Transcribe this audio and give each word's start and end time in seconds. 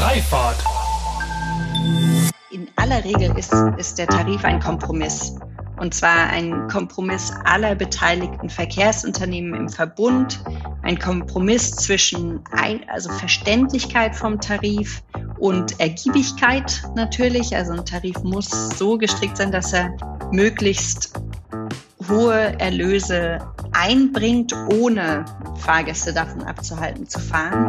Freifahrt. 0.00 0.56
In 2.50 2.66
aller 2.76 3.04
Regel 3.04 3.36
ist, 3.36 3.52
ist 3.76 3.98
der 3.98 4.06
Tarif 4.06 4.42
ein 4.46 4.58
Kompromiss. 4.58 5.34
Und 5.76 5.92
zwar 5.92 6.30
ein 6.30 6.68
Kompromiss 6.68 7.30
aller 7.44 7.74
beteiligten 7.74 8.48
Verkehrsunternehmen 8.48 9.52
im 9.52 9.68
Verbund, 9.68 10.42
ein 10.84 10.98
Kompromiss 10.98 11.72
zwischen 11.72 12.40
ein, 12.50 12.88
also 12.88 13.10
Verständlichkeit 13.10 14.16
vom 14.16 14.40
Tarif 14.40 15.02
und 15.38 15.78
Ergiebigkeit 15.78 16.82
natürlich. 16.96 17.54
Also 17.54 17.72
ein 17.74 17.84
Tarif 17.84 18.22
muss 18.22 18.48
so 18.78 18.96
gestrickt 18.96 19.36
sein, 19.36 19.52
dass 19.52 19.74
er 19.74 19.94
möglichst 20.32 21.12
hohe 22.08 22.58
Erlöse 22.58 23.38
einbringt, 23.72 24.54
ohne 24.72 25.26
Fahrgäste 25.58 26.14
davon 26.14 26.42
abzuhalten 26.44 27.06
zu 27.06 27.20
fahren. 27.20 27.68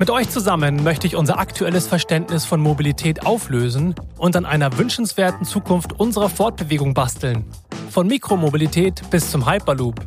Mit 0.00 0.08
euch 0.08 0.30
zusammen 0.30 0.82
möchte 0.82 1.06
ich 1.06 1.14
unser 1.14 1.38
aktuelles 1.38 1.86
Verständnis 1.86 2.46
von 2.46 2.58
Mobilität 2.58 3.26
auflösen 3.26 3.94
und 4.16 4.34
an 4.34 4.46
einer 4.46 4.78
wünschenswerten 4.78 5.44
Zukunft 5.44 6.00
unserer 6.00 6.30
Fortbewegung 6.30 6.94
basteln. 6.94 7.44
Von 7.90 8.06
Mikromobilität 8.06 9.02
bis 9.10 9.30
zum 9.30 9.46
Hyperloop. 9.46 10.00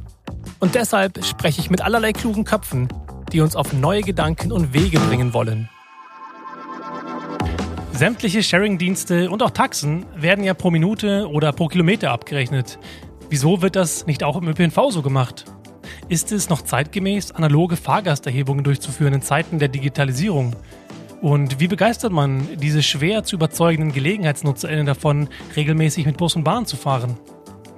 Und 0.60 0.74
deshalb 0.74 1.24
spreche 1.24 1.62
ich 1.62 1.70
mit 1.70 1.84
allerlei 1.84 2.12
klugen 2.12 2.44
Köpfen, 2.44 2.88
die 3.32 3.40
uns 3.40 3.56
auf 3.56 3.72
neue 3.72 4.02
Gedanken 4.02 4.52
und 4.52 4.74
Wege 4.74 5.00
bringen 5.00 5.32
wollen. 5.36 5.70
Sämtliche 7.92 8.42
Sharing-Dienste 8.42 9.30
und 9.30 9.44
auch 9.44 9.52
Taxen 9.52 10.08
werden 10.16 10.44
ja 10.44 10.56
pro 10.56 10.72
Minute 10.72 11.30
oder 11.30 11.54
pro 11.54 11.68
Kilometer 11.68 12.10
abgerechnet. 12.10 12.80
Wieso 13.30 13.62
wird 13.62 13.76
das 13.76 14.08
nicht 14.08 14.24
auch 14.24 14.38
im 14.38 14.48
ÖPNV 14.48 14.90
so 14.90 15.04
gemacht? 15.04 15.46
Ist 16.10 16.32
es 16.32 16.50
noch 16.50 16.62
zeitgemäß, 16.62 17.32
analoge 17.32 17.76
Fahrgasterhebungen 17.76 18.64
durchzuführen 18.64 19.14
in 19.14 19.22
Zeiten 19.22 19.60
der 19.60 19.68
Digitalisierung? 19.68 20.56
Und 21.22 21.60
wie 21.60 21.68
begeistert 21.68 22.12
man 22.12 22.48
diese 22.58 22.84
schwer 22.84 23.24
zu 23.24 23.36
überzeugenden 23.38 23.94
GelegenheitsnutzerInnen 23.94 24.86
davon, 24.86 25.30
regelmäßig 25.56 26.06
mit 26.06 26.18
Bus 26.18 26.36
und 26.36 26.44
Bahn 26.44 26.66
zu 26.66 26.76
fahren? 26.76 27.18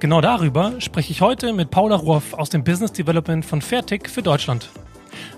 Genau 0.00 0.20
darüber 0.20 0.80
spreche 0.80 1.12
ich 1.12 1.20
heute 1.20 1.52
mit 1.52 1.70
Paula 1.70 1.96
Ruoff 1.96 2.34
aus 2.34 2.50
dem 2.50 2.64
Business 2.64 2.92
Development 2.92 3.44
von 3.44 3.62
Fairtick 3.62 4.10
für 4.10 4.22
Deutschland. 4.22 4.70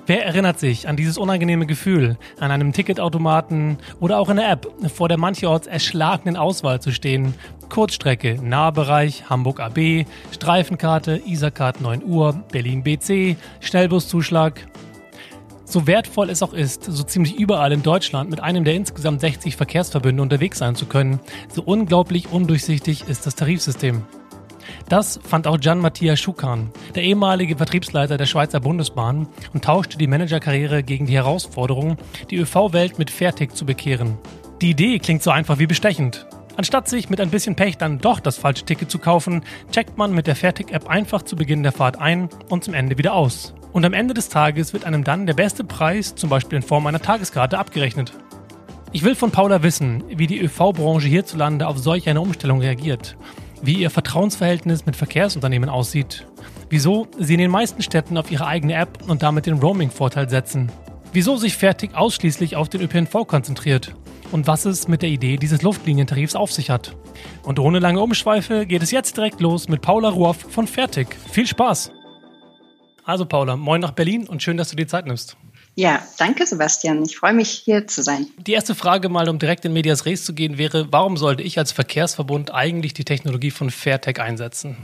Wer 0.06 0.24
erinnert 0.24 0.58
sich 0.58 0.88
an 0.88 0.96
dieses 0.96 1.18
unangenehme 1.18 1.66
Gefühl, 1.66 2.16
an 2.38 2.50
einem 2.50 2.72
Ticketautomaten 2.72 3.78
oder 4.00 4.18
auch 4.18 4.28
in 4.28 4.36
der 4.36 4.50
App 4.50 4.66
vor 4.94 5.08
der 5.08 5.18
mancherorts 5.18 5.66
erschlagenen 5.66 6.36
Auswahl 6.36 6.80
zu 6.80 6.92
stehen? 6.92 7.34
Kurzstrecke, 7.68 8.38
Nahbereich, 8.42 9.28
Hamburg 9.28 9.60
AB, 9.60 10.06
Streifenkarte, 10.32 11.20
Isarcard 11.26 11.80
9 11.80 12.02
Uhr, 12.04 12.32
Berlin 12.50 12.82
BC, 12.82 13.36
Schnellbuszuschlag. 13.60 14.66
So 15.64 15.86
wertvoll 15.86 16.30
es 16.30 16.42
auch 16.42 16.54
ist, 16.54 16.84
so 16.84 17.02
ziemlich 17.02 17.36
überall 17.36 17.72
in 17.72 17.82
Deutschland 17.82 18.30
mit 18.30 18.40
einem 18.40 18.64
der 18.64 18.74
insgesamt 18.74 19.20
60 19.20 19.54
Verkehrsverbünde 19.54 20.22
unterwegs 20.22 20.58
sein 20.58 20.74
zu 20.74 20.86
können, 20.86 21.20
so 21.52 21.62
unglaublich 21.62 22.32
undurchsichtig 22.32 23.06
ist 23.06 23.26
das 23.26 23.34
Tarifsystem. 23.34 24.02
Das 24.88 25.20
fand 25.22 25.46
auch 25.46 25.58
Gian 25.58 25.80
Mattia 25.80 26.16
Schukan, 26.16 26.70
der 26.94 27.02
ehemalige 27.02 27.56
Vertriebsleiter 27.56 28.16
der 28.16 28.26
Schweizer 28.26 28.60
Bundesbahn, 28.60 29.28
und 29.52 29.64
tauschte 29.64 29.98
die 29.98 30.06
Managerkarriere 30.06 30.82
gegen 30.82 31.06
die 31.06 31.14
Herausforderung, 31.14 31.96
die 32.30 32.36
ÖV-Welt 32.36 32.98
mit 32.98 33.10
Fertig 33.10 33.54
zu 33.54 33.66
bekehren. 33.66 34.18
Die 34.60 34.70
Idee 34.70 34.98
klingt 34.98 35.22
so 35.22 35.30
einfach 35.30 35.58
wie 35.58 35.66
bestechend. 35.66 36.26
Anstatt 36.56 36.88
sich 36.88 37.08
mit 37.08 37.20
ein 37.20 37.30
bisschen 37.30 37.54
Pech 37.54 37.76
dann 37.76 38.00
doch 38.00 38.18
das 38.18 38.36
falsche 38.36 38.64
Ticket 38.64 38.90
zu 38.90 38.98
kaufen, 38.98 39.44
checkt 39.70 39.96
man 39.96 40.12
mit 40.12 40.26
der 40.26 40.34
Fertig-App 40.34 40.88
einfach 40.88 41.22
zu 41.22 41.36
Beginn 41.36 41.62
der 41.62 41.70
Fahrt 41.70 42.00
ein 42.00 42.28
und 42.48 42.64
zum 42.64 42.74
Ende 42.74 42.98
wieder 42.98 43.14
aus. 43.14 43.54
Und 43.72 43.84
am 43.84 43.92
Ende 43.92 44.14
des 44.14 44.28
Tages 44.28 44.72
wird 44.72 44.84
einem 44.84 45.04
dann 45.04 45.26
der 45.26 45.34
beste 45.34 45.62
Preis, 45.62 46.16
zum 46.16 46.30
Beispiel 46.30 46.56
in 46.56 46.62
Form 46.62 46.86
einer 46.88 47.00
Tageskarte, 47.00 47.58
abgerechnet. 47.58 48.12
Ich 48.90 49.04
will 49.04 49.14
von 49.14 49.30
Paula 49.30 49.62
wissen, 49.62 50.02
wie 50.08 50.26
die 50.26 50.40
ÖV-Branche 50.40 51.06
hierzulande 51.06 51.68
auf 51.68 51.78
solch 51.78 52.08
eine 52.08 52.20
Umstellung 52.20 52.60
reagiert 52.60 53.16
wie 53.62 53.74
ihr 53.74 53.90
Vertrauensverhältnis 53.90 54.86
mit 54.86 54.96
Verkehrsunternehmen 54.96 55.68
aussieht, 55.68 56.26
wieso 56.70 57.08
sie 57.18 57.34
in 57.34 57.40
den 57.40 57.50
meisten 57.50 57.82
Städten 57.82 58.16
auf 58.16 58.30
ihre 58.30 58.46
eigene 58.46 58.74
App 58.74 58.98
und 59.08 59.22
damit 59.22 59.46
den 59.46 59.58
Roaming-Vorteil 59.58 60.28
setzen, 60.28 60.70
wieso 61.12 61.36
sich 61.36 61.56
Fertig 61.56 61.94
ausschließlich 61.94 62.56
auf 62.56 62.68
den 62.68 62.82
ÖPNV 62.82 63.26
konzentriert 63.26 63.94
und 64.32 64.46
was 64.46 64.64
es 64.64 64.88
mit 64.88 65.02
der 65.02 65.08
Idee 65.08 65.36
dieses 65.36 65.62
Luftlinientarifs 65.62 66.34
auf 66.34 66.52
sich 66.52 66.70
hat. 66.70 66.96
Und 67.42 67.58
ohne 67.58 67.78
lange 67.78 68.00
Umschweife 68.00 68.66
geht 68.66 68.82
es 68.82 68.90
jetzt 68.90 69.16
direkt 69.16 69.40
los 69.40 69.68
mit 69.68 69.80
Paula 69.80 70.10
Ruoff 70.10 70.38
von 70.50 70.66
Fertig. 70.66 71.16
Viel 71.30 71.46
Spaß! 71.46 71.92
Also 73.04 73.24
Paula, 73.24 73.56
moin 73.56 73.80
nach 73.80 73.92
Berlin 73.92 74.28
und 74.28 74.42
schön, 74.42 74.58
dass 74.58 74.68
du 74.68 74.76
dir 74.76 74.86
Zeit 74.86 75.06
nimmst. 75.06 75.38
Ja, 75.78 76.04
danke 76.16 76.44
Sebastian. 76.44 77.04
Ich 77.04 77.16
freue 77.16 77.34
mich 77.34 77.50
hier 77.50 77.86
zu 77.86 78.02
sein. 78.02 78.26
Die 78.36 78.50
erste 78.50 78.74
Frage 78.74 79.08
mal, 79.08 79.28
um 79.28 79.38
direkt 79.38 79.64
in 79.64 79.72
Medias 79.72 80.06
Res 80.06 80.24
zu 80.24 80.34
gehen, 80.34 80.58
wäre, 80.58 80.88
warum 80.90 81.16
sollte 81.16 81.44
ich 81.44 81.56
als 81.56 81.70
Verkehrsverbund 81.70 82.52
eigentlich 82.52 82.94
die 82.94 83.04
Technologie 83.04 83.52
von 83.52 83.70
Fairtech 83.70 84.18
einsetzen? 84.20 84.76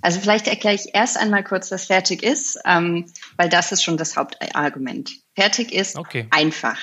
Also 0.00 0.18
vielleicht 0.18 0.48
erkläre 0.48 0.76
ich 0.76 0.94
erst 0.94 1.18
einmal 1.18 1.44
kurz, 1.44 1.70
was 1.70 1.84
Fertig 1.84 2.22
ist, 2.22 2.58
ähm, 2.64 3.04
weil 3.36 3.50
das 3.50 3.70
ist 3.70 3.82
schon 3.82 3.98
das 3.98 4.16
Hauptargument. 4.16 5.10
Fertig 5.36 5.74
ist 5.74 5.96
okay. 5.96 6.26
einfach. 6.30 6.78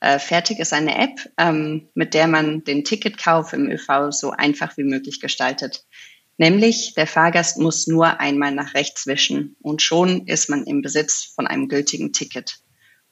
Äh, 0.00 0.18
Fertig 0.18 0.58
ist 0.58 0.72
eine 0.72 0.98
App, 0.98 1.30
ähm, 1.38 1.88
mit 1.94 2.12
der 2.12 2.26
man 2.26 2.64
den 2.64 2.82
Ticketkauf 2.82 3.52
im 3.52 3.70
ÖV 3.70 4.10
so 4.10 4.32
einfach 4.32 4.76
wie 4.78 4.82
möglich 4.82 5.20
gestaltet. 5.20 5.84
Nämlich, 6.38 6.94
der 6.94 7.06
Fahrgast 7.06 7.58
muss 7.58 7.86
nur 7.86 8.18
einmal 8.18 8.50
nach 8.50 8.74
rechts 8.74 9.06
wischen 9.06 9.54
und 9.62 9.80
schon 9.80 10.26
ist 10.26 10.50
man 10.50 10.64
im 10.64 10.82
Besitz 10.82 11.32
von 11.36 11.46
einem 11.46 11.68
gültigen 11.68 12.12
Ticket. 12.12 12.65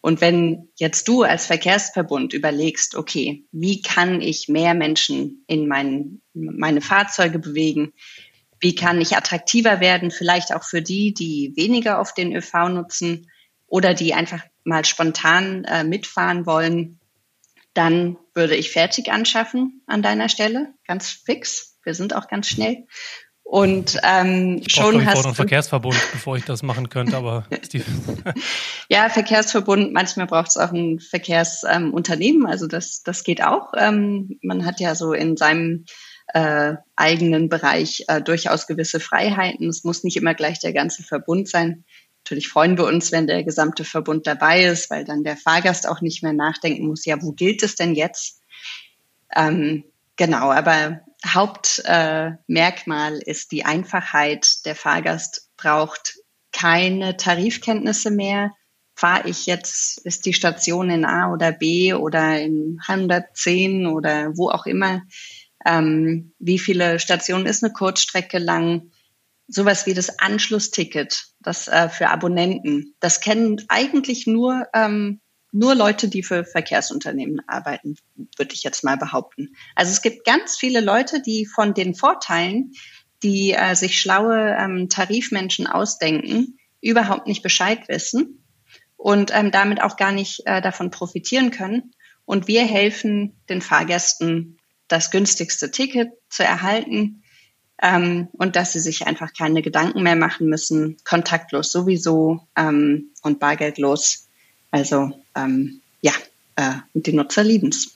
Und 0.04 0.20
wenn 0.20 0.68
jetzt 0.76 1.08
du 1.08 1.22
als 1.22 1.46
Verkehrsverbund 1.46 2.34
überlegst, 2.34 2.94
okay, 2.94 3.46
wie 3.52 3.80
kann 3.80 4.20
ich 4.20 4.48
mehr 4.50 4.74
Menschen 4.74 5.46
in 5.46 5.66
mein, 5.66 6.20
meine 6.34 6.82
Fahrzeuge 6.82 7.38
bewegen? 7.38 7.94
Wie 8.60 8.74
kann 8.74 9.00
ich 9.00 9.16
attraktiver 9.16 9.80
werden, 9.80 10.10
vielleicht 10.10 10.54
auch 10.54 10.62
für 10.62 10.82
die, 10.82 11.14
die 11.14 11.54
weniger 11.56 11.98
auf 12.00 12.12
den 12.12 12.36
ÖV 12.36 12.68
nutzen 12.68 13.30
oder 13.66 13.94
die 13.94 14.12
einfach 14.12 14.44
mal 14.62 14.84
spontan 14.84 15.64
äh, 15.64 15.84
mitfahren 15.84 16.44
wollen, 16.44 17.00
dann 17.72 18.18
würde 18.34 18.56
ich 18.56 18.72
fertig 18.72 19.10
anschaffen 19.10 19.80
an 19.86 20.02
deiner 20.02 20.28
Stelle, 20.28 20.74
ganz 20.86 21.08
fix. 21.08 21.78
Wir 21.82 21.94
sind 21.94 22.14
auch 22.14 22.28
ganz 22.28 22.48
schnell. 22.48 22.86
Und 23.44 24.00
ähm, 24.02 24.62
ich 24.66 24.72
schon 24.72 25.04
hast 25.04 25.24
du 25.24 25.34
Verkehrsverbund, 25.34 25.96
bevor 26.12 26.36
ich 26.36 26.44
das 26.44 26.62
machen 26.62 26.88
könnte, 26.88 27.16
aber 27.16 27.46
ja, 28.88 29.08
Verkehrsverbund. 29.10 29.92
Manchmal 29.92 30.26
braucht 30.26 30.48
es 30.48 30.56
auch 30.56 30.72
ein 30.72 30.98
Verkehrsunternehmen. 30.98 32.42
Ähm, 32.42 32.46
also 32.46 32.66
das 32.66 33.02
das 33.02 33.22
geht 33.22 33.44
auch. 33.44 33.72
Ähm, 33.76 34.38
man 34.42 34.64
hat 34.64 34.80
ja 34.80 34.94
so 34.94 35.12
in 35.12 35.36
seinem 35.36 35.84
äh, 36.32 36.74
eigenen 36.96 37.48
Bereich 37.48 38.04
äh, 38.08 38.22
durchaus 38.22 38.66
gewisse 38.66 38.98
Freiheiten. 38.98 39.68
Es 39.68 39.84
muss 39.84 40.04
nicht 40.04 40.16
immer 40.16 40.34
gleich 40.34 40.58
der 40.58 40.72
ganze 40.72 41.02
Verbund 41.02 41.48
sein. 41.48 41.84
Natürlich 42.24 42.48
freuen 42.48 42.78
wir 42.78 42.86
uns, 42.86 43.12
wenn 43.12 43.26
der 43.26 43.44
gesamte 43.44 43.84
Verbund 43.84 44.26
dabei 44.26 44.64
ist, 44.64 44.88
weil 44.90 45.04
dann 45.04 45.24
der 45.24 45.36
Fahrgast 45.36 45.86
auch 45.86 46.00
nicht 46.00 46.22
mehr 46.22 46.32
nachdenken 46.32 46.86
muss, 46.86 47.04
ja, 47.04 47.20
wo 47.20 47.32
gilt 47.32 47.62
es 47.62 47.76
denn 47.76 47.94
jetzt? 47.94 48.40
Ähm, 49.36 49.84
genau, 50.16 50.50
aber 50.50 51.02
Hauptmerkmal 51.26 53.18
äh, 53.18 53.30
ist 53.30 53.52
die 53.52 53.64
Einfachheit. 53.64 54.64
Der 54.64 54.74
Fahrgast 54.74 55.50
braucht 55.56 56.18
keine 56.52 57.16
Tarifkenntnisse 57.16 58.10
mehr. 58.10 58.52
Fahre 58.96 59.28
ich 59.28 59.46
jetzt, 59.46 59.98
ist 60.06 60.24
die 60.24 60.34
Station 60.34 60.88
in 60.88 61.04
A 61.04 61.32
oder 61.32 61.50
B 61.50 61.94
oder 61.94 62.40
in 62.40 62.80
110 62.86 63.86
oder 63.86 64.36
wo 64.36 64.50
auch 64.50 64.66
immer? 64.66 65.02
Ähm, 65.66 66.32
wie 66.38 66.58
viele 66.58 67.00
Stationen 67.00 67.46
ist 67.46 67.64
eine 67.64 67.72
Kurzstrecke 67.72 68.38
lang? 68.38 68.92
Sowas 69.48 69.86
wie 69.86 69.94
das 69.94 70.20
Anschlussticket, 70.20 71.26
das 71.40 71.68
äh, 71.68 71.88
für 71.88 72.08
Abonnenten. 72.08 72.94
Das 73.00 73.20
kennen 73.20 73.62
eigentlich 73.68 74.26
nur 74.26 74.68
ähm, 74.72 75.20
nur 75.54 75.74
Leute, 75.74 76.08
die 76.08 76.22
für 76.22 76.44
Verkehrsunternehmen 76.44 77.40
arbeiten, 77.46 77.96
würde 78.36 78.54
ich 78.54 78.64
jetzt 78.64 78.82
mal 78.82 78.96
behaupten. 78.96 79.54
Also 79.76 79.92
es 79.92 80.02
gibt 80.02 80.24
ganz 80.24 80.56
viele 80.56 80.80
Leute, 80.80 81.22
die 81.22 81.46
von 81.46 81.74
den 81.74 81.94
Vorteilen, 81.94 82.72
die 83.22 83.52
äh, 83.52 83.74
sich 83.74 84.00
schlaue 84.00 84.56
ähm, 84.58 84.88
Tarifmenschen 84.88 85.66
ausdenken, 85.66 86.58
überhaupt 86.80 87.26
nicht 87.26 87.42
Bescheid 87.42 87.88
wissen 87.88 88.44
und 88.96 89.30
ähm, 89.32 89.50
damit 89.52 89.80
auch 89.80 89.96
gar 89.96 90.12
nicht 90.12 90.42
äh, 90.44 90.60
davon 90.60 90.90
profitieren 90.90 91.50
können. 91.50 91.92
Und 92.24 92.48
wir 92.48 92.64
helfen 92.64 93.40
den 93.48 93.62
Fahrgästen, 93.62 94.58
das 94.88 95.10
günstigste 95.10 95.70
Ticket 95.70 96.10
zu 96.28 96.42
erhalten, 96.42 97.22
ähm, 97.82 98.28
und 98.32 98.56
dass 98.56 98.72
sie 98.72 98.80
sich 98.80 99.06
einfach 99.06 99.32
keine 99.36 99.62
Gedanken 99.62 100.02
mehr 100.02 100.16
machen 100.16 100.48
müssen, 100.48 100.96
kontaktlos 101.04 101.72
sowieso 101.72 102.40
ähm, 102.56 103.12
und 103.22 103.40
bargeldlos. 103.40 104.23
Also 104.74 105.12
ähm, 105.36 105.80
ja, 106.00 106.10
äh, 106.56 106.72
die 106.94 107.12
Nutzer 107.12 107.44
lieben 107.44 107.68
es. 107.68 107.94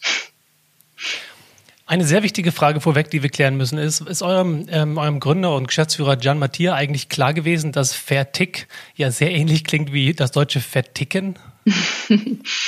Eine 1.86 2.04
sehr 2.04 2.22
wichtige 2.22 2.52
Frage 2.52 2.80
vorweg, 2.80 3.10
die 3.10 3.24
wir 3.24 3.30
klären 3.30 3.56
müssen, 3.56 3.78
ist, 3.78 4.02
ist 4.02 4.22
eurem, 4.22 4.66
ähm, 4.70 4.96
eurem 4.96 5.18
Gründer 5.18 5.56
und 5.56 5.66
Geschäftsführer 5.66 6.16
Gian 6.16 6.38
Mattia 6.38 6.74
eigentlich 6.74 7.08
klar 7.08 7.34
gewesen, 7.34 7.72
dass 7.72 7.94
Vertick 7.94 8.68
ja 8.94 9.10
sehr 9.10 9.32
ähnlich 9.32 9.64
klingt 9.64 9.92
wie 9.92 10.12
das 10.12 10.30
deutsche 10.30 10.60
Verticken? 10.60 11.36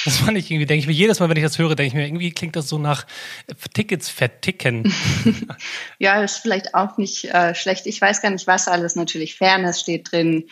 das 0.05 0.17
fand 0.17 0.37
ich 0.37 0.51
irgendwie, 0.51 0.67
denke 0.67 0.81
ich 0.81 0.87
mir, 0.89 0.93
jedes 0.93 1.21
Mal, 1.21 1.29
wenn 1.29 1.37
ich 1.37 1.45
das 1.45 1.59
höre, 1.59 1.77
denke 1.77 1.87
ich 1.87 1.95
mir, 1.95 2.07
irgendwie 2.07 2.33
klingt 2.33 2.57
das 2.57 2.69
so 2.69 2.79
nach 2.79 3.07
Tickets 3.75 4.09
verticken. 4.09 4.93
ja, 6.01 6.21
ist 6.21 6.39
vielleicht 6.39 6.75
auch 6.75 6.99
nicht 6.99 7.27
äh, 7.27 7.55
schlecht. 7.55 7.87
Ich 7.87 8.01
weiß 8.01 8.23
gar 8.23 8.31
nicht, 8.31 8.49
was 8.49 8.67
alles. 8.67 8.97
Natürlich 8.97 9.37
Fairness 9.37 9.81
steht 9.81 10.11
drin, 10.11 10.49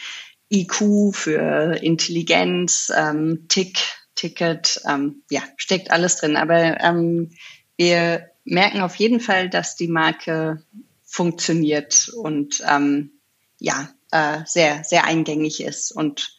IQ 0.50 1.14
für 1.14 1.76
Intelligenz, 1.82 2.90
ähm, 2.96 3.46
Tick, 3.48 3.78
Ticket, 4.14 4.80
ähm, 4.88 5.22
ja, 5.30 5.42
steckt 5.56 5.90
alles 5.90 6.16
drin. 6.16 6.36
Aber 6.36 6.80
ähm, 6.80 7.30
wir 7.76 8.30
merken 8.44 8.80
auf 8.80 8.96
jeden 8.96 9.20
Fall, 9.20 9.50
dass 9.50 9.76
die 9.76 9.88
Marke 9.88 10.62
funktioniert 11.04 12.10
und 12.16 12.62
ähm, 12.68 13.12
ja, 13.58 13.90
äh, 14.10 14.40
sehr, 14.46 14.82
sehr 14.84 15.04
eingängig 15.04 15.62
ist 15.62 15.92
und 15.92 16.38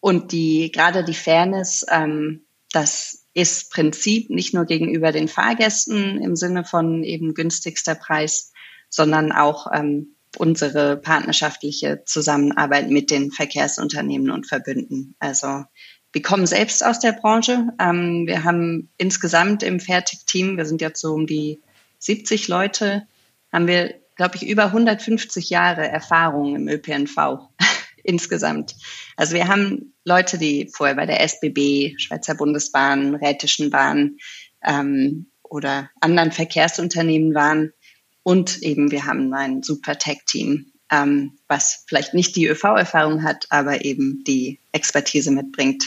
und 0.00 0.32
die, 0.32 0.72
gerade 0.72 1.04
die 1.04 1.14
Fairness, 1.14 1.84
ähm, 1.90 2.46
das 2.72 3.26
ist 3.34 3.70
Prinzip 3.70 4.30
nicht 4.30 4.54
nur 4.54 4.64
gegenüber 4.64 5.12
den 5.12 5.28
Fahrgästen 5.28 6.20
im 6.20 6.36
Sinne 6.36 6.64
von 6.64 7.04
eben 7.04 7.34
günstigster 7.34 7.94
Preis, 7.94 8.52
sondern 8.88 9.30
auch 9.30 9.66
ähm, 9.72 10.16
unsere 10.36 10.96
partnerschaftliche 10.96 12.02
Zusammenarbeit 12.04 12.90
mit 12.90 13.10
den 13.10 13.30
Verkehrsunternehmen 13.32 14.30
und 14.30 14.46
Verbünden. 14.46 15.14
Also 15.18 15.64
wir 16.12 16.22
kommen 16.22 16.46
selbst 16.46 16.84
aus 16.84 16.98
der 16.98 17.12
Branche. 17.12 17.68
Ähm, 17.78 18.26
wir 18.26 18.44
haben 18.44 18.90
insgesamt 18.96 19.62
im 19.62 19.80
Fertig-Team, 19.80 20.56
wir 20.56 20.66
sind 20.66 20.80
jetzt 20.80 21.00
so 21.00 21.12
um 21.12 21.26
die 21.26 21.60
70 21.98 22.48
Leute, 22.48 23.06
haben 23.52 23.66
wir, 23.66 23.94
glaube 24.16 24.36
ich, 24.36 24.46
über 24.46 24.66
150 24.66 25.50
Jahre 25.50 25.86
Erfahrung 25.86 26.56
im 26.56 26.68
ÖPNV 26.68 27.50
insgesamt. 28.04 28.74
Also 29.16 29.34
wir 29.34 29.48
haben 29.48 29.94
Leute, 30.04 30.38
die 30.38 30.70
vorher 30.72 30.96
bei 30.96 31.06
der 31.06 31.20
SBB, 31.20 31.98
Schweizer 31.98 32.34
Bundesbahn, 32.34 33.14
Rätischen 33.14 33.70
Bahn 33.70 34.16
ähm, 34.64 35.30
oder 35.42 35.90
anderen 36.00 36.32
Verkehrsunternehmen 36.32 37.34
waren. 37.34 37.72
Und 38.22 38.62
eben 38.62 38.90
wir 38.90 39.06
haben 39.06 39.32
ein 39.32 39.62
super 39.62 39.96
Tech-Team, 39.96 40.66
ähm, 40.90 41.32
was 41.48 41.84
vielleicht 41.86 42.14
nicht 42.14 42.36
die 42.36 42.46
ÖV-Erfahrung 42.46 43.22
hat, 43.22 43.46
aber 43.50 43.84
eben 43.84 44.24
die 44.24 44.58
Expertise 44.72 45.30
mitbringt, 45.30 45.84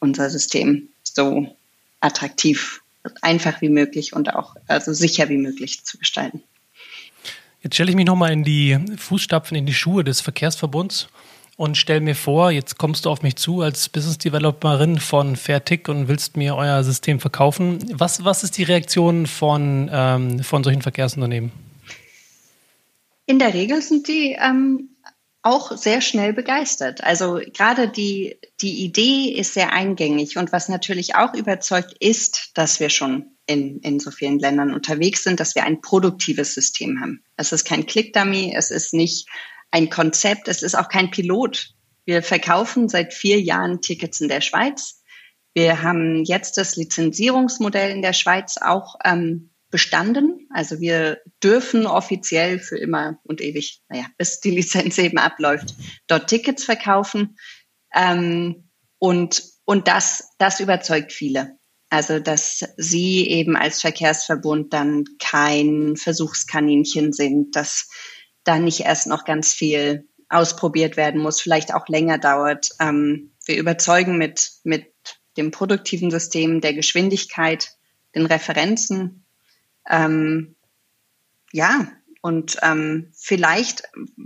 unser 0.00 0.28
System 0.30 0.88
so 1.02 1.56
attraktiv, 2.00 2.82
einfach 3.20 3.60
wie 3.60 3.68
möglich 3.68 4.12
und 4.12 4.34
auch 4.34 4.56
also 4.66 4.92
sicher 4.92 5.28
wie 5.28 5.38
möglich 5.38 5.84
zu 5.84 5.98
gestalten. 5.98 6.42
Jetzt 7.62 7.74
stelle 7.74 7.90
ich 7.90 7.96
mich 7.96 8.06
nochmal 8.06 8.32
in 8.32 8.42
die 8.42 8.78
Fußstapfen, 8.96 9.56
in 9.56 9.66
die 9.66 9.74
Schuhe 9.74 10.02
des 10.02 10.20
Verkehrsverbunds 10.20 11.08
und 11.62 11.76
stell 11.76 12.00
mir 12.00 12.16
vor, 12.16 12.50
jetzt 12.50 12.76
kommst 12.76 13.04
du 13.04 13.10
auf 13.10 13.22
mich 13.22 13.36
zu 13.36 13.60
als 13.60 13.88
Business 13.88 14.18
Developerin 14.18 14.98
von 14.98 15.36
Fairtick 15.36 15.88
und 15.88 16.08
willst 16.08 16.36
mir 16.36 16.56
euer 16.56 16.82
System 16.82 17.20
verkaufen. 17.20 17.78
Was, 17.92 18.24
was 18.24 18.42
ist 18.42 18.58
die 18.58 18.64
Reaktion 18.64 19.28
von, 19.28 19.88
ähm, 19.92 20.42
von 20.42 20.64
solchen 20.64 20.82
Verkehrsunternehmen? 20.82 21.52
In 23.26 23.38
der 23.38 23.54
Regel 23.54 23.80
sind 23.80 24.08
die 24.08 24.36
ähm, 24.40 24.88
auch 25.42 25.76
sehr 25.76 26.00
schnell 26.00 26.32
begeistert. 26.32 27.04
Also 27.04 27.38
gerade 27.54 27.86
die, 27.86 28.38
die 28.60 28.82
Idee 28.82 29.28
ist 29.28 29.54
sehr 29.54 29.72
eingängig 29.72 30.36
und 30.38 30.50
was 30.50 30.68
natürlich 30.68 31.14
auch 31.14 31.32
überzeugt 31.32 31.94
ist, 32.00 32.50
dass 32.54 32.80
wir 32.80 32.88
schon 32.88 33.36
in, 33.46 33.78
in 33.82 34.00
so 34.00 34.10
vielen 34.10 34.40
Ländern 34.40 34.74
unterwegs 34.74 35.22
sind, 35.22 35.38
dass 35.38 35.54
wir 35.54 35.62
ein 35.62 35.80
produktives 35.80 36.54
System 36.54 37.00
haben. 37.00 37.22
Es 37.36 37.52
ist 37.52 37.64
kein 37.64 37.86
Click-Dummy, 37.86 38.52
es 38.56 38.72
ist 38.72 38.94
nicht 38.94 39.28
ein 39.72 39.90
Konzept. 39.90 40.46
Es 40.46 40.62
ist 40.62 40.76
auch 40.76 40.88
kein 40.88 41.10
Pilot. 41.10 41.74
Wir 42.04 42.22
verkaufen 42.22 42.88
seit 42.88 43.12
vier 43.12 43.40
Jahren 43.40 43.80
Tickets 43.80 44.20
in 44.20 44.28
der 44.28 44.40
Schweiz. 44.40 45.02
Wir 45.54 45.82
haben 45.82 46.24
jetzt 46.24 46.56
das 46.56 46.76
Lizenzierungsmodell 46.76 47.90
in 47.90 48.02
der 48.02 48.12
Schweiz 48.12 48.56
auch 48.58 48.96
ähm, 49.04 49.50
bestanden. 49.70 50.48
Also 50.50 50.80
wir 50.80 51.20
dürfen 51.42 51.86
offiziell 51.86 52.58
für 52.58 52.78
immer 52.78 53.18
und 53.24 53.40
ewig, 53.40 53.82
naja, 53.88 54.06
bis 54.18 54.40
die 54.40 54.50
Lizenz 54.50 54.98
eben 54.98 55.18
abläuft, 55.18 55.74
dort 56.06 56.28
Tickets 56.28 56.64
verkaufen. 56.64 57.36
Ähm, 57.94 58.68
und 58.98 59.42
und 59.64 59.88
das, 59.88 60.34
das 60.38 60.60
überzeugt 60.60 61.12
viele. 61.12 61.58
Also, 61.88 62.18
dass 62.18 62.64
sie 62.76 63.28
eben 63.28 63.54
als 63.56 63.80
Verkehrsverbund 63.80 64.72
dann 64.72 65.04
kein 65.18 65.96
Versuchskaninchen 65.96 67.12
sind, 67.12 67.54
dass 67.54 67.88
da 68.44 68.58
nicht 68.58 68.80
erst 68.80 69.06
noch 69.06 69.24
ganz 69.24 69.52
viel 69.52 70.08
ausprobiert 70.28 70.96
werden 70.96 71.20
muss, 71.20 71.40
vielleicht 71.40 71.74
auch 71.74 71.88
länger 71.88 72.18
dauert. 72.18 72.70
Ähm, 72.80 73.32
wir 73.44 73.58
überzeugen 73.58 74.18
mit, 74.18 74.52
mit 74.64 74.92
dem 75.36 75.50
produktiven 75.50 76.10
System, 76.10 76.60
der 76.60 76.74
Geschwindigkeit, 76.74 77.76
den 78.14 78.26
Referenzen. 78.26 79.24
Ähm, 79.88 80.54
ja, 81.52 81.88
und 82.22 82.56
ähm, 82.62 83.10
vielleicht, 83.14 83.82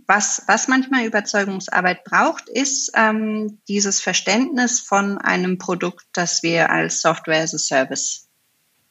was, 0.06 0.42
was 0.46 0.68
manchmal 0.68 1.06
Überzeugungsarbeit 1.06 2.04
braucht, 2.04 2.48
ist 2.48 2.92
ähm, 2.94 3.58
dieses 3.68 4.00
Verständnis 4.00 4.80
von 4.80 5.18
einem 5.18 5.56
Produkt, 5.56 6.04
das 6.12 6.42
wir 6.42 6.70
als 6.70 7.00
Software 7.00 7.42
as 7.42 7.54
a 7.54 7.58
Service 7.58 8.28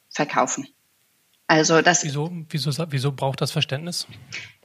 verkaufen. 0.10 0.68
Also 1.48 1.82
das. 1.82 2.04
Wieso, 2.04 2.32
wieso, 2.50 2.72
wieso 2.90 3.12
braucht 3.12 3.42
das 3.42 3.52
Verständnis? 3.52 4.08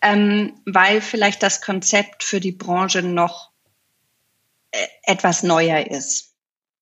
Ähm, 0.03 0.55
weil 0.65 1.01
vielleicht 1.01 1.43
das 1.43 1.61
Konzept 1.61 2.23
für 2.23 2.41
die 2.41 2.53
Branche 2.53 3.03
noch 3.03 3.51
äh, 4.71 4.87
etwas 5.05 5.43
neuer 5.43 5.87
ist. 5.87 6.31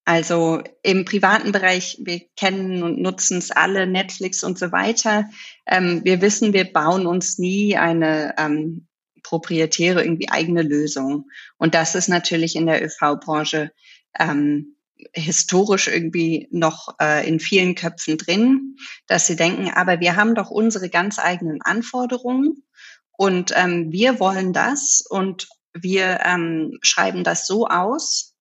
Also 0.05 0.63
im 0.83 1.05
privaten 1.05 1.53
Bereich, 1.53 1.99
wir 2.01 2.23
kennen 2.35 2.83
und 2.83 2.99
nutzen 2.99 3.39
es 3.39 3.51
alle, 3.51 3.87
Netflix 3.87 4.43
und 4.43 4.59
so 4.59 4.73
weiter. 4.73 5.29
Ähm, 5.67 6.03
wir 6.03 6.23
wissen, 6.23 6.55
wir 6.55 6.73
bauen 6.73 7.07
uns 7.07 7.39
nie 7.39 7.77
eine 7.77 8.35
ähm, 8.39 8.87
proprietäre, 9.23 10.03
irgendwie 10.03 10.31
eigene 10.31 10.63
Lösung. 10.63 11.29
Und 11.59 11.75
das 11.75 11.95
ist 11.95 12.09
natürlich 12.09 12.57
in 12.57 12.65
der 12.65 12.83
ÖV-Branche 12.83 13.71
ähm, 14.19 14.78
historisch 15.13 15.89
irgendwie 15.89 16.49
noch 16.51 16.97
äh, 17.01 17.27
in 17.29 17.41
vielen 17.41 17.75
Köpfen 17.75 18.19
drin, 18.19 18.77
dass 19.07 19.27
sie 19.27 19.37
denken, 19.37 19.71
aber 19.71 20.01
wir 20.01 20.17
haben 20.17 20.35
doch 20.35 20.51
unsere 20.51 20.89
ganz 20.89 21.19
eigenen 21.19 21.63
Anforderungen 21.63 22.65
und 23.13 23.53
ähm, 23.55 23.93
wir 23.93 24.21
wollen 24.21 24.53
das 24.53 25.05
und 25.09 25.49
wir 25.75 26.21
ähm, 26.25 26.79
schreiben 26.83 27.25
das 27.25 27.47
so 27.47 27.67
aus 27.67 28.35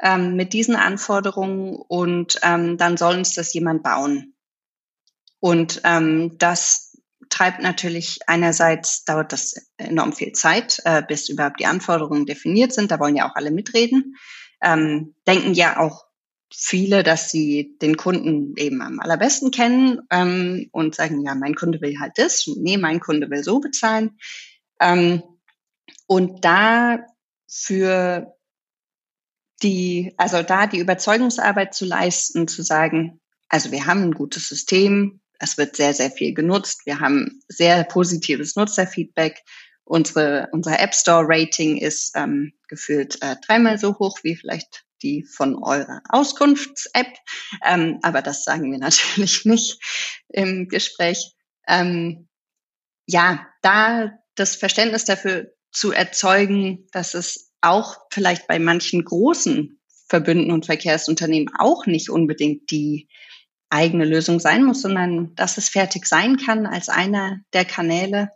ähm, 0.00 0.36
mit 0.36 0.52
diesen 0.52 0.76
Anforderungen 0.76 1.76
und 1.76 2.38
ähm, 2.42 2.76
dann 2.76 2.96
soll 2.96 3.16
uns 3.16 3.34
das 3.34 3.52
jemand 3.54 3.82
bauen. 3.82 4.34
Und 5.40 5.80
ähm, 5.84 6.36
das 6.38 6.96
treibt 7.28 7.60
natürlich 7.60 8.20
einerseits 8.26 9.04
dauert 9.04 9.32
das 9.32 9.54
enorm 9.76 10.12
viel 10.12 10.32
Zeit, 10.32 10.80
äh, 10.84 11.02
bis 11.06 11.28
überhaupt 11.28 11.60
die 11.60 11.66
Anforderungen 11.66 12.26
definiert 12.26 12.72
sind. 12.72 12.90
Da 12.90 13.00
wollen 13.00 13.16
ja 13.16 13.28
auch 13.28 13.34
alle 13.34 13.50
mitreden 13.50 14.14
ähm, 14.64 15.14
denken 15.26 15.54
ja 15.54 15.78
auch 15.78 16.03
viele, 16.56 17.02
dass 17.02 17.30
sie 17.30 17.76
den 17.82 17.96
Kunden 17.96 18.54
eben 18.56 18.80
am 18.80 19.00
allerbesten 19.00 19.50
kennen 19.50 20.00
ähm, 20.10 20.68
und 20.72 20.94
sagen, 20.94 21.22
ja, 21.24 21.34
mein 21.34 21.54
Kunde 21.54 21.80
will 21.80 21.98
halt 21.98 22.12
das, 22.16 22.46
nee, 22.56 22.76
mein 22.76 23.00
Kunde 23.00 23.28
will 23.30 23.42
so 23.42 23.60
bezahlen. 23.60 24.18
Ähm, 24.80 25.22
und 26.06 26.44
da 26.44 27.04
für 27.48 28.34
die, 29.62 30.14
also 30.16 30.42
da 30.42 30.66
die 30.66 30.78
Überzeugungsarbeit 30.78 31.74
zu 31.74 31.84
leisten, 31.86 32.46
zu 32.46 32.62
sagen, 32.62 33.20
also 33.48 33.72
wir 33.72 33.86
haben 33.86 34.02
ein 34.02 34.12
gutes 34.12 34.48
System, 34.48 35.20
es 35.38 35.58
wird 35.58 35.76
sehr, 35.76 35.94
sehr 35.94 36.10
viel 36.10 36.34
genutzt, 36.34 36.82
wir 36.86 37.00
haben 37.00 37.40
sehr 37.48 37.84
positives 37.84 38.56
Nutzerfeedback, 38.56 39.42
unsere, 39.84 40.48
unser 40.52 40.78
App 40.80 40.94
Store 40.94 41.24
Rating 41.26 41.78
ist 41.78 42.12
ähm, 42.16 42.52
gefühlt 42.68 43.20
äh, 43.22 43.36
dreimal 43.46 43.78
so 43.78 43.98
hoch 43.98 44.18
wie 44.22 44.36
vielleicht 44.36 44.84
die 45.04 45.24
von 45.24 45.62
eurer 45.62 46.00
Auskunfts-App. 46.08 47.16
Ähm, 47.64 48.00
aber 48.02 48.22
das 48.22 48.42
sagen 48.42 48.72
wir 48.72 48.78
natürlich 48.80 49.44
nicht 49.44 49.78
im 50.28 50.68
Gespräch. 50.68 51.32
Ähm, 51.68 52.28
ja, 53.06 53.46
da 53.62 54.12
das 54.34 54.56
Verständnis 54.56 55.04
dafür 55.04 55.52
zu 55.70 55.92
erzeugen, 55.92 56.86
dass 56.92 57.14
es 57.14 57.52
auch 57.60 57.96
vielleicht 58.10 58.46
bei 58.46 58.58
manchen 58.58 59.04
großen 59.04 59.80
Verbünden 60.08 60.50
und 60.50 60.66
Verkehrsunternehmen 60.66 61.54
auch 61.58 61.86
nicht 61.86 62.10
unbedingt 62.10 62.70
die 62.70 63.08
eigene 63.70 64.04
Lösung 64.04 64.38
sein 64.38 64.64
muss, 64.64 64.82
sondern 64.82 65.34
dass 65.34 65.58
es 65.58 65.68
fertig 65.68 66.06
sein 66.06 66.36
kann 66.36 66.66
als 66.66 66.88
einer 66.88 67.40
der 67.52 67.64
Kanäle, 67.64 68.30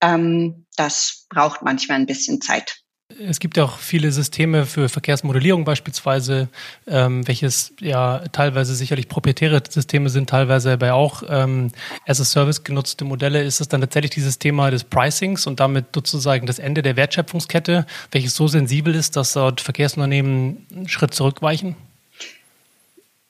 ähm, 0.00 0.66
das 0.76 1.26
braucht 1.28 1.62
manchmal 1.62 1.98
ein 1.98 2.06
bisschen 2.06 2.40
Zeit. 2.40 2.82
Es 3.20 3.40
gibt 3.40 3.56
ja 3.56 3.64
auch 3.64 3.78
viele 3.78 4.12
Systeme 4.12 4.64
für 4.64 4.88
Verkehrsmodellierung 4.88 5.64
beispielsweise, 5.64 6.48
ähm, 6.86 7.26
welches 7.26 7.72
ja 7.80 8.20
teilweise 8.30 8.74
sicherlich 8.74 9.08
proprietäre 9.08 9.60
Systeme 9.68 10.08
sind, 10.08 10.30
teilweise 10.30 10.72
aber 10.72 10.94
auch 10.94 11.24
ähm, 11.28 11.72
as 12.06 12.20
a 12.20 12.24
Service 12.24 12.62
genutzte 12.62 13.04
Modelle. 13.04 13.42
Ist 13.42 13.60
es 13.60 13.68
dann 13.68 13.80
tatsächlich 13.80 14.10
dieses 14.10 14.38
Thema 14.38 14.70
des 14.70 14.84
Pricings 14.84 15.46
und 15.46 15.58
damit 15.58 15.86
sozusagen 15.94 16.46
das 16.46 16.60
Ende 16.60 16.82
der 16.82 16.96
Wertschöpfungskette, 16.96 17.86
welches 18.12 18.36
so 18.36 18.46
sensibel 18.46 18.94
ist, 18.94 19.16
dass 19.16 19.32
dort 19.32 19.60
Verkehrsunternehmen 19.60 20.66
einen 20.72 20.88
Schritt 20.88 21.12
zurückweichen? 21.12 21.74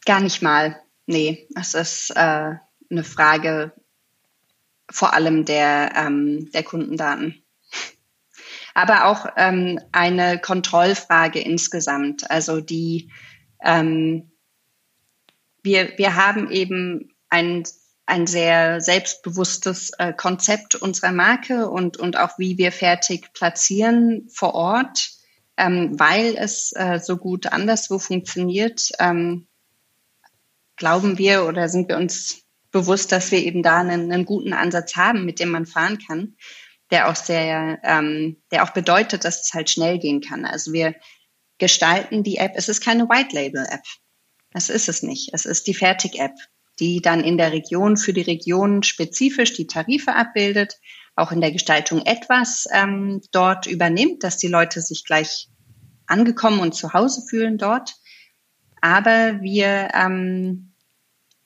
Gar 0.05 0.21
nicht 0.21 0.43
mal. 0.43 0.77
Nee, 1.07 1.47
es 1.55 1.73
ist 1.73 2.11
äh, 2.11 2.55
eine 2.91 3.05
Frage 3.05 3.73
vor 4.91 5.15
allem 5.15 5.45
der, 5.45 5.93
ähm, 5.97 6.51
der 6.53 6.63
Kundendaten 6.63 7.43
aber 8.79 9.07
auch 9.07 9.27
ähm, 9.37 9.81
eine 9.91 10.39
Kontrollfrage 10.39 11.41
insgesamt. 11.41 12.31
Also 12.31 12.61
die 12.61 13.11
ähm, 13.61 14.31
wir, 15.65 15.99
wir 15.99 16.15
haben 16.15 16.49
eben 16.53 17.13
ein, 17.29 17.65
ein 18.07 18.29
sehr 18.29 18.81
selbstbewusstes 18.81 19.91
äh, 19.99 20.13
Konzept 20.13 20.77
unserer 20.77 21.11
Marke 21.11 21.69
und, 21.69 21.97
und 21.97 22.17
auch 22.17 22.39
wie 22.39 22.57
wir 22.57 22.71
fertig 22.71 23.33
platzieren 23.33 24.29
vor 24.33 24.55
Ort, 24.55 25.11
ähm, 25.57 25.99
weil 25.99 26.37
es 26.39 26.73
äh, 26.77 27.01
so 27.03 27.17
gut 27.17 27.47
anderswo 27.47 27.99
funktioniert, 27.99 28.93
ähm, 29.01 29.49
glauben 30.77 31.19
wir 31.19 31.47
oder 31.47 31.69
sind 31.69 31.89
wir 31.89 31.97
uns 31.97 32.43
bewusst, 32.71 33.11
dass 33.11 33.33
wir 33.33 33.41
eben 33.41 33.65
da 33.65 33.79
einen, 33.79 34.13
einen 34.13 34.25
guten 34.25 34.53
Ansatz 34.53 34.95
haben, 34.95 35.25
mit 35.25 35.41
dem 35.41 35.49
man 35.49 35.67
fahren 35.67 35.99
kann 35.99 36.37
der 36.91 37.09
auch 37.09 37.17
sehr, 37.17 37.79
ähm, 37.83 38.37
der 38.51 38.65
auch 38.65 38.71
bedeutet, 38.71 39.25
dass 39.25 39.43
es 39.43 39.55
halt 39.55 39.71
schnell 39.71 39.99
gehen 39.99 40.21
kann. 40.21 40.45
Also 40.45 40.73
wir 40.73 40.95
gestalten 41.59 42.23
die 42.23 42.39
App. 42.39 42.53
Es 42.55 42.69
ist 42.69 42.83
keine 42.83 43.09
White 43.09 43.35
Label 43.35 43.67
App. 43.69 43.83
Das 44.53 44.71
ist 44.71 44.89
es 44.89 45.03
nicht. 45.03 45.31
Es 45.35 45.45
ist 45.45 45.67
die 45.67 45.75
Fertig-App, 45.75 46.35
die 46.79 47.03
dann 47.03 47.23
in 47.23 47.37
der 47.37 47.53
Region 47.53 47.97
für 47.97 48.13
die 48.13 48.23
Region 48.23 48.83
spezifisch 48.83 49.53
die 49.55 49.67
Tarife 49.67 50.15
abbildet, 50.15 50.79
auch 51.17 51.33
in 51.33 51.41
der 51.41 51.53
Gestaltung 51.53 52.03
etwas 52.07 52.67
ähm, 52.73 53.21
dort 53.33 53.67
übernimmt, 53.67 54.23
dass 54.23 54.39
die 54.39 54.49
Leute 54.49 54.81
sich 54.81 55.05
gleich 55.05 55.49
angekommen 56.07 56.61
und 56.61 56.75
zu 56.75 56.93
Hause 56.95 57.23
fühlen 57.29 57.59
dort. 57.59 57.97
Aber 58.81 59.41
wir, 59.43 59.91
ähm, 59.95 60.73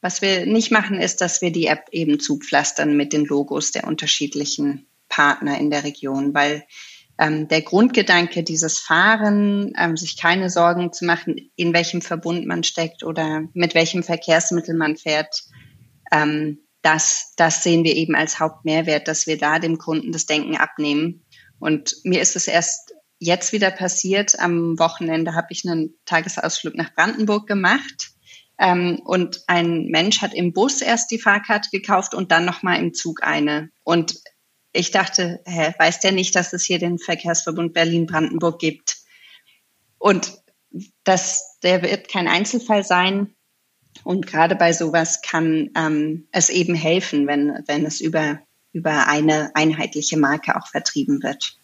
was 0.00 0.20
wir 0.22 0.46
nicht 0.46 0.70
machen, 0.70 1.00
ist, 1.00 1.20
dass 1.20 1.40
wir 1.40 1.50
die 1.50 1.66
App 1.66 1.88
eben 1.90 2.20
zupflastern 2.20 2.96
mit 2.96 3.12
den 3.12 3.24
Logos 3.24 3.72
der 3.72 3.86
unterschiedlichen 3.86 4.86
Partner 5.12 5.58
in 5.58 5.70
der 5.70 5.84
Region, 5.84 6.32
weil 6.32 6.64
ähm, 7.18 7.46
der 7.48 7.60
Grundgedanke 7.60 8.42
dieses 8.42 8.78
Fahren, 8.78 9.74
ähm, 9.78 9.96
sich 9.96 10.16
keine 10.16 10.48
Sorgen 10.48 10.92
zu 10.92 11.04
machen, 11.04 11.36
in 11.54 11.74
welchem 11.74 12.00
Verbund 12.00 12.46
man 12.46 12.64
steckt 12.64 13.04
oder 13.04 13.44
mit 13.52 13.74
welchem 13.74 14.02
Verkehrsmittel 14.02 14.74
man 14.74 14.96
fährt, 14.96 15.44
ähm, 16.10 16.58
das, 16.80 17.34
das 17.36 17.62
sehen 17.62 17.84
wir 17.84 17.94
eben 17.94 18.16
als 18.16 18.40
Hauptmehrwert, 18.40 19.06
dass 19.06 19.26
wir 19.26 19.38
da 19.38 19.58
dem 19.58 19.78
Kunden 19.78 20.10
das 20.10 20.26
Denken 20.26 20.56
abnehmen. 20.56 21.24
Und 21.60 21.94
mir 22.02 22.20
ist 22.20 22.34
es 22.34 22.48
erst 22.48 22.92
jetzt 23.18 23.52
wieder 23.52 23.70
passiert. 23.70 24.40
Am 24.40 24.78
Wochenende 24.80 25.34
habe 25.34 25.48
ich 25.50 25.64
einen 25.64 25.94
Tagesausflug 26.06 26.74
nach 26.74 26.92
Brandenburg 26.92 27.46
gemacht. 27.46 28.10
Ähm, 28.58 29.00
und 29.04 29.42
ein 29.46 29.86
Mensch 29.86 30.22
hat 30.22 30.34
im 30.34 30.52
Bus 30.52 30.80
erst 30.80 31.10
die 31.12 31.20
Fahrkarte 31.20 31.68
gekauft 31.70 32.14
und 32.14 32.32
dann 32.32 32.44
nochmal 32.44 32.80
im 32.80 32.94
Zug 32.94 33.22
eine. 33.22 33.70
Und 33.84 34.16
ich 34.72 34.90
dachte, 34.90 35.40
hä, 35.46 35.72
weiß 35.78 36.00
der 36.00 36.12
nicht, 36.12 36.34
dass 36.34 36.52
es 36.52 36.64
hier 36.64 36.78
den 36.78 36.98
Verkehrsverbund 36.98 37.74
Berlin-Brandenburg 37.74 38.58
gibt? 38.58 38.96
Und 39.98 40.42
das, 41.04 41.58
der 41.62 41.82
wird 41.82 42.08
kein 42.08 42.28
Einzelfall 42.28 42.84
sein. 42.84 43.34
Und 44.04 44.26
gerade 44.26 44.56
bei 44.56 44.72
sowas 44.72 45.20
kann 45.22 45.70
ähm, 45.76 46.26
es 46.32 46.48
eben 46.48 46.74
helfen, 46.74 47.26
wenn, 47.26 47.62
wenn 47.66 47.84
es 47.84 48.00
über, 48.00 48.40
über 48.72 49.06
eine 49.06 49.50
einheitliche 49.54 50.16
Marke 50.16 50.56
auch 50.56 50.66
vertrieben 50.66 51.22
wird. 51.22 51.58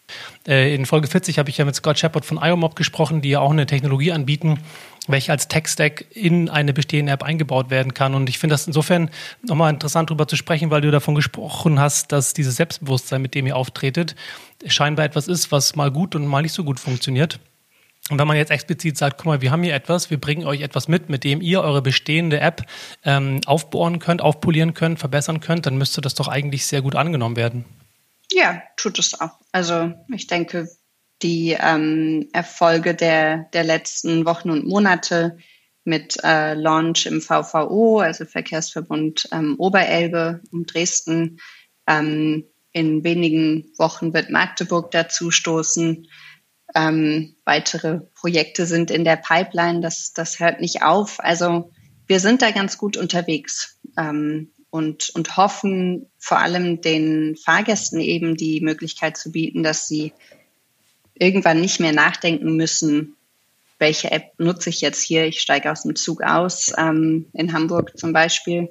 Äh, 0.47 0.75
in 0.75 0.85
Folge 0.85 1.07
40 1.07 1.39
habe 1.39 1.49
ich 1.49 1.57
ja 1.57 1.65
mit 1.65 1.75
Scott 1.75 1.97
Shepard 1.97 2.25
von 2.25 2.39
IOMOB 2.41 2.75
gesprochen, 2.75 3.21
die 3.21 3.29
ja 3.29 3.39
auch 3.39 3.51
eine 3.51 3.65
Technologie 3.65 4.11
anbieten, 4.11 4.59
welche 5.07 5.31
als 5.31 5.47
Tech-Stack 5.47 6.05
in 6.11 6.49
eine 6.49 6.73
bestehende 6.73 7.11
App 7.11 7.23
eingebaut 7.23 7.69
werden 7.69 7.93
kann. 7.93 8.13
Und 8.13 8.29
ich 8.29 8.37
finde 8.37 8.53
das 8.53 8.67
insofern 8.67 9.09
nochmal 9.41 9.73
interessant, 9.73 10.09
darüber 10.09 10.27
zu 10.27 10.35
sprechen, 10.35 10.69
weil 10.69 10.81
du 10.81 10.91
davon 10.91 11.15
gesprochen 11.15 11.79
hast, 11.79 12.11
dass 12.11 12.33
dieses 12.33 12.55
Selbstbewusstsein, 12.57 13.21
mit 13.21 13.35
dem 13.35 13.47
ihr 13.47 13.55
auftretet, 13.55 14.15
scheinbar 14.65 15.05
etwas 15.05 15.27
ist, 15.27 15.51
was 15.51 15.75
mal 15.75 15.91
gut 15.91 16.15
und 16.15 16.25
mal 16.27 16.41
nicht 16.41 16.53
so 16.53 16.63
gut 16.63 16.79
funktioniert. 16.79 17.39
Und 18.09 18.17
wenn 18.17 18.27
man 18.27 18.37
jetzt 18.37 18.49
explizit 18.49 18.97
sagt, 18.97 19.17
guck 19.17 19.27
mal, 19.27 19.41
wir 19.41 19.51
haben 19.51 19.61
hier 19.61 19.75
etwas, 19.75 20.09
wir 20.09 20.19
bringen 20.19 20.45
euch 20.45 20.61
etwas 20.61 20.87
mit, 20.87 21.09
mit 21.09 21.23
dem 21.23 21.41
ihr 21.41 21.61
eure 21.61 21.81
bestehende 21.81 22.39
App 22.39 22.63
ähm, 23.05 23.39
aufbohren 23.45 23.99
könnt, 23.99 24.21
aufpolieren 24.21 24.73
könnt, 24.73 24.99
verbessern 24.99 25.41
könnt, 25.41 25.67
dann 25.67 25.77
müsste 25.77 26.01
das 26.01 26.15
doch 26.15 26.27
eigentlich 26.27 26.65
sehr 26.65 26.81
gut 26.81 26.95
angenommen 26.95 27.35
werden. 27.35 27.65
Ja, 28.31 28.61
tut 28.77 28.97
es 28.99 29.19
auch. 29.19 29.31
Also 29.51 29.93
ich 30.13 30.27
denke, 30.27 30.69
die 31.21 31.57
ähm, 31.59 32.29
Erfolge 32.33 32.95
der, 32.95 33.49
der 33.53 33.63
letzten 33.63 34.25
Wochen 34.25 34.49
und 34.49 34.65
Monate 34.65 35.37
mit 35.83 36.17
äh, 36.23 36.53
Launch 36.53 37.05
im 37.05 37.21
VVO, 37.21 37.99
also 37.99 38.25
Verkehrsverbund 38.25 39.27
ähm, 39.31 39.55
Oberelbe 39.57 40.41
um 40.51 40.65
Dresden. 40.65 41.39
Ähm, 41.87 42.45
in 42.71 43.03
wenigen 43.03 43.71
Wochen 43.77 44.13
wird 44.13 44.29
Magdeburg 44.29 44.91
dazu 44.91 45.31
stoßen. 45.31 46.07
Ähm, 46.75 47.35
weitere 47.45 48.01
Projekte 48.13 48.65
sind 48.67 48.91
in 48.91 49.03
der 49.03 49.15
Pipeline. 49.15 49.81
Das, 49.81 50.13
das 50.13 50.39
hört 50.39 50.61
nicht 50.61 50.83
auf. 50.83 51.19
Also 51.19 51.71
wir 52.05 52.19
sind 52.19 52.41
da 52.41 52.51
ganz 52.51 52.77
gut 52.77 52.95
unterwegs 52.95 53.79
ähm, 53.97 54.51
und, 54.69 55.09
und 55.15 55.35
hoffen 55.35 56.11
vor 56.19 56.37
allem 56.37 56.81
den 56.81 57.35
Fahrgästen 57.35 57.99
eben 57.99 58.35
die 58.35 58.61
Möglichkeit 58.61 59.17
zu 59.17 59.31
bieten, 59.31 59.63
dass 59.63 59.87
sie 59.87 60.13
irgendwann 61.19 61.61
nicht 61.61 61.79
mehr 61.79 61.93
nachdenken 61.93 62.55
müssen, 62.55 63.15
welche 63.77 64.11
App 64.11 64.33
nutze 64.37 64.69
ich 64.69 64.81
jetzt 64.81 65.01
hier? 65.01 65.25
Ich 65.25 65.39
steige 65.39 65.71
aus 65.71 65.83
dem 65.83 65.95
Zug 65.95 66.21
aus, 66.21 66.73
ähm, 66.77 67.27
in 67.33 67.53
Hamburg 67.53 67.97
zum 67.97 68.11
Beispiel. 68.11 68.69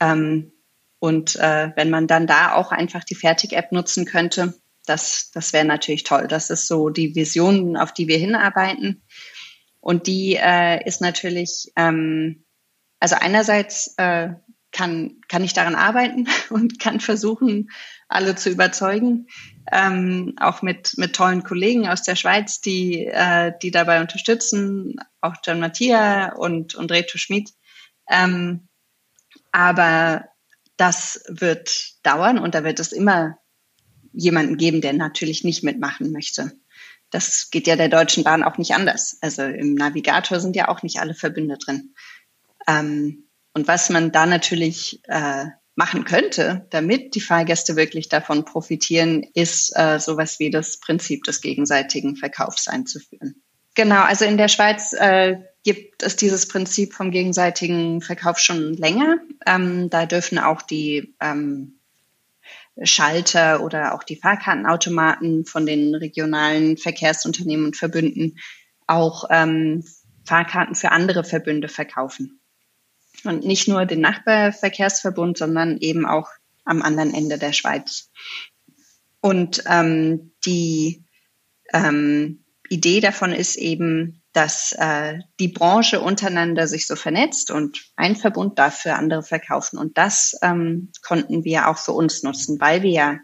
Ähm, 0.00 0.52
und 0.98 1.36
äh, 1.36 1.72
wenn 1.76 1.90
man 1.90 2.06
dann 2.06 2.26
da 2.26 2.54
auch 2.54 2.72
einfach 2.72 3.04
die 3.04 3.14
Fertig-App 3.14 3.72
nutzen 3.72 4.06
könnte, 4.06 4.54
das, 4.86 5.30
das 5.32 5.52
wäre 5.52 5.64
natürlich 5.64 6.04
toll. 6.04 6.26
Das 6.26 6.50
ist 6.50 6.66
so 6.66 6.88
die 6.88 7.14
Vision, 7.14 7.76
auf 7.76 7.92
die 7.92 8.08
wir 8.08 8.18
hinarbeiten. 8.18 9.02
Und 9.80 10.06
die 10.06 10.36
äh, 10.40 10.86
ist 10.86 11.00
natürlich, 11.00 11.72
ähm, 11.76 12.44
also 12.98 13.16
einerseits 13.18 13.94
äh, 13.96 14.30
kann, 14.72 15.20
kann 15.28 15.44
ich 15.44 15.52
daran 15.52 15.74
arbeiten 15.74 16.28
und 16.50 16.78
kann 16.78 17.00
versuchen, 17.00 17.70
alle 18.08 18.34
zu 18.34 18.50
überzeugen 18.50 19.26
ähm, 19.70 20.34
auch 20.40 20.62
mit, 20.62 20.94
mit 20.96 21.14
tollen 21.14 21.44
Kollegen 21.44 21.88
aus 21.88 22.02
der 22.02 22.16
Schweiz, 22.16 22.60
die, 22.60 23.06
äh, 23.06 23.52
die 23.62 23.70
dabei 23.70 24.00
unterstützen, 24.00 24.96
auch 25.20 25.34
John 25.44 25.60
Mattia 25.60 26.34
und, 26.34 26.74
und 26.74 26.90
Reto 26.90 27.18
Schmid. 27.18 27.50
Ähm, 28.08 28.68
aber 29.52 30.24
das 30.76 31.22
wird 31.28 32.04
dauern 32.04 32.38
und 32.38 32.54
da 32.54 32.64
wird 32.64 32.80
es 32.80 32.92
immer 32.92 33.38
jemanden 34.12 34.56
geben, 34.56 34.80
der 34.80 34.92
natürlich 34.92 35.44
nicht 35.44 35.62
mitmachen 35.62 36.10
möchte. 36.10 36.52
Das 37.10 37.50
geht 37.50 37.66
ja 37.66 37.76
der 37.76 37.88
Deutschen 37.88 38.24
Bahn 38.24 38.42
auch 38.42 38.58
nicht 38.58 38.74
anders. 38.74 39.18
Also 39.20 39.42
im 39.42 39.74
Navigator 39.74 40.40
sind 40.40 40.56
ja 40.56 40.68
auch 40.68 40.82
nicht 40.82 41.00
alle 41.00 41.14
Verbünde 41.14 41.58
drin. 41.58 41.94
Ähm, 42.66 43.29
und 43.54 43.68
was 43.68 43.90
man 43.90 44.12
da 44.12 44.26
natürlich 44.26 45.00
äh, 45.08 45.46
machen 45.74 46.04
könnte, 46.04 46.66
damit 46.70 47.14
die 47.14 47.20
Fahrgäste 47.20 47.76
wirklich 47.76 48.08
davon 48.08 48.44
profitieren, 48.44 49.24
ist 49.34 49.72
äh, 49.76 49.98
sowas 49.98 50.38
wie 50.38 50.50
das 50.50 50.78
Prinzip 50.80 51.24
des 51.24 51.40
gegenseitigen 51.40 52.16
Verkaufs 52.16 52.68
einzuführen. 52.68 53.42
Genau, 53.74 54.02
also 54.02 54.24
in 54.24 54.36
der 54.36 54.48
Schweiz 54.48 54.92
äh, 54.92 55.36
gibt 55.62 56.02
es 56.02 56.16
dieses 56.16 56.48
Prinzip 56.48 56.92
vom 56.92 57.10
gegenseitigen 57.10 58.00
Verkauf 58.00 58.38
schon 58.38 58.74
länger. 58.74 59.18
Ähm, 59.46 59.90
da 59.90 60.06
dürfen 60.06 60.38
auch 60.38 60.62
die 60.62 61.14
ähm, 61.20 61.78
Schalter 62.82 63.62
oder 63.62 63.94
auch 63.94 64.02
die 64.02 64.16
Fahrkartenautomaten 64.16 65.44
von 65.44 65.66
den 65.66 65.94
regionalen 65.94 66.76
Verkehrsunternehmen 66.76 67.66
und 67.66 67.76
Verbünden 67.76 68.38
auch 68.86 69.24
ähm, 69.30 69.84
Fahrkarten 70.24 70.74
für 70.74 70.90
andere 70.90 71.24
Verbünde 71.24 71.68
verkaufen. 71.68 72.39
Und 73.24 73.44
nicht 73.44 73.68
nur 73.68 73.86
den 73.86 74.00
Nachbarverkehrsverbund, 74.00 75.38
sondern 75.38 75.78
eben 75.78 76.06
auch 76.06 76.28
am 76.64 76.82
anderen 76.82 77.12
Ende 77.12 77.38
der 77.38 77.52
Schweiz. 77.52 78.10
Und 79.20 79.62
ähm, 79.66 80.32
die 80.46 81.04
ähm, 81.72 82.44
Idee 82.68 83.00
davon 83.00 83.32
ist 83.32 83.56
eben, 83.56 84.22
dass 84.32 84.72
äh, 84.78 85.18
die 85.40 85.48
Branche 85.48 86.00
untereinander 86.00 86.68
sich 86.68 86.86
so 86.86 86.94
vernetzt 86.94 87.50
und 87.50 87.90
ein 87.96 88.14
Verbund 88.14 88.58
dafür 88.58 88.96
andere 88.96 89.22
verkaufen. 89.22 89.78
Und 89.78 89.98
das 89.98 90.38
ähm, 90.42 90.92
konnten 91.02 91.44
wir 91.44 91.68
auch 91.68 91.78
für 91.78 91.92
uns 91.92 92.22
nutzen, 92.22 92.60
weil 92.60 92.82
wir 92.82 92.90
ja 92.90 93.18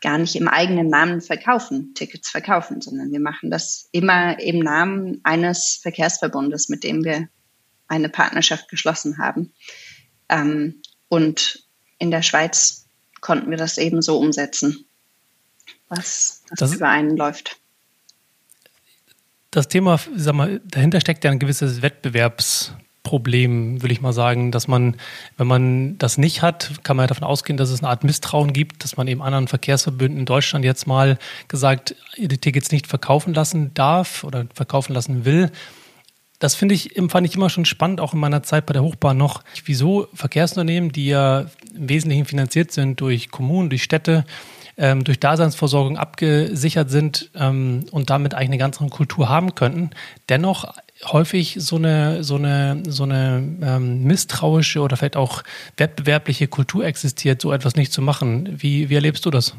gar 0.00 0.18
nicht 0.18 0.34
im 0.34 0.48
eigenen 0.48 0.88
Namen 0.88 1.20
verkaufen, 1.20 1.94
Tickets 1.94 2.30
verkaufen, 2.30 2.80
sondern 2.80 3.12
wir 3.12 3.20
machen 3.20 3.50
das 3.50 3.88
immer 3.92 4.40
im 4.40 4.58
Namen 4.58 5.20
eines 5.22 5.78
Verkehrsverbundes, 5.80 6.68
mit 6.68 6.82
dem 6.82 7.04
wir 7.04 7.28
eine 7.92 8.08
Partnerschaft 8.08 8.68
geschlossen 8.68 9.18
haben. 9.18 9.52
Ähm, 10.28 10.82
und 11.08 11.62
in 11.98 12.10
der 12.10 12.22
Schweiz 12.22 12.86
konnten 13.20 13.50
wir 13.50 13.58
das 13.58 13.78
eben 13.78 14.02
so 14.02 14.18
umsetzen, 14.18 14.86
was 15.88 16.42
das, 16.48 16.58
das 16.58 16.74
über 16.74 16.88
einen 16.88 17.16
läuft. 17.16 17.58
Das 19.50 19.68
Thema, 19.68 20.00
sag 20.16 20.34
mal, 20.34 20.60
dahinter 20.64 21.00
steckt 21.00 21.24
ja 21.24 21.30
ein 21.30 21.38
gewisses 21.38 21.82
Wettbewerbs 21.82 22.72
Problem, 23.02 23.82
will 23.82 23.90
ich 23.90 24.00
mal 24.00 24.12
sagen, 24.12 24.52
dass 24.52 24.68
man, 24.68 24.96
wenn 25.36 25.46
man 25.46 25.98
das 25.98 26.18
nicht 26.18 26.40
hat, 26.40 26.84
kann 26.84 26.96
man 26.96 27.04
ja 27.04 27.08
davon 27.08 27.24
ausgehen, 27.24 27.56
dass 27.56 27.70
es 27.70 27.80
eine 27.80 27.88
Art 27.88 28.04
Misstrauen 28.04 28.52
gibt, 28.52 28.84
dass 28.84 28.96
man 28.96 29.08
eben 29.08 29.20
anderen 29.22 29.48
Verkehrsverbünden 29.48 30.20
in 30.20 30.24
Deutschland 30.24 30.64
jetzt 30.64 30.86
mal 30.86 31.18
gesagt, 31.48 31.96
die 32.16 32.38
Tickets 32.38 32.70
nicht 32.70 32.86
verkaufen 32.86 33.34
lassen 33.34 33.74
darf 33.74 34.22
oder 34.22 34.46
verkaufen 34.54 34.94
lassen 34.94 35.24
will. 35.24 35.50
Das 36.42 36.56
finde 36.56 36.74
ich, 36.74 36.94
fand 37.08 37.24
ich 37.24 37.36
immer 37.36 37.48
schon 37.50 37.64
spannend, 37.64 38.00
auch 38.00 38.14
in 38.14 38.18
meiner 38.18 38.42
Zeit 38.42 38.66
bei 38.66 38.72
der 38.72 38.82
Hochbahn 38.82 39.16
noch, 39.16 39.44
wieso 39.64 40.08
Verkehrsunternehmen, 40.12 40.90
die 40.90 41.06
ja 41.06 41.46
im 41.72 41.88
Wesentlichen 41.88 42.24
finanziert 42.24 42.72
sind 42.72 43.00
durch 43.00 43.30
Kommunen, 43.30 43.70
durch 43.70 43.84
Städte, 43.84 44.24
ähm, 44.76 45.04
durch 45.04 45.20
Daseinsvorsorgung 45.20 45.98
abgesichert 45.98 46.90
sind 46.90 47.30
ähm, 47.36 47.84
und 47.92 48.10
damit 48.10 48.34
eigentlich 48.34 48.48
eine 48.48 48.58
ganz 48.58 48.80
andere 48.80 48.96
Kultur 48.96 49.28
haben 49.28 49.54
könnten, 49.54 49.90
dennoch 50.28 50.74
häufig 51.04 51.58
so 51.60 51.76
eine, 51.76 52.24
so 52.24 52.34
eine, 52.34 52.82
so 52.88 53.04
eine 53.04 53.36
ähm, 53.62 54.02
misstrauische 54.02 54.80
oder 54.80 54.96
vielleicht 54.96 55.16
auch 55.16 55.44
wettbewerbliche 55.76 56.48
Kultur 56.48 56.84
existiert, 56.84 57.40
so 57.40 57.52
etwas 57.52 57.76
nicht 57.76 57.92
zu 57.92 58.02
machen. 58.02 58.60
Wie, 58.60 58.90
wie 58.90 58.96
erlebst 58.96 59.24
du 59.26 59.30
das? 59.30 59.54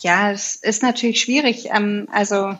Ja, 0.00 0.32
es 0.32 0.56
ist 0.56 0.82
natürlich 0.82 1.22
schwierig. 1.22 1.70
Ähm, 1.72 2.08
also 2.12 2.58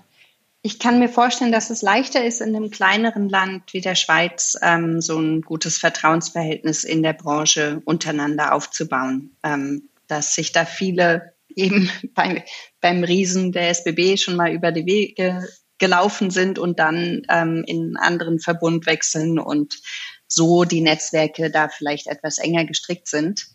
ich 0.63 0.79
kann 0.79 1.01
mir 1.01 1.09
vorstellen, 1.09 1.51
dass 1.53 1.71
es 1.71 1.83
leichter 1.83 2.25
ist, 2.25 2.41
in 2.41 2.55
einem 2.55 2.71
kleineren 2.71 3.29
Land 3.29 3.73
wie 3.73 3.81
der 3.81 3.97
Schweiz 3.97 4.57
ähm, 4.63 5.01
so 5.01 5.19
ein 5.19 5.43
gutes 5.43 5.79
Vertrauensverhältnis 5.79 6.85
in 6.85 7.03
der 7.03 7.15
Branche 7.15 7.83
untereinander 7.85 8.55
aufzubauen. 8.55 9.37
Ähm, 9.43 9.89
dass 10.07 10.35
sich 10.35 10.53
da 10.53 10.65
viele 10.65 11.35
eben 11.49 11.91
beim, 12.15 12.43
beim 12.81 13.03
Riesen 13.03 13.51
der 13.53 13.71
SBB 13.71 14.19
schon 14.19 14.37
mal 14.37 14.53
über 14.53 14.73
die 14.73 14.87
Wege 14.87 15.49
gelaufen 15.79 16.31
sind 16.31 16.59
und 16.61 16.79
dann 16.79 17.23
ähm, 17.29 17.65
in 17.67 17.81
einen 17.81 17.97
anderen 17.97 18.39
Verbund 18.39 18.87
wechseln 18.87 19.39
und 19.41 19.81
so 20.29 20.65
die 20.65 20.81
Netzwerke 20.81 21.51
da 21.51 21.69
vielleicht 21.69 22.07
etwas 22.07 22.39
enger 22.39 22.65
gestrickt 22.65 23.09
sind. 23.09 23.47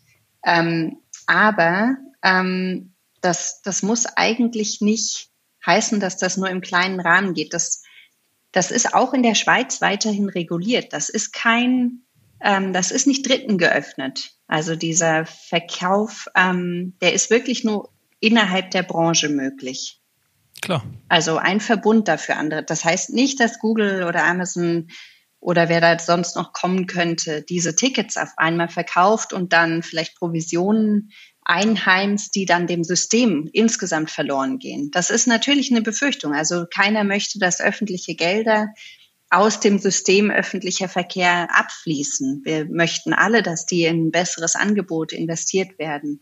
Ähm, 0.44 0.98
aber 1.26 1.96
ähm, 2.22 2.92
das, 3.22 3.62
das 3.62 3.82
muss 3.82 4.04
eigentlich 4.04 4.80
nicht 4.80 5.27
heißen, 5.68 6.00
dass 6.00 6.16
das 6.16 6.36
nur 6.36 6.50
im 6.50 6.60
kleinen 6.60 6.98
Rahmen 6.98 7.34
geht. 7.34 7.54
Das, 7.54 7.82
das 8.50 8.72
ist 8.72 8.94
auch 8.94 9.12
in 9.12 9.22
der 9.22 9.36
Schweiz 9.36 9.80
weiterhin 9.80 10.28
reguliert. 10.28 10.92
Das 10.92 11.08
ist 11.08 11.32
kein, 11.32 12.00
ähm, 12.40 12.72
das 12.72 12.90
ist 12.90 13.06
nicht 13.06 13.28
Dritten 13.28 13.58
geöffnet. 13.58 14.32
Also 14.48 14.74
dieser 14.74 15.26
Verkauf, 15.26 16.26
ähm, 16.34 16.96
der 17.00 17.12
ist 17.12 17.30
wirklich 17.30 17.62
nur 17.62 17.92
innerhalb 18.18 18.72
der 18.72 18.82
Branche 18.82 19.28
möglich. 19.28 20.00
Klar. 20.60 20.82
Also 21.08 21.36
ein 21.36 21.60
Verbund 21.60 22.08
dafür 22.08 22.36
andere. 22.36 22.64
Das 22.64 22.84
heißt 22.84 23.10
nicht, 23.10 23.38
dass 23.38 23.60
Google 23.60 24.02
oder 24.04 24.24
Amazon 24.24 24.88
oder 25.40 25.68
wer 25.68 25.80
da 25.80 25.96
sonst 25.98 26.34
noch 26.34 26.52
kommen 26.52 26.86
könnte, 26.86 27.42
diese 27.42 27.76
Tickets 27.76 28.16
auf 28.16 28.32
einmal 28.38 28.68
verkauft 28.68 29.32
und 29.32 29.52
dann 29.52 29.84
vielleicht 29.84 30.16
Provisionen 30.16 31.10
einheimst, 31.48 32.34
die 32.34 32.44
dann 32.44 32.66
dem 32.66 32.84
System 32.84 33.48
insgesamt 33.52 34.10
verloren 34.10 34.58
gehen. 34.58 34.90
Das 34.92 35.08
ist 35.08 35.26
natürlich 35.26 35.70
eine 35.70 35.80
Befürchtung. 35.80 36.34
Also 36.34 36.66
keiner 36.72 37.04
möchte, 37.04 37.38
dass 37.38 37.60
öffentliche 37.60 38.14
Gelder 38.14 38.68
aus 39.30 39.58
dem 39.58 39.78
System 39.78 40.30
öffentlicher 40.30 40.88
Verkehr 40.88 41.48
abfließen. 41.50 42.42
Wir 42.44 42.66
möchten 42.66 43.14
alle, 43.14 43.42
dass 43.42 43.64
die 43.64 43.84
in 43.84 44.08
ein 44.08 44.10
besseres 44.10 44.56
Angebot 44.56 45.12
investiert 45.12 45.78
werden. 45.78 46.20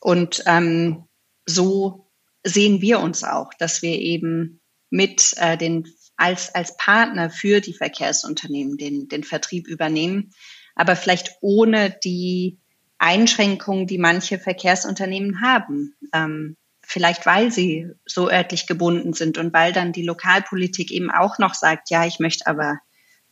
Und 0.00 0.42
ähm, 0.46 1.04
so 1.44 2.10
sehen 2.42 2.80
wir 2.80 3.00
uns 3.00 3.24
auch, 3.24 3.52
dass 3.58 3.82
wir 3.82 3.98
eben 3.98 4.60
mit 4.88 5.34
äh, 5.36 5.58
den 5.58 5.86
als 6.16 6.54
als 6.54 6.78
Partner 6.78 7.28
für 7.28 7.60
die 7.60 7.74
Verkehrsunternehmen 7.74 8.78
den 8.78 9.08
den 9.08 9.24
Vertrieb 9.24 9.66
übernehmen, 9.66 10.30
aber 10.74 10.96
vielleicht 10.96 11.32
ohne 11.42 11.94
die 12.04 12.58
Einschränkungen, 12.98 13.86
die 13.86 13.98
manche 13.98 14.38
Verkehrsunternehmen 14.38 15.40
haben. 15.40 15.94
Ähm, 16.12 16.56
vielleicht 16.86 17.26
weil 17.26 17.50
sie 17.50 17.90
so 18.06 18.30
örtlich 18.30 18.66
gebunden 18.66 19.12
sind 19.12 19.38
und 19.38 19.52
weil 19.52 19.72
dann 19.72 19.92
die 19.92 20.04
Lokalpolitik 20.04 20.92
eben 20.92 21.10
auch 21.10 21.38
noch 21.38 21.54
sagt, 21.54 21.90
ja, 21.90 22.06
ich 22.06 22.20
möchte 22.20 22.46
aber, 22.46 22.78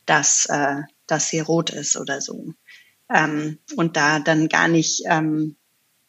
dass 0.05 0.45
äh, 0.47 0.81
das 1.07 1.29
hier 1.29 1.43
rot 1.43 1.69
ist 1.69 1.95
oder 1.95 2.19
so. 2.19 2.53
Ähm, 3.09 3.59
und 3.77 3.95
da 3.95 4.19
dann 4.19 4.49
gar 4.49 4.67
nicht 4.67 5.03
ähm, 5.09 5.55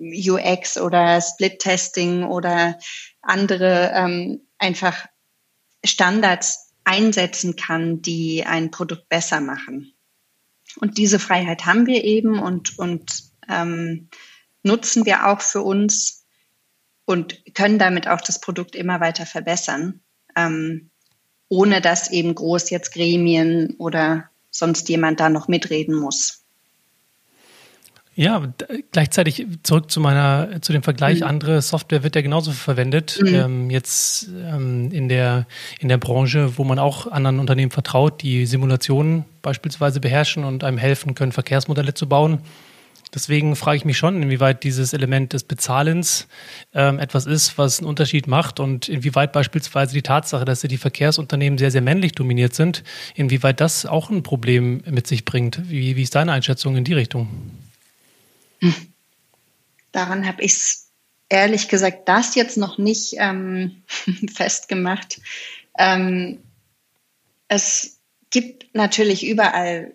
UX 0.01 0.77
oder 0.79 1.21
Split-Testing 1.21 2.25
oder 2.25 2.79
andere 3.23 3.93
ähm, 3.95 4.43
einfach 4.59 5.07
Standards 5.85 6.73
einsetzen 6.85 7.57
kann, 7.57 8.03
die 8.03 8.45
ein 8.45 8.71
Produkt 8.71 9.09
besser 9.09 9.41
machen. 9.41 9.95
Und 10.81 10.99
diese 10.99 11.19
Freiheit 11.19 11.65
haben 11.65 11.87
wir 11.87 12.05
eben 12.05 12.39
und, 12.39 12.79
und 12.79 13.25
ähm, 13.49 14.09
nutzen 14.63 15.07
wir 15.07 15.27
auch 15.27 15.41
für 15.41 15.63
uns 15.63 16.25
und 17.05 17.55
können 17.55 17.79
damit 17.79 18.09
auch 18.09 18.21
das 18.21 18.41
Produkt 18.41 18.75
immer 18.75 19.01
weiter 19.01 19.27
verbessern, 19.27 20.01
ähm, 20.37 20.91
ohne 21.49 21.81
dass 21.81 22.11
eben 22.11 22.35
groß 22.35 22.71
jetzt 22.71 22.93
Gremien 22.93 23.77
oder 23.79 24.29
sonst 24.51 24.89
jemand 24.89 25.21
da 25.21 25.29
noch 25.29 25.49
mitreden 25.49 25.95
muss. 25.95 26.43
Ja, 28.19 28.51
gleichzeitig 28.93 29.47
zurück 29.63 29.91
zu 29.91 30.01
meiner, 30.01 30.63
zu 30.63 30.73
dem 30.73 30.83
Vergleich. 30.83 31.21
Mhm. 31.21 31.27
Andere 31.27 31.61
Software 31.61 32.03
wird 32.03 32.17
ja 32.17 32.23
genauso 32.23 32.51
verwendet. 32.51 33.19
Mhm. 33.21 33.35
Ähm, 33.35 33.71
jetzt 33.71 34.29
ähm, 34.29 34.91
in 34.91 35.11
der, 35.11 35.47
in 35.81 35.89
der 35.89 35.99
Branche, 35.99 36.57
wo 36.57 36.65
man 36.65 36.79
auch 36.79 37.07
anderen 37.13 37.41
Unternehmen 37.41 37.71
vertraut, 37.71 38.23
die 38.23 38.47
Simulationen 38.47 39.27
beispielsweise 39.43 40.01
beherrschen 40.01 40.45
und 40.45 40.65
einem 40.65 40.79
helfen 40.79 41.15
können, 41.15 41.31
Verkehrsmodelle 41.31 41.93
zu 41.93 42.09
bauen. 42.09 42.39
Deswegen 43.17 43.57
frage 43.57 43.79
ich 43.79 43.87
mich 43.87 43.97
schon, 43.97 44.23
inwieweit 44.23 44.63
dieses 44.63 44.93
Element 44.93 45.33
des 45.33 45.43
Bezahlens 45.43 46.29
ähm, 46.75 46.99
etwas 46.99 47.25
ist, 47.25 47.57
was 47.57 47.79
einen 47.79 47.89
Unterschied 47.89 48.27
macht 48.27 48.61
und 48.61 48.91
inwieweit 48.91 49.33
beispielsweise 49.33 49.95
die 49.95 50.03
Tatsache, 50.03 50.45
dass 50.45 50.61
die 50.61 50.77
Verkehrsunternehmen 50.77 51.59
sehr, 51.59 51.71
sehr 51.71 51.81
männlich 51.81 52.13
dominiert 52.13 52.55
sind, 52.55 52.85
inwieweit 53.15 53.63
das 53.63 53.87
auch 53.87 54.11
ein 54.11 54.23
Problem 54.23 54.83
mit 54.85 55.07
sich 55.07 55.25
bringt. 55.25 55.71
Wie, 55.71 55.97
wie 55.97 56.03
ist 56.03 56.15
deine 56.15 56.33
Einschätzung 56.33 56.77
in 56.77 56.85
die 56.85 56.93
Richtung? 56.93 57.29
Daran 59.93 60.27
habe 60.27 60.43
ich 60.43 60.53
es 60.53 60.91
ehrlich 61.31 61.69
gesagt 61.69 62.11
das 62.11 62.35
jetzt 62.35 62.59
noch 62.59 62.77
nicht 62.77 63.15
ähm, 63.17 63.83
festgemacht. 64.35 65.23
Ähm, 65.79 66.41
es 67.49 67.99
gibt 68.29 68.75
natürlich 68.75 69.27
überall 69.27 69.93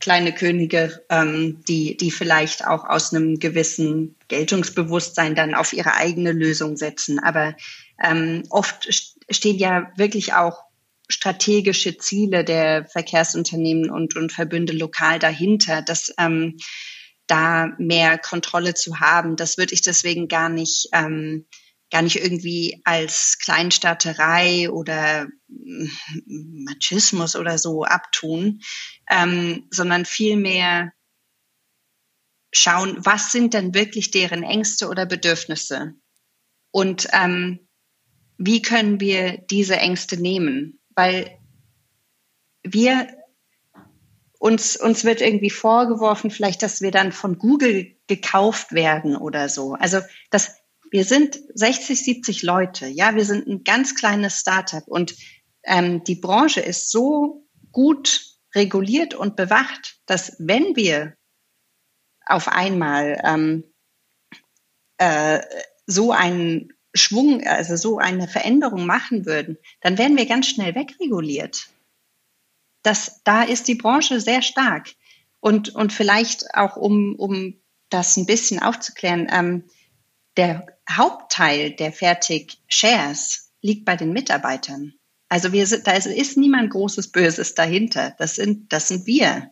kleine 0.00 0.34
Könige, 0.34 1.02
ähm, 1.08 1.62
die, 1.66 1.96
die 1.96 2.10
vielleicht 2.10 2.66
auch 2.66 2.84
aus 2.84 3.12
einem 3.12 3.38
gewissen 3.38 4.16
Geltungsbewusstsein 4.28 5.34
dann 5.34 5.54
auf 5.54 5.72
ihre 5.72 5.94
eigene 5.94 6.32
Lösung 6.32 6.76
setzen. 6.76 7.18
Aber 7.18 7.54
ähm, 8.02 8.44
oft 8.50 8.88
stehen 9.30 9.58
ja 9.58 9.90
wirklich 9.96 10.34
auch 10.34 10.64
strategische 11.08 11.98
Ziele 11.98 12.44
der 12.44 12.86
Verkehrsunternehmen 12.86 13.90
und, 13.90 14.16
und 14.16 14.32
Verbünde 14.32 14.72
lokal 14.72 15.18
dahinter. 15.18 15.82
dass 15.82 16.12
ähm, 16.18 16.56
da 17.26 17.72
mehr 17.78 18.18
Kontrolle 18.18 18.74
zu 18.74 19.00
haben. 19.00 19.36
Das 19.36 19.56
würde 19.56 19.74
ich 19.74 19.82
deswegen 19.82 20.28
gar 20.28 20.48
nicht, 20.48 20.88
ähm, 20.92 21.46
gar 21.94 22.02
nicht 22.02 22.16
irgendwie 22.16 22.82
als 22.82 23.38
Kleinstaaterei 23.38 24.68
oder 24.68 25.28
Machismus 26.26 27.36
oder 27.36 27.56
so 27.56 27.84
abtun, 27.84 28.62
ähm, 29.08 29.68
sondern 29.70 30.04
vielmehr 30.04 30.92
schauen, 32.52 32.96
was 32.98 33.30
sind 33.30 33.54
denn 33.54 33.74
wirklich 33.74 34.10
deren 34.10 34.42
Ängste 34.42 34.88
oder 34.88 35.06
Bedürfnisse 35.06 35.94
und 36.72 37.06
ähm, 37.12 37.68
wie 38.38 38.60
können 38.60 38.98
wir 38.98 39.38
diese 39.48 39.76
Ängste 39.76 40.20
nehmen, 40.20 40.80
weil 40.96 41.38
wir 42.64 43.06
uns, 44.40 44.76
uns 44.76 45.04
wird 45.04 45.20
irgendwie 45.20 45.50
vorgeworfen, 45.50 46.32
vielleicht, 46.32 46.64
dass 46.64 46.80
wir 46.80 46.90
dann 46.90 47.12
von 47.12 47.38
Google 47.38 47.94
gekauft 48.08 48.72
werden 48.72 49.14
oder 49.14 49.48
so. 49.48 49.74
Also 49.74 50.00
das, 50.30 50.56
wir 50.94 51.04
sind 51.04 51.40
60, 51.54 52.04
70 52.04 52.42
Leute, 52.44 52.86
ja, 52.86 53.16
wir 53.16 53.24
sind 53.24 53.48
ein 53.48 53.64
ganz 53.64 53.96
kleines 53.96 54.38
Startup 54.38 54.86
und 54.86 55.16
ähm, 55.64 56.04
die 56.04 56.14
Branche 56.14 56.60
ist 56.60 56.92
so 56.92 57.48
gut 57.72 58.24
reguliert 58.54 59.12
und 59.12 59.34
bewacht, 59.34 59.98
dass 60.06 60.36
wenn 60.38 60.76
wir 60.76 61.16
auf 62.26 62.46
einmal 62.46 63.20
ähm, 63.24 63.64
äh, 64.98 65.40
so 65.84 66.12
einen 66.12 66.72
Schwung, 66.94 67.44
also 67.44 67.74
so 67.74 67.98
eine 67.98 68.28
Veränderung 68.28 68.86
machen 68.86 69.26
würden, 69.26 69.58
dann 69.80 69.98
werden 69.98 70.16
wir 70.16 70.26
ganz 70.26 70.46
schnell 70.46 70.76
wegreguliert. 70.76 71.70
Das, 72.84 73.20
da 73.24 73.42
ist 73.42 73.66
die 73.66 73.74
Branche 73.74 74.20
sehr 74.20 74.42
stark. 74.42 74.94
Und, 75.40 75.74
und 75.74 75.92
vielleicht 75.92 76.54
auch, 76.54 76.76
um, 76.76 77.16
um 77.16 77.60
das 77.88 78.16
ein 78.16 78.26
bisschen 78.26 78.62
aufzuklären, 78.62 79.26
ähm, 79.32 79.64
der 80.36 80.66
Hauptteil 80.90 81.72
der 81.72 81.92
Fertig-Shares 81.92 83.52
liegt 83.62 83.84
bei 83.84 83.96
den 83.96 84.12
Mitarbeitern. 84.12 84.94
Also 85.28 85.52
wir 85.52 85.66
sind, 85.66 85.86
da 85.86 85.92
ist 85.92 86.36
niemand 86.36 86.70
großes 86.70 87.08
Böses 87.08 87.54
dahinter. 87.54 88.14
Das 88.18 88.36
sind, 88.36 88.72
das 88.72 88.88
sind 88.88 89.06
wir. 89.06 89.50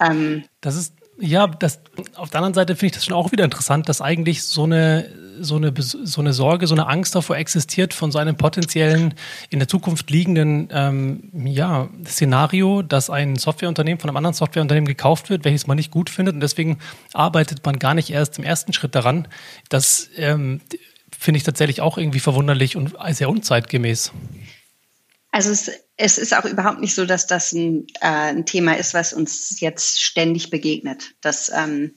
Ähm, 0.00 0.44
das 0.60 0.76
ist, 0.76 0.94
ja, 1.20 1.46
das, 1.46 1.80
auf 2.16 2.30
der 2.30 2.38
anderen 2.38 2.54
Seite 2.54 2.74
finde 2.74 2.86
ich 2.86 2.92
das 2.92 3.04
schon 3.04 3.14
auch 3.14 3.32
wieder 3.32 3.44
interessant, 3.44 3.88
dass 3.88 4.00
eigentlich 4.00 4.42
so 4.42 4.64
eine, 4.64 5.08
so 5.40 5.56
eine, 5.56 5.72
so 5.78 6.20
eine 6.20 6.32
Sorge, 6.32 6.66
so 6.66 6.74
eine 6.74 6.86
Angst 6.86 7.14
davor 7.14 7.36
existiert 7.36 7.94
von 7.94 8.10
so 8.10 8.18
einem 8.18 8.36
potenziellen, 8.36 9.14
in 9.50 9.58
der 9.58 9.68
Zukunft 9.68 10.10
liegenden 10.10 10.68
ähm, 10.72 11.30
ja, 11.46 11.88
Szenario, 12.04 12.82
dass 12.82 13.10
ein 13.10 13.36
Softwareunternehmen 13.36 14.00
von 14.00 14.10
einem 14.10 14.16
anderen 14.16 14.34
Softwareunternehmen 14.34 14.88
gekauft 14.88 15.30
wird, 15.30 15.44
welches 15.44 15.66
man 15.66 15.76
nicht 15.76 15.90
gut 15.90 16.10
findet 16.10 16.34
und 16.34 16.40
deswegen 16.40 16.78
arbeitet 17.12 17.64
man 17.64 17.78
gar 17.78 17.94
nicht 17.94 18.10
erst 18.10 18.38
im 18.38 18.44
ersten 18.44 18.72
Schritt 18.72 18.94
daran. 18.94 19.28
Das 19.68 20.10
ähm, 20.16 20.60
finde 21.16 21.38
ich 21.38 21.44
tatsächlich 21.44 21.80
auch 21.80 21.98
irgendwie 21.98 22.20
verwunderlich 22.20 22.76
und 22.76 22.94
sehr 23.10 23.28
unzeitgemäß. 23.28 24.12
Also 25.32 25.50
es, 25.50 25.70
es 25.96 26.18
ist 26.18 26.34
auch 26.36 26.44
überhaupt 26.44 26.80
nicht 26.80 26.94
so, 26.94 27.06
dass 27.06 27.26
das 27.26 27.52
ein, 27.52 27.86
äh, 28.00 28.06
ein 28.06 28.46
Thema 28.46 28.76
ist, 28.76 28.94
was 28.94 29.12
uns 29.12 29.60
jetzt 29.60 30.02
ständig 30.02 30.50
begegnet. 30.50 31.14
Das, 31.20 31.50
ähm, 31.54 31.94